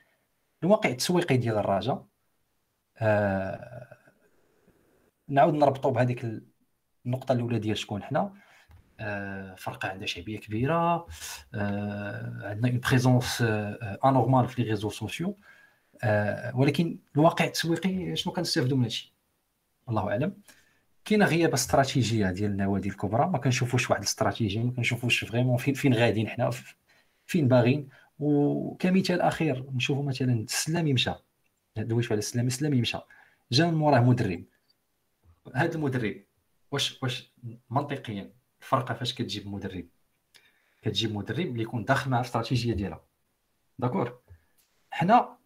[0.64, 2.06] الواقع التسويقي ديال الرجاء
[2.98, 3.88] آه
[5.27, 6.26] نعاود نربطو بهذيك
[7.06, 8.34] النقطة الأولى ديال شكون حنا.
[9.57, 11.07] فرقه عندها شعبيه كبيرة.
[11.53, 13.41] آه، عندنا une présence
[14.05, 15.38] anormale في les réseaux sociaux
[16.53, 19.14] ولكن الواقع التسويقي شنو كنستافدوا من هادشي؟
[19.90, 20.34] الله أعلم.
[21.06, 23.28] كاينة غياب استراتيجية ديال النوادي الكبرى.
[23.28, 26.49] ما كنشوفوش واحد الاستراتيجية ما كنشوفوش vraiment فين فين غاديين حنا
[27.26, 27.90] فين باغيين.
[28.19, 31.14] وكمثال اخير نشوفوا مثلا السلامي مشى
[31.78, 32.98] دويت على السلامي السلامي مشى
[33.52, 34.44] جا من موراه مدرب.
[35.56, 36.24] هذا المدرب
[36.72, 37.34] واش واش
[37.69, 39.88] منطقيا الفرقه فاش كتجيب مدرب.
[40.81, 43.03] كتجيب مدرب اللي يكون داخل مع الاستراتيجية ديالها.
[43.80, 44.19] d'accord؟
[44.91, 45.38] حنا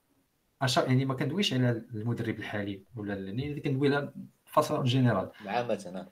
[0.78, 4.14] يعني ما كندويش على المدرب الحالي ولا اللي كندوي على
[4.46, 6.08] façon générale عامة.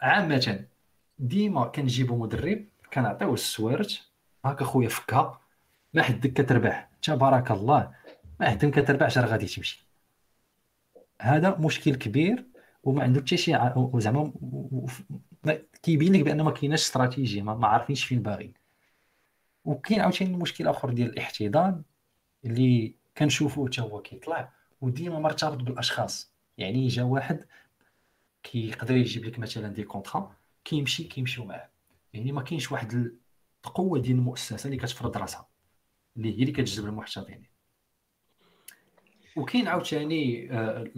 [0.00, 0.66] عامة
[1.18, 4.10] ديما كنجيبو مدرب كنعطيوه السوارت
[4.44, 5.40] هاكا خويا فكها
[5.94, 6.90] ما حدك كتربح.
[7.02, 7.94] تبارك الله.
[8.40, 9.86] ما حدك كتربح راه غادي تمشي.
[11.20, 12.46] هذا مشكل كبير
[12.82, 13.52] وما عنده حتى شي
[13.94, 14.32] زعما
[15.82, 18.54] كيبين لك بان ما كايناش استراتيجية ما, عارفينش فين باغيين.
[19.64, 21.82] وكاين عاوتاني مشكل آخر ديال الاحتضان
[22.44, 26.32] اللي كنشوفوه حتى هو كيطلع وديما مرتبط بالأشخاص.
[26.58, 27.44] يعني جا واحد
[28.42, 31.68] كيقدر يجيب لك مثلا دي كونطرا كيمشي كيمشيو معاه.
[32.14, 33.12] يعني ما كاينش واحد
[33.66, 35.48] القوة ديال المؤسسة اللي كتفرض راسها
[36.16, 37.52] اللي هي اللي كتجذب المحتضنين.
[39.36, 40.90] وكاين عاوتاني آه،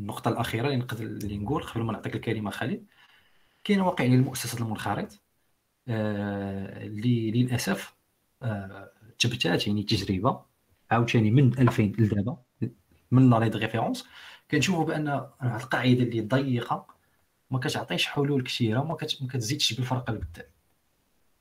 [0.00, 2.86] النقطة الأخيرة اللي نقدر اللي نقول قبل ما نعطيك الكلمة خالد.
[3.66, 5.20] كاين واقع المؤسسات المنخرط
[5.88, 7.96] آه، اللي للأسف
[8.42, 10.44] آه، تبتات يعني تجربة.
[10.90, 12.36] عاوتاني من 2000 لدابا
[13.10, 14.06] من لا ريفيرونس.
[14.50, 16.86] كنشوفوا بأن واحد القاعدة اللي ضيقة
[17.50, 18.94] ما كتعطيش حلول كثيرة ما
[19.30, 20.44] كتزيدش بالفرق البدال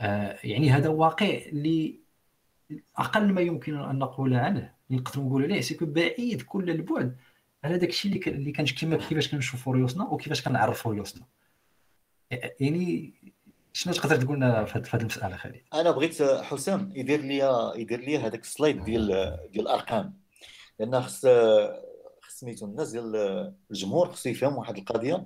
[0.01, 1.99] آه يعني هذا واقع اللي
[2.97, 4.73] أقل ما يمكن أن نقول عنه.
[4.91, 7.17] نقدر نقول عليه c'est que بعيد كل البعد
[7.63, 11.25] على داك الشيء اللي اللي كان كيفاش كنشوفوا ريوسنا وكيفاش كنعرفوا ريوسنا.
[12.31, 13.13] يعني
[13.73, 17.37] شنو تقدر تقول لنا في هذه المسألة خالد؟ أنا بغيت حسام يدير لي
[17.75, 19.07] يدير لي هذاك ال slide ديال
[19.51, 20.17] ديال الأرقام.
[20.79, 21.25] لأن خص
[22.21, 23.15] خص سميتو الناس ديال
[23.71, 25.25] الجمهور خصو يفهم واحد القضية.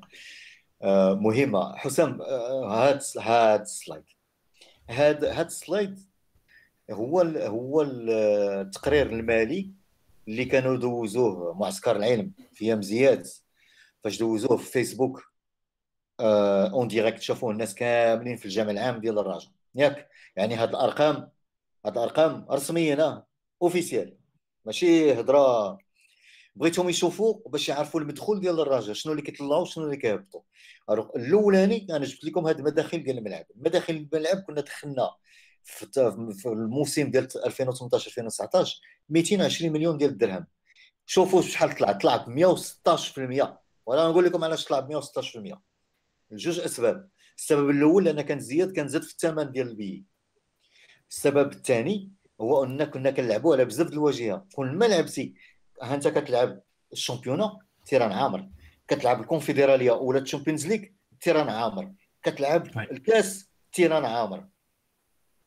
[0.82, 1.76] آه، مهمة.
[1.76, 4.04] حسام آه، هاد هاد السلايد.
[4.90, 6.00] هاد هاد ال slide
[6.92, 9.72] هو هو التقرير المالي
[10.28, 13.28] اللي كانوا دوزوه معسكر العلم في أيام زياد.
[14.04, 15.29] فاش دوزوه في فيسبوك
[16.74, 21.30] en direct شافوه الناس كاملين في الجامع العام ديال الرجاء ياك؟ يعني هاد الأرقام
[21.86, 23.26] هاد الأرقام رسميه
[23.62, 24.18] officiel
[24.66, 25.78] ماشي هضره
[26.56, 30.41] بغيتهم يشوفوا باش يعرفوا المدخول ديال الرجاء شنو اللي كيطلعوا شنو اللي كيهبطوا
[30.91, 33.46] الأولاني أنا جبت لكم هاد المداخل ديال الملعب.
[33.56, 35.10] المداخل الملعب كنا دخلنا
[35.64, 40.48] في الموسم ديال 2018 2019 220 مليون ديال الدرهم.
[41.06, 41.91] شوفوا شحال طلع.
[41.91, 45.69] طلع ب 116% ولا نقول لكم علاش طلع ب 116%
[46.32, 47.10] لجوج أسباب.
[47.38, 50.06] السبب الأول لأن كان زياد كان زاد في الثمن ديال البي
[51.10, 52.12] السبب الثاني
[52.42, 54.48] هو أن كنا كنلعبوا على بزاف د الواجهة.
[54.54, 55.34] كل ما لعبتي
[55.82, 56.62] ها أنت كتلعب
[56.94, 58.50] ال championnat terrain عامر.
[58.88, 60.84] كتلعب الكونفدرالية ولا ال Champions League
[61.22, 61.94] terrain عامر.
[62.24, 64.48] كتلعب الكاس terrain عامر.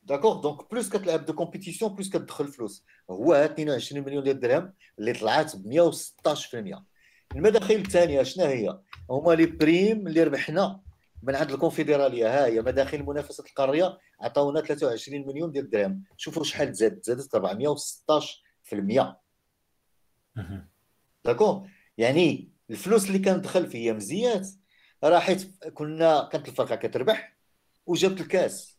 [0.03, 2.85] d'accord؟ donc plus كتلعب de compétitions plus كتدخل فلوس.
[3.11, 6.92] هو 22 مليون ديال الدرهم اللي طلعت ب 116%
[7.37, 8.79] المداخيل الثانية شنو هي؟
[9.11, 10.81] هما les primes اللي ربحنا
[11.23, 12.27] من عند الكونفدرالية.
[12.27, 16.05] ها هي مداخل المنافسه القاريه عطاونا 23 مليون ديال الدرهم.
[16.17, 17.03] شوفوا شحال زاد.
[17.03, 19.17] زادت 416%
[21.25, 21.67] داكو
[21.99, 24.49] يعني الفلوس اللي كان دخل في يمزيات
[25.05, 27.37] راه حيت كنا كانت الفرقة كتربح
[27.87, 28.79] وجابت الكاس.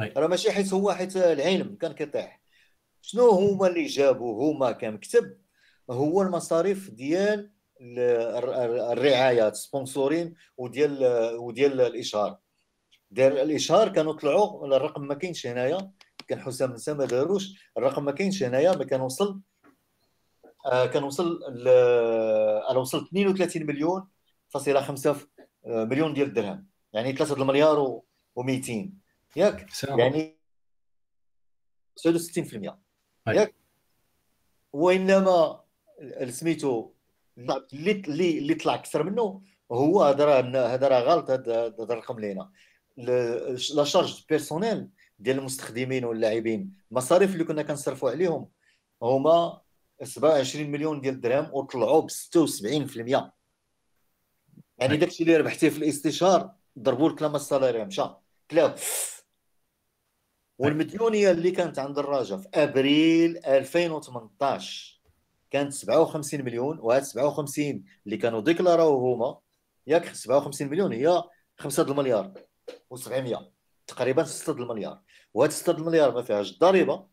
[0.00, 2.40] راه ماشي حيت هو حيت العلم كان كيطيح.
[3.02, 5.38] شنو هما اللي جابوا؟ هما كمكتب
[5.90, 7.50] هو المصاريف ديال
[7.80, 11.04] الرعايه سبونسورين وديال
[11.36, 12.38] وديال الإشهار.
[13.10, 15.92] ديال الإشهار كانوا طلعوا الرقم ما كاينش هنايا
[16.28, 19.40] كان حسام نسا ما داروش الرقم ما كاينش هنايا ما كان وصل
[20.66, 21.40] آه كان وصل
[22.70, 24.08] أنا وصلت 32 مليون
[24.48, 25.16] فاصلة 5
[25.66, 26.66] آه، مليون ديال الدرهم.
[26.92, 28.00] يعني 3 المليار
[28.38, 28.88] و200
[29.36, 29.66] ياك؟
[29.98, 30.38] يعني
[31.96, 32.78] 69%
[33.28, 33.54] ياك؟
[34.72, 35.60] وإنما
[36.28, 36.90] سميتو
[37.38, 39.42] اللي اللي اللي طلع أكثر منه
[39.72, 42.50] هو هذا راه هذا راه غلط هذا الرقم اللي هنا
[43.74, 48.48] la charge personnel ديال المستخدمين واللاعبين المصاريف اللي كنا كنصرفوا عليهم
[49.02, 49.60] هما
[50.02, 53.30] 27 مليون ديال الدرهم وطلعوا ب 76%
[54.78, 58.04] يعني داكشي اللي ربحتيه في الاستشهار ضربوا لك la masse salariale مشى
[58.48, 59.08] تلاف
[60.58, 64.97] والمديونية اللي كانت عند الرجاء في أبريل 2018
[65.50, 69.38] كانت 57 مليون وهاد 57 اللي كانوا ديكلاراو هما
[69.86, 71.22] ياك 57 مليون هي
[71.58, 72.32] 5 المليار
[72.94, 73.38] و700
[73.86, 75.02] تقريبا 6 المليار.
[75.34, 77.06] وهاد 6 المليار ما فيهاش ضريبة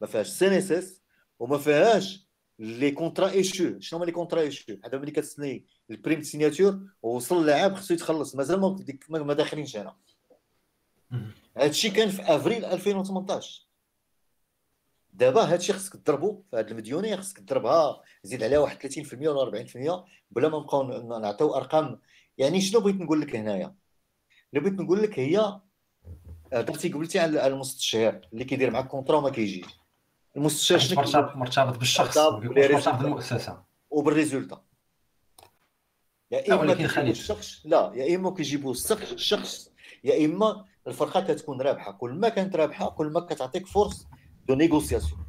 [0.00, 1.02] ما فيهاش CNSS
[1.38, 2.28] وما فيهاش
[2.58, 3.80] les contrats échus.
[3.80, 8.34] شنو هما les contrats échus؟ هذا ملي كتسني ال prime signature ووصل اللاعب خصو يتخلص.
[8.34, 9.96] مازال ما ما داخلينش هنا.
[11.56, 13.67] هادشي كان في أفريل 2018
[15.18, 20.04] دابا هادشي خصك تضربو في هاد المديونيه خصك تضربها زيد عليها واحد 30% ولا 40%
[20.30, 20.82] بلا ما نبقاو
[21.18, 22.00] نعطيو أرقام.
[22.38, 23.74] يعني شنو بغيت نقول لك هنايا؟
[24.52, 25.60] اللي بغيت نقول لك هي
[26.52, 29.66] درتي قلتي على المستشار اللي كيدير معاك contrat وما كيجيش.
[30.36, 31.02] المستشار شنو
[31.34, 33.62] مرتبط بالشخص مرتبط بالمؤسسة.
[33.90, 34.62] وبال résultat.
[36.30, 39.70] يا إما كيجيبوا الشخص لا يا إما كيجيبوا الشخص
[40.04, 41.92] يا إما الفرقة كتكون رابحة.
[41.92, 44.07] كل ما كانت رابحة كل ما كتعطيك فرص
[44.48, 45.28] de négociation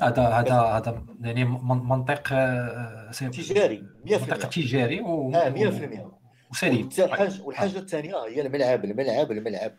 [0.00, 7.42] هذا هذا هذا يعني منطق آه، تجاري 100% منطق تجاري و آه 100% وسليم والحاجة
[7.42, 9.78] والحاجة الثانية هي الملعب الملعب الملعب.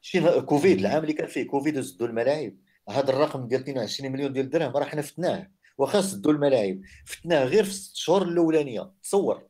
[0.00, 2.52] شي كوفيد العام اللي كان فيه كوفيد وسدوا الملاعب.
[2.90, 5.50] هذا الرقم ديال 22 مليون ديال الدرهم راه حنا فتناه.
[5.78, 8.92] واخا سدوا الملاعب فتناه غير في الست شهور الأولانية.
[9.02, 9.48] تصور.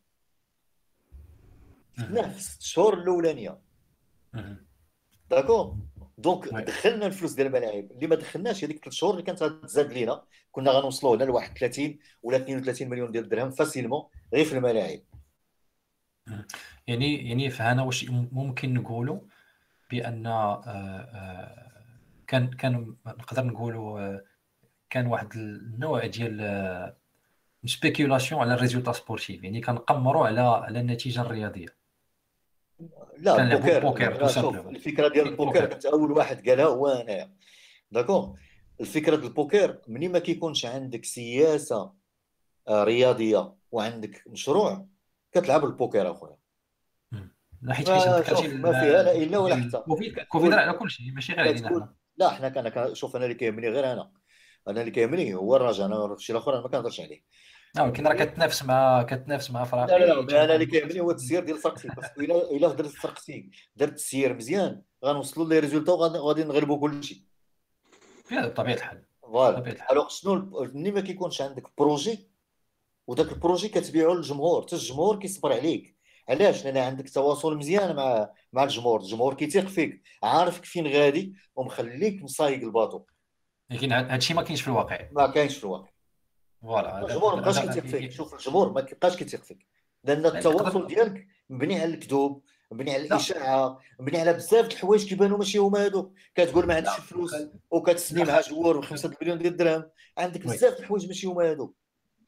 [1.99, 3.59] فتناه في الست شهور الأولانية.
[5.31, 5.77] d'accord؟
[6.19, 7.91] donc دخلنا الفلوس ديال الملاعب.
[7.93, 10.23] اللي ما دخلناش هذيك ثلاث شهور اللي كانت غتزاد لينا
[10.53, 14.03] كنا غنوصلوا هنا ل 31 ولا 32 مليون ديال الدرهم facilement
[14.35, 15.01] غير في الملاعب.
[16.87, 19.21] يعني يعني فهنا واش ممكن نقولوا
[19.91, 21.83] بأن آه، آه،
[22.27, 24.25] كان كان نقدر نقولوا آه،
[24.91, 26.95] كان واحد النوع ديال
[27.65, 31.78] spéculation على ال résultat sportif يعني كنقمروا على على النتيجة الرياضية.
[33.19, 37.33] لا البوكر البوكر الفكرة ديال البوكر كنت أول واحد قالها هو انايا
[37.91, 38.39] d'accord
[38.81, 41.93] الفكرة ديال البوكر ملي ما كيكونش عندك سياسة
[42.71, 44.87] رياضية وعندك مشروع
[45.33, 46.37] كتلعب البوكر أخويا.
[47.63, 49.79] لا حيت ما فيها لا إلا ولا حتى.
[49.79, 53.69] كوفيد كوفيد على كل شيء ماشي غير علينا لا حنا كان شوف أنا اللي كيهمني
[53.69, 54.13] غير أنا.
[54.69, 57.23] أنا اللي كيهمني هو الرجاء أنا الشيء الآخر أنا ما كنهضرش عليه.
[57.85, 61.45] ولكن راه كتنافس مع كتنافس مع فرقتي لا لا لا أنا اللي كيهمني هو التسيير
[61.45, 66.45] ديال فرقتي parce que الا إلا درت فرقتي درت التسيير مزيان غنوصلوا les résultats وغادي
[66.45, 67.23] نغلبوا كل شيء.
[68.33, 69.05] بطبيعة الحال.
[69.23, 69.93] voilà.
[69.93, 72.29] alors شنو ملي ما كيكونش عندك projet
[73.07, 75.97] وداك ال projet كتبيعو للجمهور حتى الجمهور كيصبر عليك.
[76.29, 79.01] علاش؟ لأن عندك تواصل مزيان مع مع الجمهور.
[79.01, 83.05] الجمهور كيثيق فيك عارفك فين غادي ومخليك سايق ال bateau.
[83.71, 85.09] لكن هادشي ما كاينش في الواقع.
[85.13, 85.89] ما كاينش في الواقع.
[86.63, 88.13] فوالا الجمهور ما بقاش كيثيق فيك.
[88.13, 89.67] شوف الجمهور ما كيبقاش كيثيق فيك.
[90.05, 95.39] لأن التواصل ديالك مبني على الكذوب مبني على الإشاعة مبني على بزاف د الحوايج كيبانوا
[95.39, 97.35] ماشي هما هادوك كتقول ما عندكش فلوس
[97.71, 99.85] وكتسني مع جوار ب 5 مليون ديال الدرهم.
[100.19, 101.77] عندك بزاف د الحوايج ماشي هما هادوك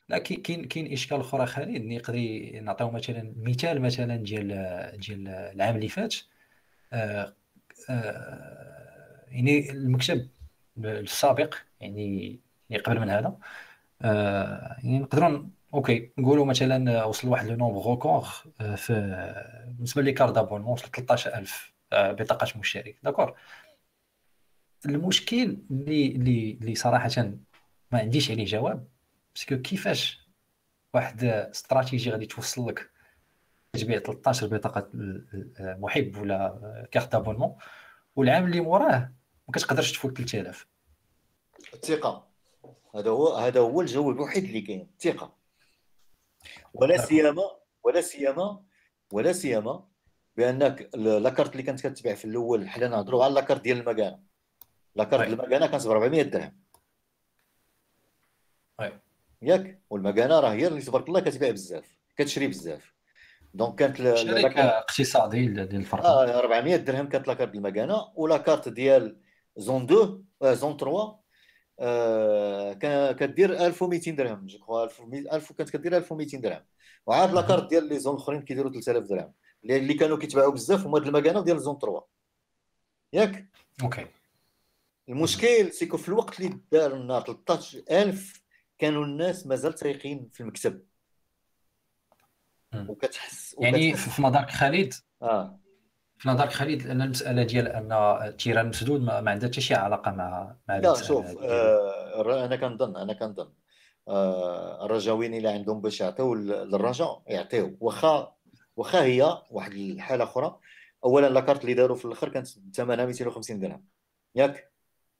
[0.09, 2.17] لا كاين كاين إشكال اخر خالد نقدر
[2.63, 4.49] نعطيو مثلا مثال مثلا ديال
[5.07, 6.15] ديال العام اللي فات.
[6.93, 7.35] آه
[7.91, 10.29] آه يعني المكتب
[10.79, 12.41] السابق يعني
[12.87, 13.37] قبل من هذا
[14.03, 15.43] آه يعني نقدروا
[15.75, 18.23] OK نقولوا مثلا وصل واحد le nombre record
[18.77, 18.93] في
[19.69, 22.99] بالنسبة les cartes abonnement وصل 13000 بطاقة مشترك.
[23.03, 23.37] d'accord.
[24.87, 27.11] المشكل اللي اللي اللي صراحة
[27.93, 28.89] ما عنديش عليه جواب
[29.35, 30.29] parce que كيفاش
[30.95, 32.91] واحد استراتيجي غادي توصل لك
[33.73, 34.91] تبيع 13 بطاقة
[35.61, 37.57] محب ولا carte abonnement
[38.17, 39.13] والعام اللي موراه
[39.49, 40.67] ما كتقدرش تفوت 3000
[41.75, 42.30] الثقة.
[42.95, 45.37] هذا هو هذا هو الجو الوحيد اللي كاين الثقة.
[46.75, 47.51] ولا سيما
[47.85, 48.65] ولا سيما
[49.13, 49.89] ولا سيما
[50.37, 54.21] بأنك لاكارت اللي كانت كتباع في الأول حنا نهضروا على لاكارت ديال المكانة.
[54.95, 56.61] لاكارت المكانة كانت ب 400 درهم
[59.43, 62.95] ياك؟ والمكانة راه هي اللي تبارك الله كتبيع بزاف كتشري بزاف.
[63.55, 68.37] donc كانت شركه اقتصادي ديال الفرق آه 400 درهم كانت la carte المكانة و la
[68.37, 69.21] carte ديال
[69.57, 71.20] zone 2 آه zone 3 آه
[73.13, 74.85] كدير 1200 درهم je crois
[75.15, 76.65] 1000 كانت كدير 1200 درهم.
[77.07, 79.33] وعاد la carte ديال les zones الاخرين كيديروا 3000 درهم.
[79.65, 82.07] اللي كانوا كيتباعوا بزاف هما المكانة ديال zone 3
[83.13, 83.49] ياك؟
[83.83, 84.07] OK.
[85.09, 88.43] المشكل c'est que في الوقت اللي دار لنا 13000
[88.79, 90.83] كانوا الناس مازال تايقين في المكتب.
[92.75, 95.60] وكتحس يعني في نظرك خالد آه.
[96.21, 97.93] في نظرك خالد ان المسألة ديال أن
[98.29, 103.13] التيران مسدود ما, عندها حتى شي علاقة مع مع لا شوف آه أنا كنظن أنا
[103.13, 103.53] كنظن
[104.09, 107.77] آه الرجاويين اللي عندهم باش يعطيو للرجاء يعطيو.
[107.81, 108.35] واخا
[108.77, 110.59] واخا هي واحد الحالة أخرى.
[111.05, 113.85] اولا لاكارت اللي داروا في الأخر كانت ثمنها 250 درهم.
[114.35, 114.73] ياك؟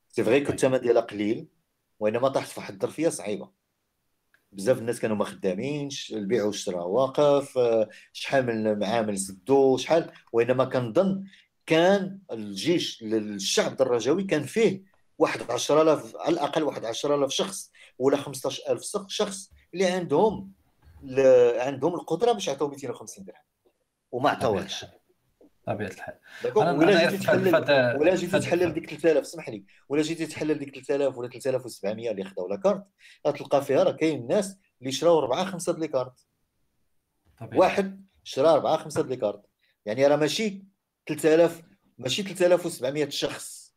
[0.09, 1.49] سي فغي كو الثمن ديالها قليل
[1.99, 3.51] وإنما طاحت في واحد الظرفية صعيبة.
[4.53, 7.59] بزاف الناس كانوا ما خدامينش البيع والشراء واقف
[8.13, 11.25] شحال من معامل سدوا شحال؟ وإنما كنظن
[11.67, 14.83] كان الجيش الشعب الرجاوي كان فيه
[15.19, 20.53] واحد 10000 على الأقل واحد 10000 شخص ولا 15000 شخص اللي عندهم
[21.57, 23.37] عندهم القدرة باش يعطيو 250 درهم.
[24.13, 24.85] وما عطاوهاش.
[25.75, 26.15] طبيعه الحال.
[26.57, 27.55] ولا جيتي تحلل
[28.01, 32.25] ولا جيتي تحلل ديك 3000 اسمح لي ولا جيتي تحلل ديك 3000 ولا 3700 اللي
[32.25, 32.85] خداو la carte
[33.27, 36.27] غتلقى فيها راه كاين الناس اللي شراو 4 5 ديال cartes.
[37.55, 39.43] واحد شرا 4 5 ديال cartes.
[39.87, 40.65] يعني راه ماشي
[41.07, 41.63] 3000
[41.99, 43.75] ماشي 3700 شخص.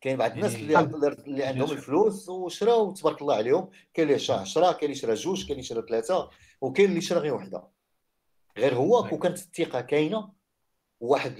[0.00, 4.72] كاين بعض الناس اللي اللي عندهم الفلوس وشراو تبارك الله عليهم كاين اللي شرا 10
[4.72, 6.30] كاين اللي شرا جوج كاين اللي شرا ثلاثة
[6.60, 7.68] وكاين اللي شرا غير وحدة.
[8.58, 10.32] غير هو كون كانت الثقة كاينة
[11.00, 11.34] وواحد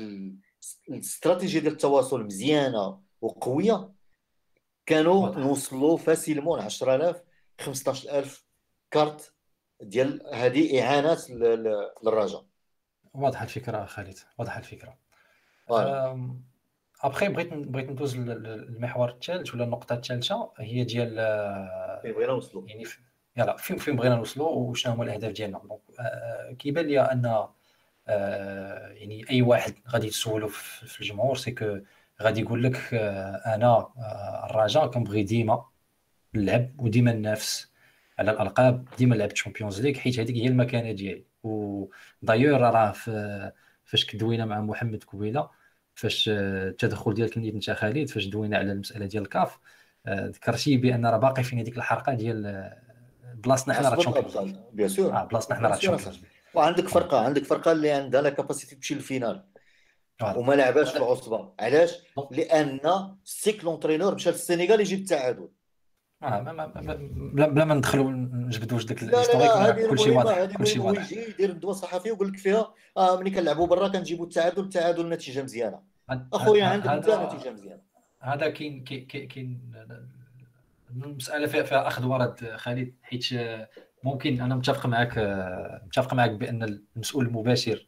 [0.88, 3.92] الاستراتيجية ديال التواصل مزيانة وقوية.
[4.86, 7.22] كانوا نوصلوا فاسيلمون 10000
[7.60, 8.44] 15000
[8.90, 9.34] كارت
[9.80, 12.44] ديال هذه إعانات للرجاء
[13.14, 14.98] واضحه الفكرة خالد واضحه الفكرة.
[17.00, 21.08] ابخي بغيت بغيت ندوز للمحور الثالث ولا النقطة الثالثة هي ديال
[22.02, 22.68] فين بغينا نوصلوا.
[22.68, 22.84] يعني
[23.36, 25.58] يلا فين فين بغينا نوصلوا وشنو هما الأهداف ديالنا.
[25.58, 27.26] donc آه كيبان لي أن
[28.08, 31.80] آه يعني أي واحد غادي تسولو في الجمهور c'est que
[32.22, 35.64] غادي يقول لك آه أنا آه الرجاء كنبغي ديما
[36.34, 37.72] نلعب وديما ننافس
[38.18, 41.24] على الألقاب ديما نلعب Champions League حيت هذيك هي المكانة ديالي.
[41.42, 42.92] و d'ailleurs راه
[43.84, 45.50] فاش كدوينا مع محمد كويله
[45.94, 49.58] فاش التدخل ديالك نيت انت خالد فاش دوينا على المسألة ديال الكاف
[50.06, 52.46] آه، ذكرتي بأن راه باقي فينا ديك الحلقة ديال
[53.44, 54.64] بلاصتنا حنا راه champion.
[54.72, 55.12] بيان سور.
[55.12, 56.12] آه بلاصتنا حنا راه تشامبيون.
[56.54, 59.44] وعندك فرقة عندك فرقة اللي عندها la capacité تمشي لل finale
[60.36, 61.52] وما لعباش في العصبة.
[61.60, 61.98] علاش؟
[62.30, 62.80] لأن
[63.24, 65.48] c'est que l'entraîneur مشى للسينيغال يجيب التعادل
[66.22, 70.78] آه ما ما بلا, بلا ما ندخلوا نجبدوا واش داك ال historique كلشي واضح كلشي
[70.78, 71.12] واضح.
[71.12, 75.42] يجي يدير ندوه صحفي ويقول لك فيها آه ملي كنلعبوا برا كنجيبوا التعادل التعادل نتيجة
[75.42, 75.80] مزيانة.
[76.32, 77.82] أخويا عندك انت نتيجة مزيانة.
[78.20, 79.72] هذا كاين كاين
[80.96, 83.28] المسألة فيها, فيها أخذ ورد خالد حيت
[84.04, 85.18] ممكن أنا متفق معك
[85.86, 87.86] متفق معك بأن المسؤول المباشر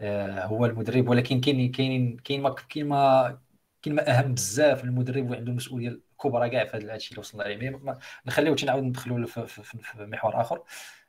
[0.00, 3.38] آه، هو المدرب ولكن كاين كاين كاين ما كاين ما
[3.82, 7.80] كاين ما أهم بزاف المدرب وعنده مسؤوليه كبرى كاع في هذا الشيء اللي وصلنا عليه
[8.26, 10.62] نخليو نعاود ندخلوا في, محور آخر.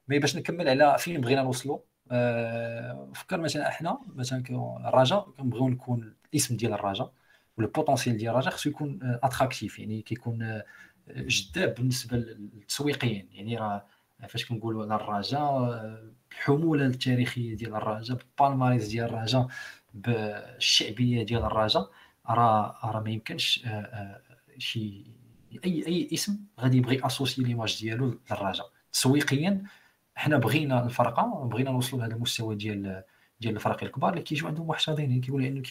[0.08, 1.80] مي باش نكمل على فين بغينا نوصلوا
[3.14, 4.44] فكر مثلا إحنا مثلا
[4.88, 7.12] الرجاء كنبغيو نكون الاسم ديال الرجاء
[7.58, 10.66] وال potentiel ديال الرجاء خصو يكون attractif يعني كيكون آه،
[11.16, 13.30] جذاب بالنسبة للتسويقيين.
[13.32, 13.86] يعني راه
[14.30, 19.48] فاش كنقولوا على الرجاء الحموله التاريخية ديال الرجاء بال palmarès ديال الرجاء
[19.94, 21.92] بالشعبية ديال الرجاء
[22.30, 24.22] راه راه ما يمكنش آه، آه،
[24.58, 25.04] شي
[25.66, 29.64] اي أي اسم غادي يبغي associer l'image ديالو للرجاء تسويقيا
[30.16, 33.04] حنا بغينا الفرقة بغينا نوصلوا لهذا المستوى ديال
[33.42, 35.64] ديال الفرق الكبار اللي كيجيو عندهم محتضنين كيقولوا يعني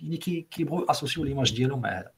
[0.00, 0.16] يعني
[0.50, 2.12] كيبغيو associer l'image ديالهم مع هذا.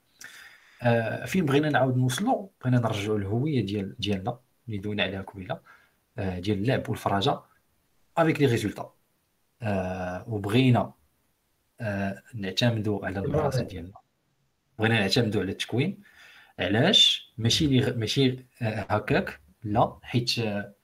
[0.85, 4.39] آه فين بغينا نعاود نوصلوا بغينا نرجعوا الهويه ديال ديالنا
[4.69, 5.61] اللي دوينا عليها قبيلة
[6.19, 7.41] آه ديال اللعب والفرجه
[8.17, 8.93] avec les résultats
[9.63, 10.93] آه وبغينا
[11.81, 13.95] آه نعتمدوا على المدرسة ديالنا.
[14.79, 16.01] بغينا نعتمدوا على التكوين.
[16.59, 19.41] علاش؟ ماشي لي ماشي آه هكاك.
[19.65, 20.75] لا حيت آه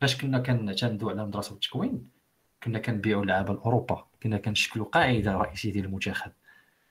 [0.00, 2.10] فاش كنا كنعتمدوا على المدرسة والتكوين
[2.64, 6.32] كنا كنبيعوا لعابة لأوروبا كنا كنشكلوا قاعدة رئيسية ديال المنتخب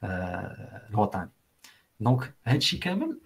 [0.04, 1.30] آه الوطني.
[2.02, 3.20] donc هادشي كامل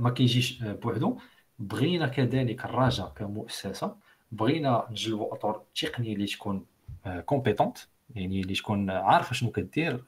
[0.00, 1.18] ما كيجيش بوحدو.
[1.58, 3.96] بغينا كذلك الرجاء كمؤسسة
[4.32, 6.66] بغينا نجلبوا اطر تقنية اللي تكون
[7.26, 7.78] compétentes
[8.14, 10.04] يعني اللي تكون عارفة شنو كدير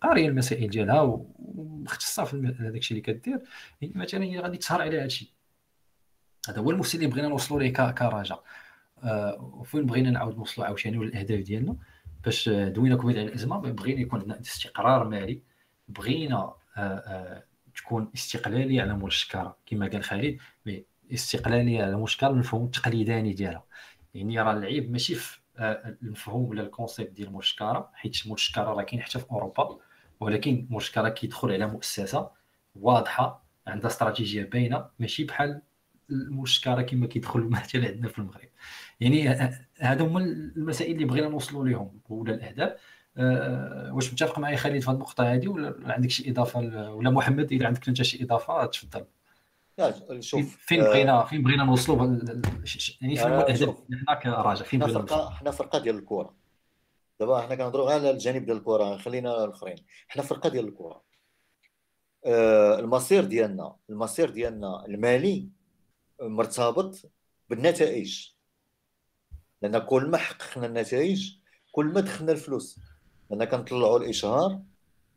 [0.00, 1.00] قارية المسائل ديالها
[1.40, 3.40] ومختصة في هذاك الشيء اللي كدير.
[3.80, 5.28] يعني مثلا غادي تسهر على هذا الشيء
[6.48, 8.42] هذا هو المستوى اللي بغينا نوصلوا ليه كرجاء
[9.40, 11.76] وفين بغينا نعاود نوصلوا عاوتاني الاهداف ديالنا؟
[12.24, 15.49] باش دوينا كوفيد على الأزمة بغينا يكون عندنا استقرار مالي.
[15.92, 16.54] بغينا
[17.76, 19.56] تكون استقلالية على مول الشكارة.
[19.66, 20.38] كما قال خالد
[21.12, 23.64] استقلالية على مول الشكارة المفهوم التقليداني ديالها.
[24.14, 28.34] يعني راه العيب ماشي في آه، المفهوم ولا ال concept ديال مول الشكارة حيت مول
[28.34, 29.78] الشكارة راه كاين حتى في أوروبا
[30.20, 32.30] ولكن مول الشكارة كيدخل على مؤسسة
[32.76, 35.62] واضحة عندها استراتيجية باينة ماشي بحال
[36.10, 38.48] مول الشكارة كما كيدخل مثلا عندنا في المغرب.
[39.00, 39.28] يعني
[39.80, 42.80] هادو هما المسائل اللي بغينا نوصلوا لهم ولا الأهداف.
[43.16, 46.60] واش متفق معايا خالد في هذه النقطة هذه ولا عندك شي إضافة
[46.92, 49.06] ولا محمد اذا عندك أنت شي إضافة تفضل.
[50.20, 52.06] شوف فين بغينا فين بغينا نوصلوا
[53.00, 56.34] يعني فين هو الاهداف هناك راجع فين بغينا فرقه حنا فرقة ديال الكرة.
[57.20, 59.76] دابا حنا كنهضروا غير على الجانب ديال الكرة خلينا الأخرين.
[60.08, 61.02] حنا فرقة ديال الكرة.
[62.26, 65.48] آه المصير ديالنا المصير ديالنا المالي
[66.22, 67.10] مرتبط
[67.48, 68.28] بالنتائج.
[69.62, 71.32] لأن كل ما حققنا النتائج
[71.72, 72.80] كل ما دخلنا الفلوس.
[73.30, 74.60] لأن كنطلعوا الإشهار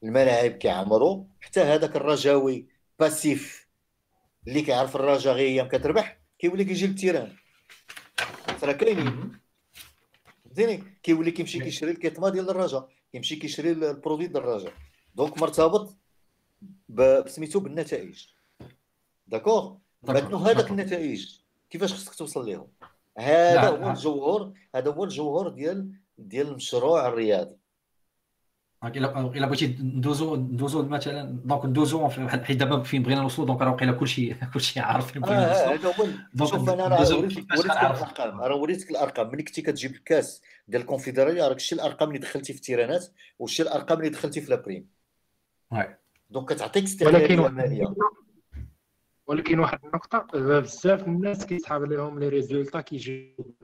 [0.04, 2.68] الملاعب كيعمروا حتى هذاك الرجاوي
[3.00, 3.68] passif
[4.48, 7.36] اللي كيعرف الرجاء غير أيام كتربح كيولي كيجي لل terrain.
[8.64, 9.40] راه كاينين.
[10.46, 14.74] فهمتيني؟ كيولي كيمشي كيشري الكيطما ديال الرجاء كيمشي كيشري ال produit ديال الرجاء
[15.16, 15.98] donc مرتبط
[16.90, 18.28] بسميتو بالنتائج.
[19.28, 19.76] d'accord؟
[20.06, 22.68] maintenant هذاك النتائج؟ كيفاش خصك توصل لهم
[23.18, 27.63] هذا هو الجوهر هذا هو الجوهر ديال ديال المشروع الرياضي.
[28.84, 33.92] الا بغيتي ندوزو ندوزو مثلا donc ندوزو حيت دابا فين بغينا نوصلوا donc راه وقيلا
[33.92, 35.94] كلشي كلشي عارف فين بغينا هذا
[36.42, 38.42] هو شوف أنا راه وريتك الأرقام.
[38.42, 39.28] راه وريتك الأرقام.
[39.32, 43.06] ملي كنتي كتجيب الكاس ديال الكونفدرالية راك شتي الأرقام اللي دخلتي في ال terrainات
[43.40, 44.88] وشتي الأرقام اللي دخلتي في la prime
[46.30, 47.94] donc كتعطيك استقلاليه ماليه
[49.28, 50.28] ولكن واحد النقطة
[50.60, 53.56] بزاف الناس كيسحاب لهم les résultats كيجيو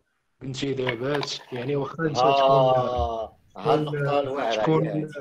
[0.42, 5.12] بانتدابات يعني واخا انت تكون هاد النقطه الواعره تكون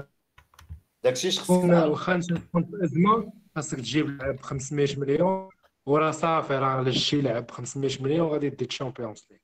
[1.04, 5.48] داكشي تكون واخا انت تكون في أزمة؟ خاصك تجيب لاعب ب 500 مليون
[5.86, 9.38] وراه صافي راه شي لاعب ب 500 مليون غادي دير Champions League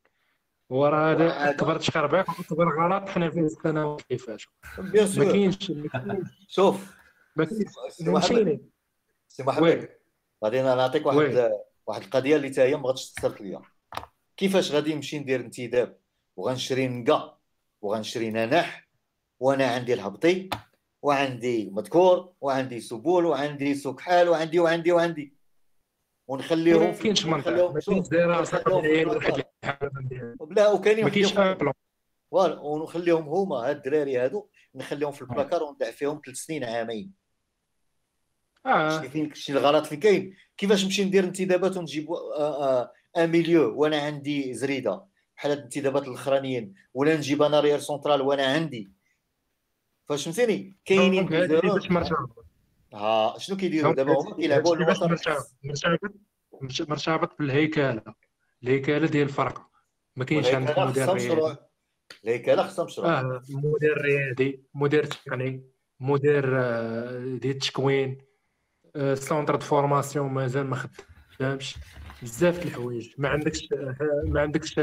[0.71, 4.53] وراه هذا اكبر تخربيق واكبر غلط حنا فيه السنوات اللي فاتوا
[5.25, 5.73] ما كاينش
[6.49, 6.95] شوف.
[7.37, 7.69] ما كاينش
[9.29, 9.89] سي محمد.
[10.45, 11.53] غادي نعطيك واحد
[11.87, 13.63] واحد القضية اللي حتى هي ما غاديش تسرط ليا.
[14.37, 15.99] كيفاش غادي نمشي ندير انتداب؟
[16.37, 17.39] وغنشري نقا
[17.83, 18.84] وغنشري ننح
[19.45, 20.51] وأنا عندي الهبطي
[21.03, 25.35] وعندي مذكور وعندي سبول وعندي سكحال وعندي وعندي وعندي.
[26.29, 27.51] ونخليهم ما كاينش منطق.
[27.51, 28.65] ما كاينش دراسه
[30.51, 31.35] لا وكاينين ما كاينش
[32.33, 37.13] ونخليهم هما هاد الدراري هادو نخليهم في البلاكار وندير فيهم ثلاث سنين عامين.
[38.67, 39.01] آه.
[39.01, 44.01] فين شي الغلط فين كاين؟ كيفاش نمشي ندير انتدابات ونجيب آه آه un milieu وأنا
[44.01, 45.05] عندي زريدة؟
[45.37, 46.75] بحال هاد الانتدابات الأخرانيين.
[46.95, 49.04] ولا نجيب أنا axial central وأنا عندي.
[50.09, 51.29] فهمتيني كاينين
[52.95, 56.15] ها شنو كيديروا دابا هما كيلعبوا مرتبط
[56.89, 58.03] مرتبط بالهيكله
[58.63, 59.07] الهيكلة.
[59.07, 59.71] ديال الفرقه
[60.17, 61.57] ما كاينش عندك مدير رياضي
[62.25, 65.65] الهيكلة خصها مشروع آه مدير رياضي مدير تقني.
[66.01, 68.19] مدير آه، ديال التكوين
[69.15, 70.89] centre de formation مازال ما
[71.39, 71.77] خدامش.
[72.23, 73.15] بزاف الحوايج.
[73.19, 73.69] ما عندكش
[74.25, 74.79] ما عندكش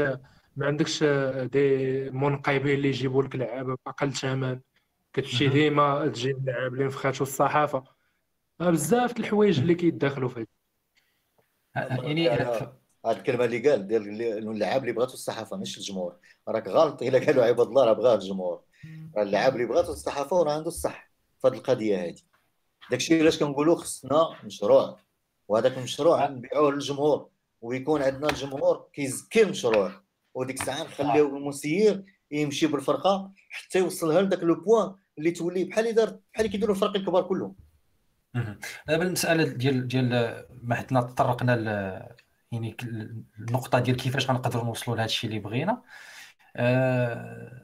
[0.56, 1.04] ما عندكش
[1.52, 4.60] des منقبين اللي يجيبوا لك لعابة بأقل ثمن
[5.12, 7.84] كتمشي ديما تجيب لعاب اللي نفخاتو الصحافه
[8.60, 10.46] بزاف الحوايج اللي كيدخلوا فيه
[11.76, 16.16] يعني هاد الكلمة اللي قال ديال اللعاب اللي بغاتو الصحافة مش الجمهور.
[16.48, 18.62] راك غلط إلا قالوا عباد الله راه بغاه الجمهور.
[19.18, 21.10] اللعاب اللي بغاتو الصحافة وراه عنده الصح
[21.40, 22.14] في هذه القضية هذه
[22.90, 24.98] داكشي علاش كنقولوا خصنا مشروع
[25.48, 27.28] وهذاك المشروع نبيعوه للجمهور
[27.60, 29.92] ويكون عندنا الجمهور كيزكي المشروع.
[30.34, 34.94] وديك الساعة نخليو المسير يمشي بالفرقة حتى يوصلها لذاك لو بوان.
[35.22, 37.54] اللي تولي بحال اللي دار بحال اللي كيديروا الفرق الكبار كلهم.
[38.88, 40.08] دابا المساله ديال ديال
[40.62, 41.54] ما حنا تطرقنا
[42.52, 42.76] يعني
[43.38, 45.82] النقطة ديال كيفاش غنقدروا نوصلوا لهذا الشيء اللي بغينا.
[46.56, 47.62] آه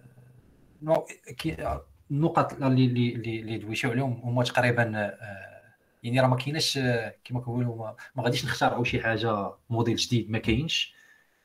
[2.10, 6.78] النقط اللي اللي اللي دويتو عليهم هما تقريبا آه، يعني راه ما كايناش
[7.24, 10.94] كما كنقولوا ما غاديش نخترعوا شي حاجة موديل جديد ما كاينش.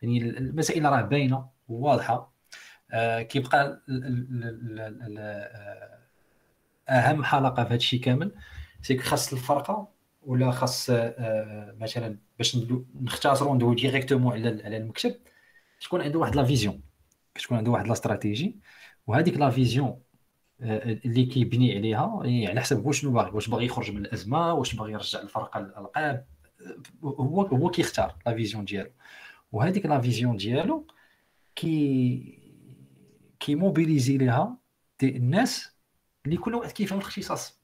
[0.01, 2.33] يعني المسائل راه باينة وواضحة.
[3.29, 3.81] كيبقى
[6.89, 8.35] أهم حلقة في هذا الشيء كامل.
[8.81, 9.87] si خاص الفرقة
[10.21, 10.89] ولا خاص
[11.79, 12.57] مثلا باش
[13.01, 15.15] نختصروا ندوي directement على على المكتب.
[15.81, 16.81] تكون عنده واحد la vision
[17.35, 18.59] كتكون عنده واحد la stratégie
[19.07, 19.99] وهذيك la vision
[20.61, 24.75] اللي كيبني عليها يعني على حسب واش شنو باغي واش باغي يخرج من الأزمة واش
[24.75, 26.25] باغي يرجع الفرقة للالقاب
[27.03, 28.91] هو هو كيختار la vision ديالو.
[29.51, 30.87] وهذيك la vision ديالو
[31.55, 32.39] كي
[33.39, 34.57] كي mobiliser ليها
[35.03, 35.72] الناس
[36.25, 37.59] اللي كل واحد كيفهم الاختصاص.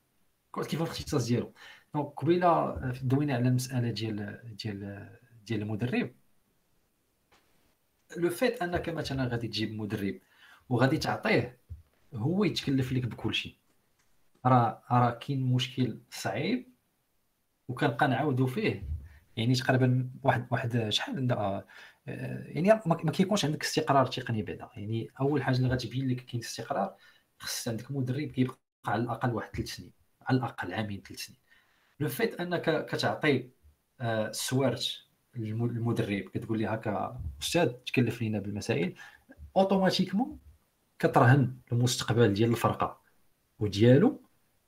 [0.51, 1.53] كل واحد كيفهم الاختصاص ديالو.
[1.93, 5.09] donc قبيلة دوينا على المسألة ديال ديال
[5.45, 6.11] ديال المدرب.
[8.17, 10.19] le fait أنك مثلا غادي تجيب مدرب
[10.69, 11.57] وغادي تعطيه
[12.13, 13.55] هو يتكلف لك بكل شيء
[14.45, 16.67] راه راه كاين مشكل صعيب
[17.67, 18.89] وكنبقى نعاودو فيه.
[19.37, 21.63] يعني تقريبا واحد واحد شحال آه،
[22.47, 24.69] يعني ما كيكونش عندك استقرار تقني بعدا.
[24.75, 26.95] يعني أول حاجة اللي غتبين لك كاين استقرار
[27.39, 29.91] خص عندك مدرب كيبقى على الأقل واحد ثلاث سنين
[30.21, 31.39] على الأقل عامين ثلاث سنين.
[31.99, 33.49] لو فيت أنك كتعطي
[34.01, 34.99] السوارت
[35.35, 38.95] آه، للمدرب كتقول لي هكا أستاذ تكلف لينا بالمسائل.
[39.57, 40.39] automatiquement
[40.99, 43.01] كترهن المستقبل ديال الفرقة
[43.59, 44.21] وديالو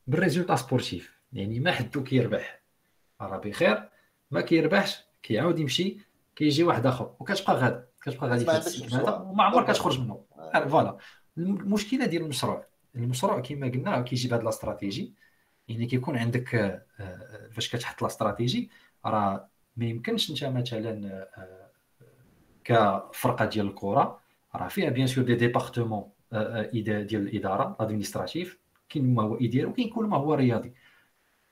[0.07, 1.21] بال résultat sportif.
[1.33, 2.61] يعني ما حدو كيربح.
[3.21, 3.89] راه بخير.
[4.31, 5.97] ما كيربحش كيعاود يمشي
[6.35, 10.25] كيجي واحد آخر وكتبقى غادا كتبقى غادي في ال système هذا وما عمرك كتخرج منه.
[10.53, 10.97] voilà
[11.37, 12.67] المشكلة ديال المشروع.
[12.95, 15.13] المشروع كما قلنا كيجي بهذه الاستراتيجي
[15.67, 18.69] يعني كيكون عندك آه، آه، فاش كتحط الاستراتيجي
[19.05, 21.71] راه ما يمكنش انت مثلا آه،
[22.63, 24.21] كفرقة ديال الكرة.
[24.55, 26.09] راه فيها bien sûr des départements
[26.73, 28.59] ديال الإدارة ال administratif
[28.89, 30.73] كاين ما هو إداري وكاين كل ما هو رياضي.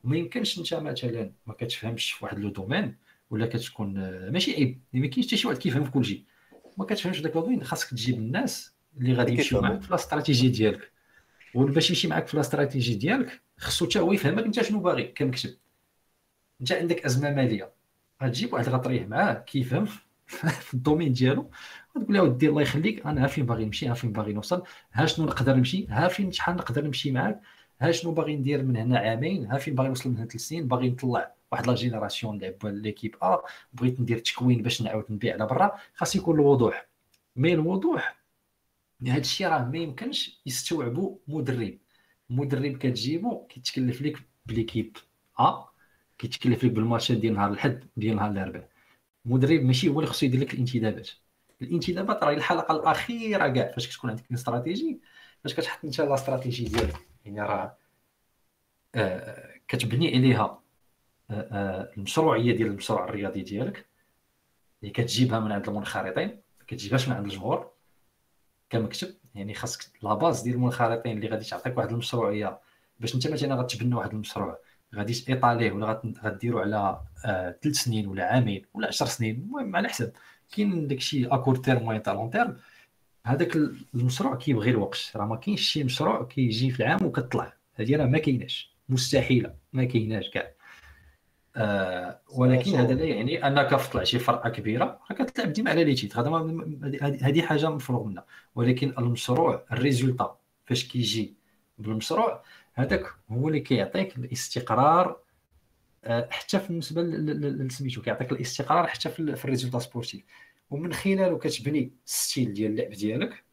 [0.03, 2.95] ما يمكنش انت مثلا ما كتفهمش في واحد le domaine
[3.29, 3.93] ولا كتكون
[4.31, 4.81] ماشي عيب.
[4.93, 6.23] ما كاينش حتى شي واحد كيفهم في كل شيء.
[6.77, 10.91] ما كتفهمش داك ال domaine خاصك تجيب الناس اللي غادي يمشيو معاك في الاستراتيجيه ديالك.
[11.55, 15.57] وباش يمشي معاك في الاستراتيجي ديالك خصو حتى هو يفهمك أنت شنو باغي كمكتب.
[16.61, 17.71] أنت عندك أزمة مالية.
[18.23, 19.85] غتجيب واحد غتهضر معاه كيفهم
[20.27, 21.51] في ال domaine ديالو
[21.95, 24.63] وتقول له ودي الله يخليك أنا ها فين باغي نمشي ها فين باغي نوصل
[24.93, 27.41] ها شنو نقدر نمشي ها فين شحال نقدر نمشي معاك
[27.81, 30.67] ها شنو باغي ندير من هنا عامين ها فين باغي نوصل من هنا ثلاث سنين
[30.67, 33.41] باغي نطلع واحد la génération نلعب l'équipe A
[33.73, 36.87] بغيت ندير تكوين باش نعاود نبيع على برا خاص يكون الوضوح.
[37.35, 38.18] mais الوضوح
[39.07, 41.77] هذا الشيء راه ما يمكنش يستوعبوا مدرب.
[42.29, 44.97] مدرب كتجيبو كيتكلف لك بليكيب
[45.39, 45.69] ا
[46.17, 48.69] كيتكلف لك بالماتشات ديال نهار الأحد ديال نهار الأربعاء.
[49.25, 51.09] مدرب ماشي هو اللي خصو يدير لك الانتدابات.
[51.61, 55.01] الانتدابات راه الحلقة الأخيرة كاع فاش كتكون عندك استراتيجي
[55.43, 57.07] فاش كتحط انت لا استراتيجي ديالك.
[57.25, 57.77] يعني راه
[58.95, 60.61] آه كتبني عليها
[61.29, 63.85] آه آه المشروعية ديال المشروع الرياضي ديالك.
[64.81, 67.71] اللي كتجيبها من عند المنخرطين ما كتجيبهاش من عند الجمهور.
[68.69, 72.59] كمكتب يعني خاصك la base ديال المنخرطين اللي غادي تعطيك واحد المشروعية
[72.99, 74.59] باش انت مثلا غتبنى واحد المشروع
[74.95, 77.01] غادي t'étaler ولا غديرو على
[77.61, 80.13] ثلاث آه سنين ولا عامين ولا 10 سنين المهم على حسب
[80.55, 82.57] كاين داكشي à court terme moyen long terme
[83.25, 83.55] هذاك
[83.95, 85.11] المشروع كيبغي الوقت.
[85.15, 87.53] راه ما كاينش شي مشروع كيجي في العام وكطلع.
[87.75, 88.75] هذه راه ما كايناش.
[88.89, 89.55] مستحيلة.
[89.73, 90.51] ما كايناش كاع.
[91.59, 95.95] آه ولكن هذا لا يعني أنك في شي فرقة كبيرة راك كتلعب ديما على les
[95.95, 98.25] titres هذه حاجة مفروغ منها.
[98.55, 101.35] ولكن المشروع ال résultat فاش كيجي
[101.77, 105.19] بالمشروع هذاك هو اللي كيعطيك الاستقرار
[106.03, 107.01] آه حتى في بالنسبة
[107.65, 110.23] لسميتو كيعطيك الاستقرار حتى في, ال résultat sportif.
[110.69, 113.43] ومن خلاله كتبني style ديال اللعب ديالك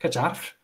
[0.00, 0.56] كتعرف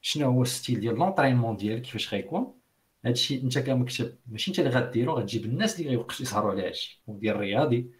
[0.00, 2.61] شنو هو style ديال l'entraînement ديالك كيفاش غيكون.
[3.04, 7.36] هادشي انت كمكتب ماشي انت اللي غديرو غتجيب الناس اللي غيوقفوا يسهروا على هادشي مدير
[7.36, 7.90] رياضي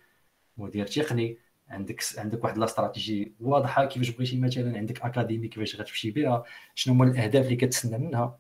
[0.57, 1.39] مدير تقني
[1.69, 7.05] عندك عندك واحد الاستراتيجي واضحة كيفاش بغيتي مثلا عندك académie كيفاش غتمشي بها شنو هما
[7.05, 8.39] الأهداف اللي كتسنى منها.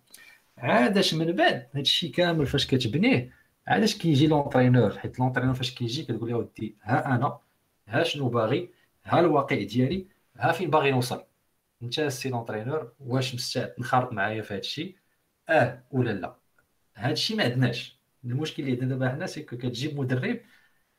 [0.59, 3.33] عاداش من بعد هادشي كامل فاش كتبنيه
[3.67, 4.99] عاداش كيجي l'entraîneur.
[4.99, 7.39] حيت l'entraîneur فاش كيجي كتقول له ودي ها أنا
[7.89, 8.71] ها شنو باغي
[9.05, 10.07] ها الواقع ديالي
[10.37, 11.25] ها فين باغي نوصل.
[11.83, 14.97] انت السي l'entraîneur واش مستعد تنخرط معايا في هادشي؟
[15.49, 16.42] أه ولا لا.
[16.95, 18.01] هذا الشيء ما عندناش.
[18.25, 20.41] المشكل اللي عندنا دابا حنا c'est que تجيب مدرب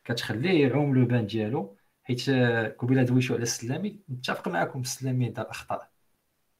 [0.04, 2.30] كتخليه يعوم لو بان ديالو حيت
[2.78, 5.90] قبيلة دويشو على السلامي نتفق معكم السلامي دار اخطاء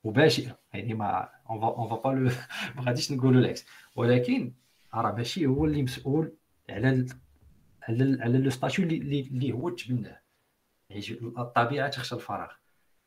[0.05, 0.59] مباشرة.
[0.73, 2.31] يعني ما اون فا با لو
[2.77, 3.65] ما غاديش نقولوا العكس.
[3.97, 4.52] ولكن
[4.94, 6.32] راه ماشي هو اللي مسؤول
[6.70, 7.09] على ال
[7.82, 10.20] على ال على لو ستاتيو اللي, اللي هو تبناه.
[10.90, 11.05] يعني
[11.39, 12.51] الطبيعة تخشى الفراغ.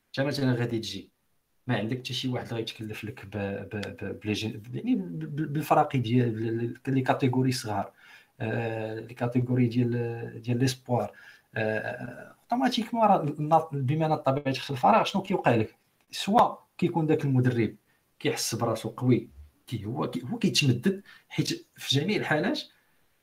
[0.07, 1.11] انت مثلا غادي تجي.
[1.67, 7.91] ما عندك حتى شي واحد غيتكلف لك ب ب يعني بالفراقي ديال لي كاتيجوري صغار.
[8.39, 11.11] آه، les catégories ديال ديال l'espoir.
[11.55, 13.25] آه، automatiquement
[13.71, 15.75] بما ان الطبيعة تخشى الفراغ شنو كيوقع لك؟
[16.11, 17.75] soit كيكون داك المدرب
[18.19, 19.29] كيحس براسو قوي
[19.67, 22.59] qui هو qui هو كيتمدد حيت في جميع الحالات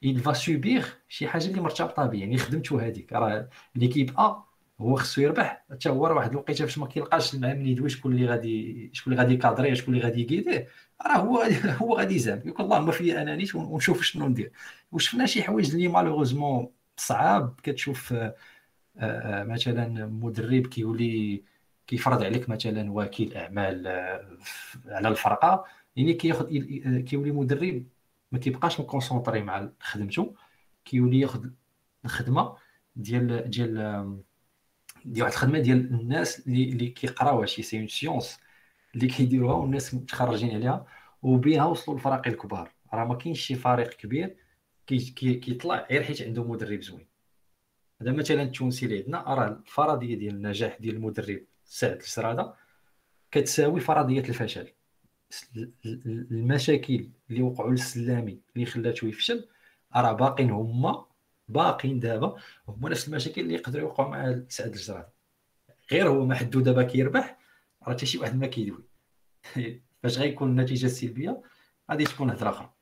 [0.05, 3.13] il va subir شي حاجة اللي مرتبطة به يعني خدمته هذيك.
[3.13, 4.45] راه l'équipe A
[4.85, 5.65] هو خصو يربح.
[5.71, 9.13] حتى هو راه واحد الوقيته فاش ما كيلقاش مع من يدوي شكون اللي غادي شكون
[9.13, 10.69] اللي غادي ي cadrer يه شكون اللي غادي ي guider يه
[11.07, 11.43] راه هو
[11.83, 12.41] هو غادي يزعم.
[12.45, 14.53] يقول اللهم أنا نيت ونشوف شنو ندير.
[14.93, 17.61] وشفنا شي حوايج اللي malheureusement صعاب.
[17.63, 18.35] كتشوف آه،
[18.99, 21.45] آه، مثلا مدرب كيولي
[21.87, 24.39] كيفرض عليك مثلا وكيل أعمال آه،
[24.87, 25.65] على الفرقة.
[25.97, 26.47] يعني كياخذ
[27.01, 27.87] كيولي مدرب
[28.33, 30.35] ما كيبقاش م concentré مع خدمته.
[30.85, 31.47] كيولي ياخذ
[32.05, 32.57] الخدمة
[32.97, 33.79] ديال ديال
[35.05, 38.41] ديال واحد الخدمة ديال الناس اللي اللي كيقراوها شي c'est une science
[38.95, 40.87] اللي كيديروها والناس متخرجين عليها
[41.23, 42.73] وبها وصلوا للفرق الكبار.
[42.95, 44.37] راه ما كاينش شي فريق كبير
[44.87, 47.07] كيطلع غير حيت عنده مدرب زوين.
[48.03, 52.55] هذا مثلا التونسي اللي عندنا راه الفرضية ديال النجاح ديال المدرب سعد السرادة
[53.31, 54.73] كتساوي فرضية الفشل.
[55.87, 59.49] المشاكل اللي وقعوا للسلامي اللي خلاته يفشل
[59.97, 61.07] راه باقين هما
[61.49, 62.37] باقين دابا
[62.69, 65.07] هما نفس المشاكل اللي يقدروا يوقعوا مع سعد الجراد
[65.93, 67.39] غير هو ما حدو دابا كيربح
[67.83, 68.85] راه حتى شي واحد ما كيدوي.
[70.03, 71.43] فاش غيكون النتيجة سلبيه
[71.91, 72.73] غادي تكون هضره أخرى.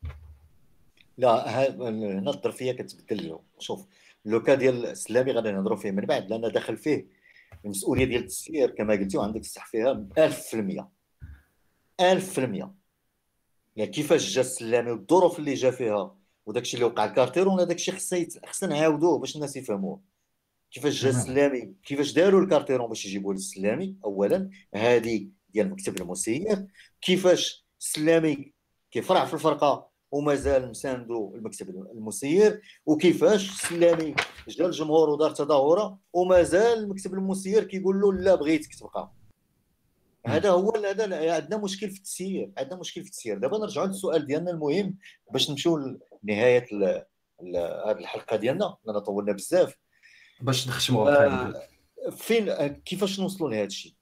[1.18, 3.86] لا هنا الظرفية كتبدل شوف
[4.24, 7.06] لوكا ديال السلامي غادي نهضروا فيه من بعد لأن داخل فيه
[7.64, 10.84] المسؤولية ديال التسيير كما قلتي وعندك الصح فيها 1000%
[12.02, 12.66] 1000%
[13.76, 16.16] يعني كيفاش جا السلامي والظروف اللي جا فيها
[16.47, 20.01] وداك الشيء اللي وقع الكارتيرون هذاك الشيء خصنا خصنا نعاودوه باش الناس يفهموه.
[20.70, 26.66] كيفاش جا السلامي كيفاش داروا الكارتيرون باش يجيبوا للسلامي؟ اولا هذه ديال مكتب المسير.
[27.01, 28.52] كيفاش السلامي
[28.90, 34.14] كيفرع في الفرقة ومازال مساندو المكتب المسير؟ وكيفاش السلامي
[34.48, 39.12] جا الجمهور ودار تظاهرة ومازال المكتب المسير كيقول له لا بغيتك تبقى.
[40.27, 43.39] هذا هو هذا عندنا مشكل في التسيير عندنا مشكل في التسيير.
[43.39, 44.97] دابا نرجعوا للسؤال ديالنا المهم
[45.32, 46.66] باش نمشيو لنهايه
[47.86, 49.77] هذه الحلقة ديالنا لأن طولنا بزاف.
[50.40, 51.69] باش نختموا آه
[52.11, 53.94] فين آه، كيفاش نوصلوا لهذا الشيء؟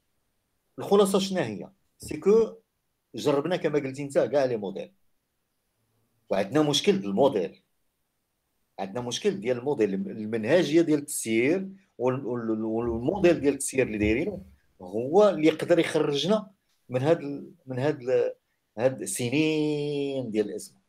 [0.79, 1.69] الخلاصة شنو هي؟
[1.99, 2.55] c'est que
[3.15, 4.93] جربنا كما قلتي أنت كاع les modèles.
[6.31, 7.63] وعندنا مشكل بالموديل
[8.79, 11.69] عندنا مشكل ديال الموديل المنهجية ديال التسيير
[11.99, 14.43] والموديل ديال التسيير اللي دايرينه
[14.83, 16.51] هو اللي يقدر يخرجنا
[16.89, 17.21] من هاد
[17.67, 18.35] من هاد
[18.79, 20.80] هاد السنين ديال الازمه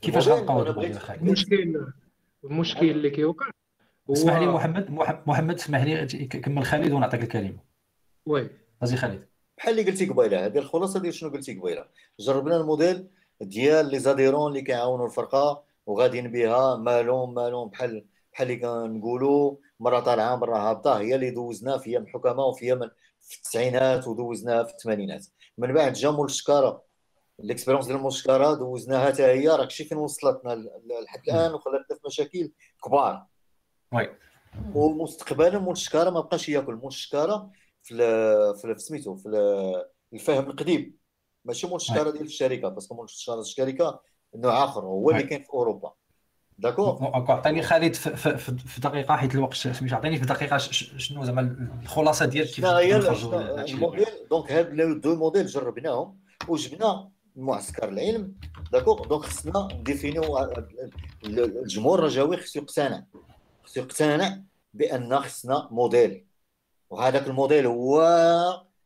[0.00, 0.62] كيفاش غنبقاو
[1.10, 1.86] المشكل
[2.44, 3.50] المشكل اللي كيوقع
[4.12, 4.90] اسمح لي محمد
[5.26, 7.58] محمد اسمح لي كمل خالد ونعطيك الكلمة.
[8.26, 8.50] وي.
[8.82, 9.26] غازي خالد.
[9.58, 11.84] بحال اللي قلتي قبيلة هذه الخلاصة ديال شنو قلتي قبيلة؟
[12.20, 13.08] جربنا الموديل
[13.40, 20.00] ديال لي زاديرون اللي كيعاونوا الفرقة وغاديين بها مالهم مالهم بحال بحال اللي كنقولوا مرة
[20.00, 20.98] طالعة مرة هابطة.
[21.00, 22.80] هي اللي دوزنا في أيام الحكماء وفي أيام
[23.20, 25.26] في التسعينات ودوزناها في الثمانينات.
[25.58, 26.82] من بعد جا مول الشكارة.
[27.40, 30.64] ال expérience ديال مول الشكاره دوزناها حتى هي راك شي فين وصلتنا
[31.04, 32.52] لحد الان وخلاتنا في مشاكل
[32.84, 33.26] كبار
[33.92, 34.10] oui
[34.74, 37.50] ومستقبلا مول الشكاره ما بقاش ياكل مول الشكاره
[37.82, 37.94] في
[38.62, 39.28] في سميتو في
[40.12, 40.96] الفهم القديم
[41.44, 43.06] ماشي مول الشكاره ديال الشركة parce que مول
[43.40, 44.00] الشركة
[44.34, 45.92] نوع اخر هو اللي كاين في اوروبا
[46.58, 52.46] d'accord عطيني خالد في, دقيقه حيت الوقت سميتو عطيني في دقيقه شنو زعما الخلاصه ديال
[52.46, 56.18] كيف الموديل donc هاد les deux modèles جربناهم
[56.48, 58.34] وجبنا معسكر العلم.
[58.72, 60.38] d'accord donc خصنا ن définir و
[61.24, 63.04] الجمهور الرجاوي خصو يقتنع.
[63.64, 64.42] خصو يقتنع
[64.74, 66.26] بأن خصنا موديل.
[66.90, 68.02] وهذاك الموديل هو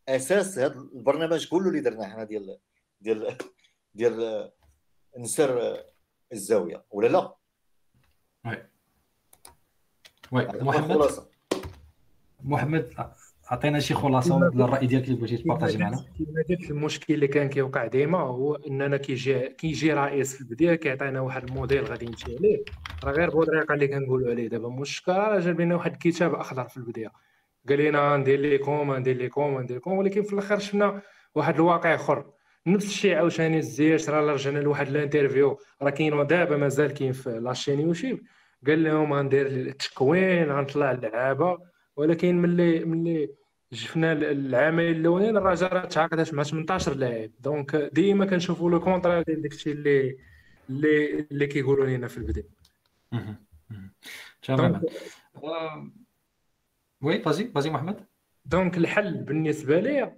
[0.08, 2.58] أساس هذا البرنامج كله اللي درناه حنا ديال
[3.00, 3.38] ديال
[3.94, 4.50] ديال
[5.18, 5.82] نسر
[6.32, 6.84] الزاوية.
[6.90, 7.34] ولا لا؟
[8.46, 8.68] oui.
[10.32, 10.46] oui.
[10.46, 11.10] محمد؟
[12.44, 12.94] محمد
[13.50, 16.04] عطينا شي خلاصة للراي ديالك اللي بغيتي ت partager معنا؟
[16.70, 21.84] المشكل اللي كان كيوقع ديما هو إننا كيجي كيجي رئيس في البداية كيعطينا واحد الموديل
[21.84, 22.64] غادي نمشي عليه.
[23.04, 24.48] راه غير بطريقه اللي كنقولوا عليه.
[24.48, 27.12] دابا مشكل راه جاب لنا واحد الكتاب أخضر في البداية.
[27.68, 31.02] قال لنا ندير ليكم ندير ليكم ندير لكم ولكن في الآخر شفنا
[31.34, 32.24] واحد الواقع آخر.
[32.66, 35.58] نفس الشيء عاوتاني الزيات راه رجعنا لواحد ال interview.
[35.82, 38.20] راه كاين دابا مازال كاين في la chaîne YouTube
[38.66, 41.75] قال لهم غندير التكوين غنطلع اللعابة.
[41.96, 43.30] ولكن ملي ملي
[43.72, 47.30] شفنا العامين الاولين الرجاء راه تعاقدات مع 18 لاعب.
[47.40, 50.16] donc ديما كنشوفوا le contraire ديال داكشي اللي
[50.70, 52.48] اللي اللي كيقولوا لنا في البداية.
[54.42, 54.82] تماما
[57.00, 58.06] oui vas-y vas-y محمد.
[58.44, 60.12] donc الحل بالنسبة لي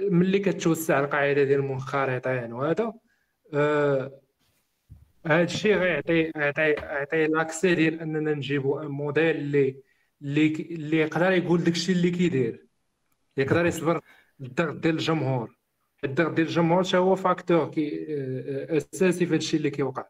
[0.00, 2.92] ملي كتوسع القاعدة ديال المنخرطين وهذا
[3.54, 4.20] آه
[5.26, 9.76] هذا الشيء غيعطي يعطي يعطي l'accès ديال أننا نجيبوا un modèle اللي
[10.24, 12.66] اللي اللي يقدر يقول داكشي اللي كيدير.
[13.36, 14.00] يقدر يصبر
[14.40, 15.56] الضغط ديال الجمهور.
[16.04, 20.06] الضغط ديال الجمهور حتى هو facteur كي آه، أساسي في هادشي اللي كيوقع.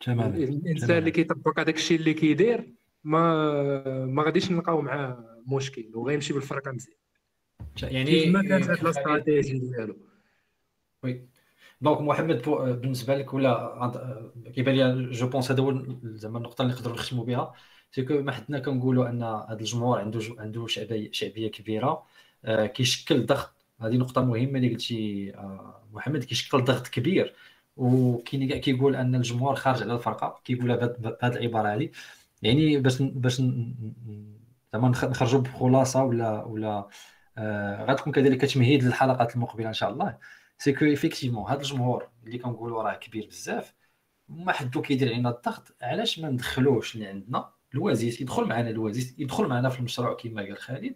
[0.00, 2.72] تمام الإنسان اللي كيطبق هذاك الشيء اللي كيدير
[3.04, 6.96] ما ما غاديش نلقاو معاه مشكل وغيمشي بالفرقه مزيان.
[7.82, 9.96] يعني ما كانت هاد الاستراتيجي ديالو.
[11.02, 11.28] oui.
[11.80, 12.42] donc محمد
[12.80, 14.12] بالنسبة لك ولا
[14.54, 17.54] كيبان لي je pense هذا هو زعما النقطة اللي نقدروا نختموا بها.
[17.90, 22.06] c'est que ما حدنا كنقولوا أن هذا الجمهور عنده عنده شعبيه شعبية كبيرة.
[22.44, 23.54] آه كيشكل ضغط.
[23.80, 27.34] هذه نقطة مهمة اللي قلتي آه محمد كيشكل ضغط كبير.
[27.76, 30.40] وكاين كاع كيقول أن الجمهور خارج على الفرقة.
[30.44, 31.90] كيقولها بهذه العبارة هذه.
[32.42, 33.42] يعني باش باش
[34.72, 36.88] زعما نخرجوا بخلاصة ولا ولا
[37.38, 40.18] آه غتكون كذلك تمهيد للحلقات المقبلة إن شاء الله.
[40.58, 43.74] c'est que effectivement هذا الجمهور اللي كنقولوا راه كبير بزاف
[44.28, 45.76] ما حدو كيدير علينا الضغط.
[45.82, 50.58] علاش ما ندخلوش اللي عندنا الوازيس يدخل معنا الوازيس يدخل معنا في المشروع كما قال
[50.58, 50.94] خالد.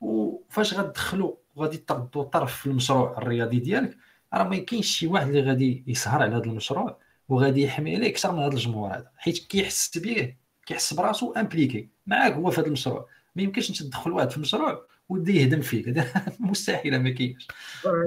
[0.00, 3.96] وفاش غتدخلوا وغادي تردوا طرف في المشروع الرياضي ديالك
[4.34, 8.32] راه ما يمكنش شي واحد اللي غادي يسهر على هذا المشروع وغادي يحمي عليه أكثر
[8.32, 9.10] من هذا الجمهور هذا.
[9.16, 10.34] حيت كيحس به
[10.66, 13.08] كيحس براسو impliqué معاك هو في هذا المشروع.
[13.36, 15.88] ما يمكنش أنت تدخل واحد في المشروع ودي يهدم فيك.
[15.88, 16.06] هذا
[16.40, 17.48] مستحيل ما كاينش.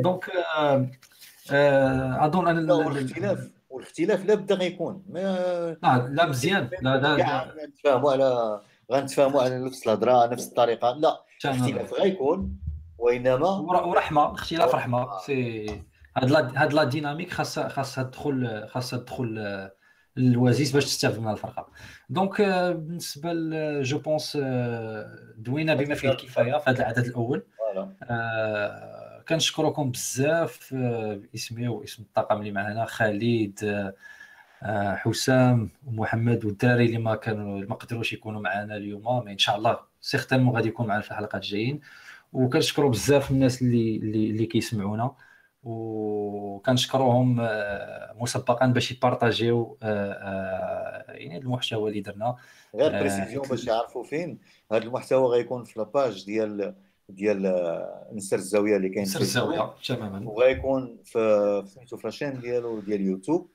[0.04, 0.90] donc آه
[1.52, 5.04] آه أظن أن الاختلاف والاختلاف لا بد غيكون.
[5.10, 6.70] ما لا لا مزيان.
[6.82, 10.92] لا لا غنتفاهموا على غنتفاهموا على نفس الهضرة نفس الطريقة.
[10.94, 12.60] لا الاختلاف غيكون
[12.98, 15.20] وإنما ورحمة الاختلاف رحمة.
[15.20, 15.66] c'est
[16.18, 19.70] هاد هاد la dynamique خاصها خاصها تدخل خاصها تدخل
[20.18, 21.70] الوازيس باش تستافد من الفرقة.
[22.10, 23.32] donc بالنسبة
[23.82, 24.38] je pense
[25.38, 27.44] دوينا بما فيه الكفاية في هذا العدد الأول.
[28.04, 33.60] آه كنشكركم بزاف باسمي واسم الطاقم اللي معنا خالد
[34.64, 39.58] آه حسام ومحمد والدراري اللي ما كانوا ما قدروش يكونوا معنا اليوم mais إن شاء
[39.58, 41.82] الله certainement غادي يكون معنا في الحلقات الجايين.
[42.34, 45.16] وكنشكروا بزاف الناس اللي اللي, اللي كيسمعونا
[45.64, 52.36] وكنشكروهم آه، مسبقا باش يبارطاجيو آه، آه، يعني المحتوى اللي درنا.
[52.76, 54.40] غير précision باش يعرفوا فين.
[54.72, 56.76] هذا المحتوى غيكون في la page ديال
[57.10, 57.42] ديال
[58.14, 60.30] نسر الزاويه اللي كاين نسر الزاويه تماما.
[60.30, 63.50] وغيكون في سميتو في la chaîne ديالو ديال يوتيوب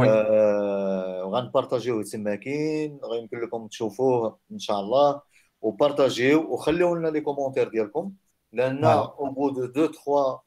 [0.00, 5.20] آه وغنبارطاجيوه تما كاين غيمكن لكم تشوفوه إن شاء الله.
[5.62, 8.12] وبارطاجيو وخليو لنا les commentaires ديالكم.
[8.52, 10.40] لأن au bout de de 3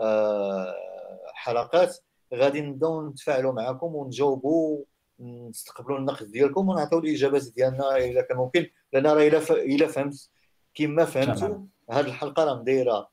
[0.00, 0.74] آه،
[1.34, 1.96] حلقات
[2.34, 4.84] غادي نبداو نتفاعلوا معكم ونجاوبوا
[5.20, 8.66] نستقبلوا النقد ديالكم ونعطيو الإجابات ديالنا إلا كان ممكن.
[8.92, 10.30] لأن راه إلا إلا فهمت
[10.74, 11.58] كما فهمتوا
[11.90, 13.10] هذه الحلقة راه دايره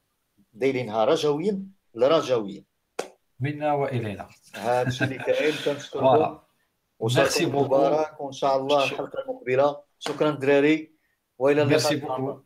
[0.53, 1.63] دايرينها رجويا
[1.95, 2.63] لرجويا.
[3.39, 4.27] منا وإلينا.
[4.55, 6.39] هذا الشيء اللي كاين كنشكركم
[6.99, 9.81] وشكرا مبارك وإن شاء الله الحلقة المقبلة.
[9.99, 10.91] شكرا الدراري
[11.37, 11.91] وإلى اللقاء.
[11.91, 12.41] ميرسي بوكو.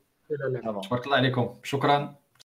[0.84, 1.60] تبارك الله عليكم.
[1.64, 2.16] شكرا.